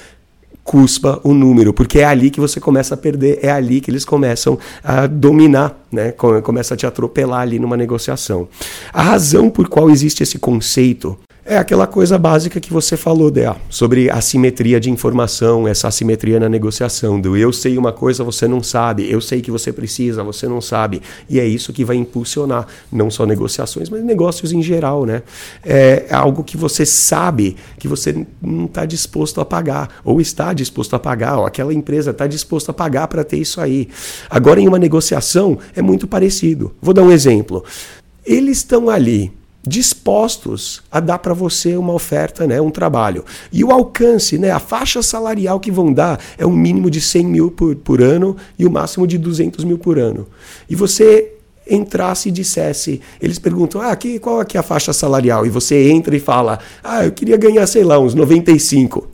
[0.64, 4.04] cuspa o número, porque é ali que você começa a perder, é ali que eles
[4.04, 6.10] começam a dominar, né?
[6.42, 8.48] começa a te atropelar ali numa negociação.
[8.90, 13.56] A razão por qual existe esse conceito é aquela coisa básica que você falou, Dea,
[13.68, 18.62] sobre assimetria de informação, essa assimetria na negociação, do eu sei uma coisa, você não
[18.62, 21.02] sabe, eu sei que você precisa, você não sabe.
[21.28, 25.22] E é isso que vai impulsionar não só negociações, mas negócios em geral, né?
[25.62, 30.96] É algo que você sabe que você não está disposto a pagar, ou está disposto
[30.96, 33.88] a pagar, ou aquela empresa está disposta a pagar para ter isso aí.
[34.30, 36.72] Agora, em uma negociação, é muito parecido.
[36.80, 37.62] Vou dar um exemplo.
[38.24, 39.30] Eles estão ali
[39.66, 43.24] dispostos a dar para você uma oferta, né, um trabalho.
[43.52, 47.26] E o alcance, né, a faixa salarial que vão dar é um mínimo de 100
[47.26, 50.26] mil por, por ano e o máximo de 200 mil por ano.
[50.68, 51.34] E você
[51.68, 55.46] entrasse e dissesse, eles perguntam, ah, que, qual é, é a faixa salarial?
[55.46, 59.08] E você entra e fala, ah, eu queria ganhar, sei lá, uns 95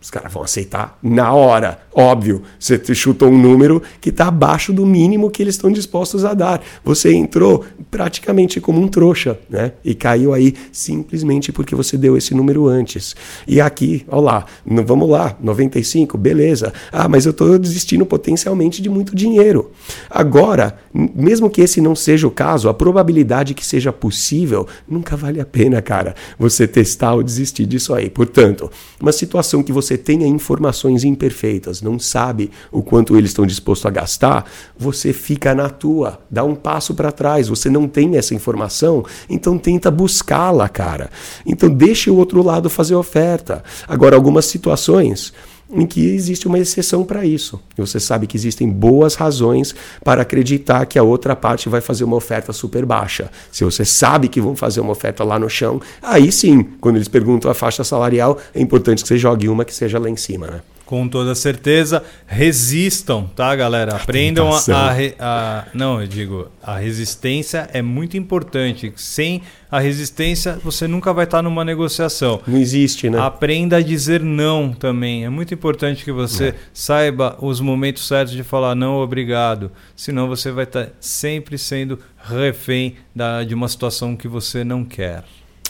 [0.00, 1.80] Os caras vão aceitar na hora.
[1.92, 6.34] Óbvio, você chutou um número que está abaixo do mínimo que eles estão dispostos a
[6.34, 6.62] dar.
[6.84, 7.64] Você entrou
[7.96, 9.72] praticamente como um trouxa, né?
[9.82, 13.16] E caiu aí simplesmente porque você deu esse número antes.
[13.48, 14.44] E aqui, olha lá,
[14.84, 16.74] vamos lá, 95, beleza.
[16.92, 19.70] Ah, mas eu estou desistindo potencialmente de muito dinheiro.
[20.10, 25.40] Agora, mesmo que esse não seja o caso, a probabilidade que seja possível nunca vale
[25.40, 28.10] a pena, cara, você testar ou desistir disso aí.
[28.10, 28.70] Portanto,
[29.00, 33.90] uma situação que você tenha informações imperfeitas, não sabe o quanto eles estão dispostos a
[33.90, 34.44] gastar,
[34.76, 37.48] você fica na tua, dá um passo para trás.
[37.48, 41.10] Você não tem essa informação, então tenta buscá-la, cara.
[41.44, 43.62] Então deixe o outro lado fazer oferta.
[43.88, 45.32] Agora, algumas situações
[45.70, 47.60] em que existe uma exceção para isso.
[47.76, 52.16] Você sabe que existem boas razões para acreditar que a outra parte vai fazer uma
[52.16, 53.30] oferta super baixa.
[53.50, 57.08] Se você sabe que vão fazer uma oferta lá no chão, aí sim, quando eles
[57.08, 60.46] perguntam a faixa salarial, é importante que você jogue uma que seja lá em cima,
[60.46, 60.60] né?
[60.86, 63.96] Com toda certeza, resistam, tá, galera?
[63.96, 68.92] Aprendam a, a, a, Não, eu digo, a resistência é muito importante.
[68.94, 72.40] Sem a resistência, você nunca vai estar numa negociação.
[72.46, 73.18] Não existe, né?
[73.18, 75.24] Aprenda a dizer não também.
[75.24, 76.54] É muito importante que você é.
[76.72, 79.72] saiba os momentos certos de falar não, obrigado.
[79.96, 85.24] Senão você vai estar sempre sendo refém da, de uma situação que você não quer.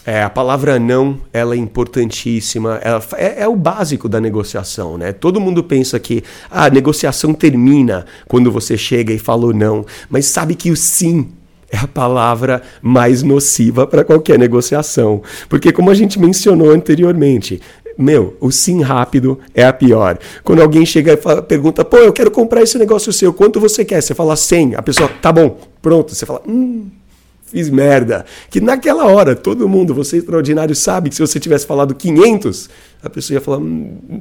[0.07, 5.13] É, a palavra não, ela é importantíssima, ela é, é, o básico da negociação, né?
[5.13, 10.55] Todo mundo pensa que a negociação termina quando você chega e falou não, mas sabe
[10.55, 11.31] que o sim
[11.69, 17.61] é a palavra mais nociva para qualquer negociação, porque como a gente mencionou anteriormente,
[17.99, 20.19] meu, o sim rápido é a pior.
[20.45, 23.85] Quando alguém chega e fala, pergunta, pô, eu quero comprar esse negócio seu, quanto você
[23.85, 24.01] quer?
[24.01, 26.15] Você fala 100, a pessoa, tá bom, pronto.
[26.15, 26.91] Você fala, hum,
[27.47, 28.25] fiz merda.
[28.51, 32.69] Que naquela hora, todo mundo, você extraordinário, sabe que se você tivesse falado 500,
[33.03, 33.59] a pessoa ia falar.
[33.59, 34.21] Hum,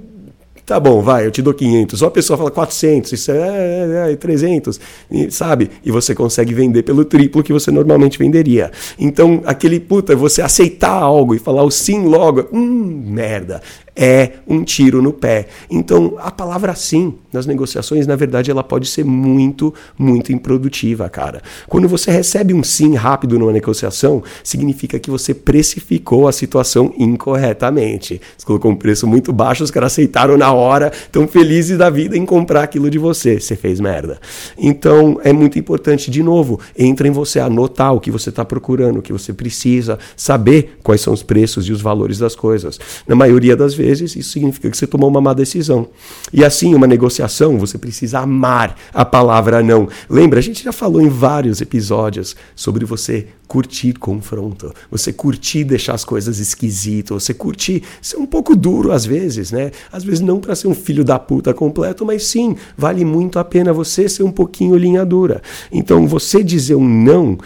[0.65, 2.01] tá bom, vai, eu te dou 500.
[2.01, 4.79] Ou a pessoa fala 400, isso é, é, é 300,
[5.11, 5.69] e, sabe?
[5.83, 8.71] E você consegue vender pelo triplo que você normalmente venderia.
[8.97, 13.61] Então, aquele puta, você aceitar algo e falar o sim logo, hum, merda
[13.95, 15.47] é um tiro no pé.
[15.69, 21.41] Então, a palavra sim nas negociações, na verdade, ela pode ser muito, muito improdutiva, cara.
[21.67, 28.21] Quando você recebe um sim rápido numa negociação, significa que você precificou a situação incorretamente.
[28.37, 32.17] Você colocou um preço muito baixo, os caras aceitaram na hora, estão felizes da vida
[32.17, 33.39] em comprar aquilo de você.
[33.39, 34.19] Você fez merda.
[34.57, 38.99] Então, é muito importante, de novo, entra em você anotar o que você está procurando,
[38.99, 42.79] o que você precisa, saber quais são os preços e os valores das coisas.
[43.07, 45.87] Na maioria das vezes, vezes, isso significa que você tomou uma má decisão.
[46.33, 49.87] E assim, uma negociação, você precisa amar a palavra não.
[50.09, 55.93] Lembra, a gente já falou em vários episódios sobre você curtir confronto, você curtir deixar
[55.93, 59.69] as coisas esquisitas, você curtir ser um pouco duro às vezes, né?
[59.91, 63.43] Às vezes não para ser um filho da puta completo, mas sim, vale muito a
[63.43, 65.43] pena você ser um pouquinho linha dura.
[65.71, 67.37] Então, você dizer um não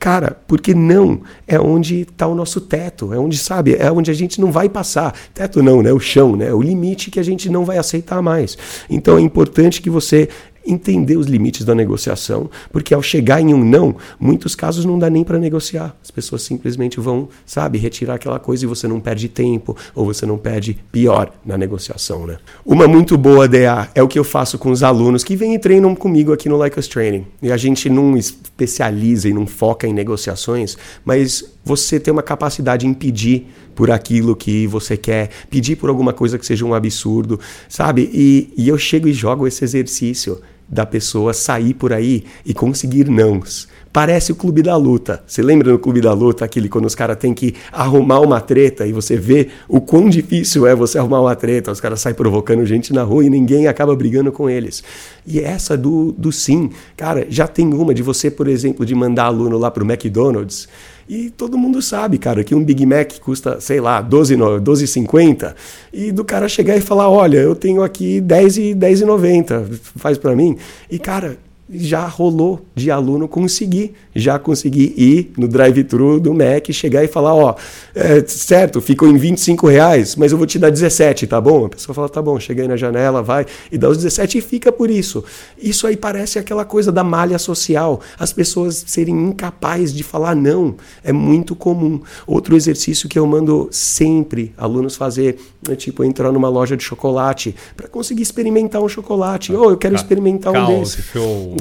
[0.00, 4.14] Cara, porque não é onde está o nosso teto, é onde, sabe, é onde a
[4.14, 5.14] gente não vai passar.
[5.32, 5.92] Teto não, né?
[5.92, 6.52] O chão, né?
[6.52, 8.56] O limite que a gente não vai aceitar mais.
[8.90, 10.28] Então é importante que você
[10.66, 15.10] entender os limites da negociação, porque ao chegar em um não, muitos casos não dá
[15.10, 15.94] nem para negociar.
[16.02, 20.24] As pessoas simplesmente vão, sabe, retirar aquela coisa e você não perde tempo ou você
[20.24, 22.38] não perde pior na negociação, né?
[22.64, 25.58] Uma muito boa DA é o que eu faço com os alunos que vêm e
[25.58, 27.26] treinam comigo aqui no Like Us Training.
[27.42, 28.16] E a gente não
[28.54, 34.36] especializa e não foca em negociações, mas você tem uma capacidade em pedir por aquilo
[34.36, 38.08] que você quer, pedir por alguma coisa que seja um absurdo, sabe?
[38.12, 43.08] E, e eu chego e jogo esse exercício da pessoa sair por aí e conseguir
[43.08, 43.68] nãos.
[43.92, 45.22] Parece o clube da luta.
[45.24, 48.84] Você lembra no clube da luta, aquele quando os caras têm que arrumar uma treta
[48.86, 52.66] e você vê o quão difícil é você arrumar uma treta, os caras saem provocando
[52.66, 54.82] gente na rua e ninguém acaba brigando com eles.
[55.24, 59.26] E essa do, do sim, cara, já tem uma de você, por exemplo, de mandar
[59.26, 60.68] aluno lá pro McDonald's
[61.08, 65.54] e todo mundo sabe, cara, que um Big Mac custa, sei lá, 12,50 12,
[65.92, 70.34] e do cara chegar e falar, olha, eu tenho aqui 10 e 10,90, faz para
[70.34, 70.56] mim.
[70.90, 71.36] E cara,
[71.74, 77.34] já rolou de aluno conseguir, já consegui ir no drive-thru do Mac, chegar e falar,
[77.34, 77.54] ó,
[77.94, 81.66] é, certo, ficou em 25 reais, mas eu vou te dar 17, tá bom?
[81.66, 84.40] A pessoa fala, tá bom, chega aí na janela, vai, e dá os 17 e
[84.40, 85.24] fica por isso.
[85.58, 90.74] Isso aí parece aquela coisa da malha social, as pessoas serem incapazes de falar não,
[91.02, 92.00] é muito comum.
[92.26, 95.38] Outro exercício que eu mando sempre alunos fazer,
[95.68, 99.76] é tipo entrar numa loja de chocolate para conseguir experimentar um chocolate, ou oh, eu
[99.76, 101.02] quero experimentar um desse.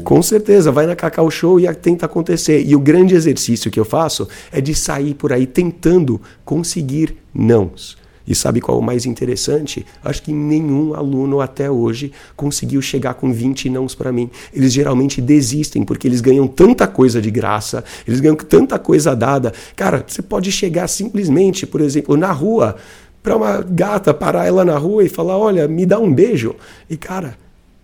[0.03, 2.63] Com certeza, vai na Cacau Show e tenta acontecer.
[2.65, 7.97] E o grande exercício que eu faço é de sair por aí tentando conseguir nãos.
[8.25, 9.85] E sabe qual é o mais interessante?
[10.03, 14.30] Acho que nenhum aluno até hoje conseguiu chegar com 20 nãos para mim.
[14.53, 19.51] Eles geralmente desistem porque eles ganham tanta coisa de graça, eles ganham tanta coisa dada.
[19.75, 22.77] Cara, você pode chegar simplesmente, por exemplo, na rua,
[23.21, 26.55] para uma gata parar ela na rua e falar: "Olha, me dá um beijo".
[26.89, 27.38] E cara,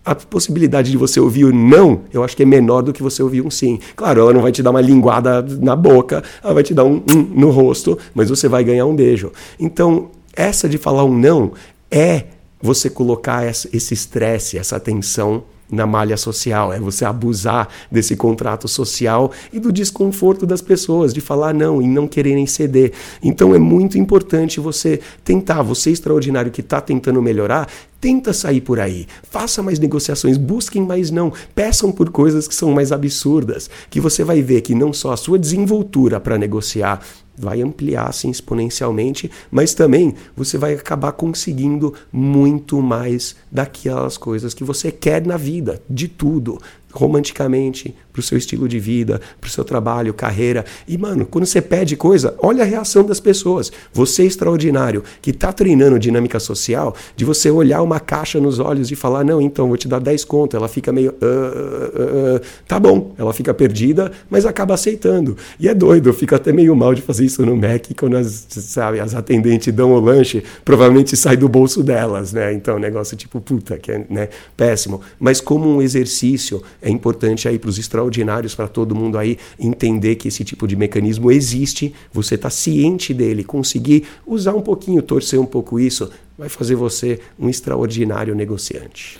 [0.04, 3.22] a possibilidade de você ouvir o não, eu acho que é menor do que você
[3.22, 3.78] ouvir um sim.
[3.94, 7.02] Claro, ela não vai te dar uma linguada na boca, ela vai te dar um,
[7.08, 9.30] um no rosto, mas você vai ganhar um beijo.
[9.58, 11.52] Então, essa de falar um não
[11.90, 12.24] é
[12.62, 19.30] você colocar esse estresse, essa tensão na malha social, é você abusar desse contrato social
[19.52, 22.92] e do desconforto das pessoas de falar não e não quererem ceder.
[23.22, 27.68] Então é muito importante você tentar, você extraordinário que está tentando melhorar,
[28.00, 32.72] Tenta sair por aí, faça mais negociações, busquem mais não, peçam por coisas que são
[32.72, 37.00] mais absurdas, que você vai ver que não só a sua desenvoltura para negociar
[37.40, 44.62] vai ampliar assim exponencialmente, mas também você vai acabar conseguindo muito mais daquelas coisas que
[44.62, 46.60] você quer na vida, de tudo,
[46.92, 50.64] romanticamente, para o seu estilo de vida, para o seu trabalho, carreira.
[50.86, 53.70] E, mano, quando você pede coisa, olha a reação das pessoas.
[53.92, 58.90] Você é extraordinário, que está treinando dinâmica social, de você olhar uma caixa nos olhos
[58.90, 60.56] e falar, não, então, vou te dar 10 conto.
[60.56, 63.14] Ela fica meio, uh, uh, uh, tá bom.
[63.16, 65.36] Ela fica perdida, mas acaba aceitando.
[65.58, 68.46] E é doido, eu fico até meio mal de fazer isso no Mac, quando as,
[68.48, 72.52] sabe, as atendentes dão o lanche, provavelmente sai do bolso delas, né?
[72.52, 75.00] Então, negócio tipo, puta, que é né, péssimo.
[75.18, 79.38] Mas como um exercício, é importante aí para os extraordinários extraordinários para todo mundo aí
[79.58, 85.02] entender que esse tipo de mecanismo existe, você está ciente dele, conseguir usar um pouquinho,
[85.02, 89.18] torcer um pouco isso, vai fazer você um extraordinário negociante.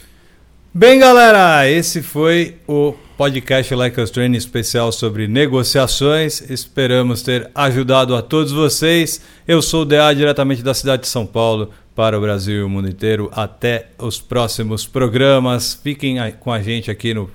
[0.73, 6.49] Bem, galera, esse foi o podcast Like Us Training especial sobre negociações.
[6.49, 9.21] Esperamos ter ajudado a todos vocês.
[9.49, 12.69] Eu sou o DA diretamente da cidade de São Paulo para o Brasil e o
[12.69, 13.29] mundo inteiro.
[13.33, 15.75] Até os próximos programas.
[15.75, 17.29] Fiquem com a gente aqui no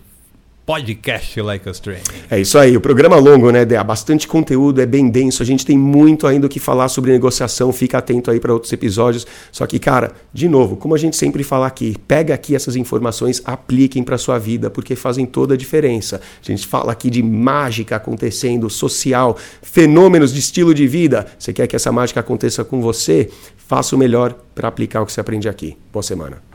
[0.66, 2.02] podcast Like Us Training.
[2.30, 3.84] É isso aí, o programa longo, né, Dea?
[3.84, 7.72] Bastante conteúdo, é bem denso, a gente tem muito ainda o que falar sobre negociação,
[7.72, 9.28] fica atento aí para outros episódios.
[9.52, 13.44] Só que, cara, de novo, como a gente sempre fala aqui, pega aqui essas informações,
[13.46, 16.20] apliquem para sua vida, porque fazem toda a diferença.
[16.42, 21.28] A gente fala aqui de mágica acontecendo, social, fenômenos de estilo de vida.
[21.38, 23.30] Você quer que essa mágica aconteça com você?
[23.56, 25.78] Faça o melhor para aplicar o que você aprende aqui.
[25.94, 26.55] Boa semana.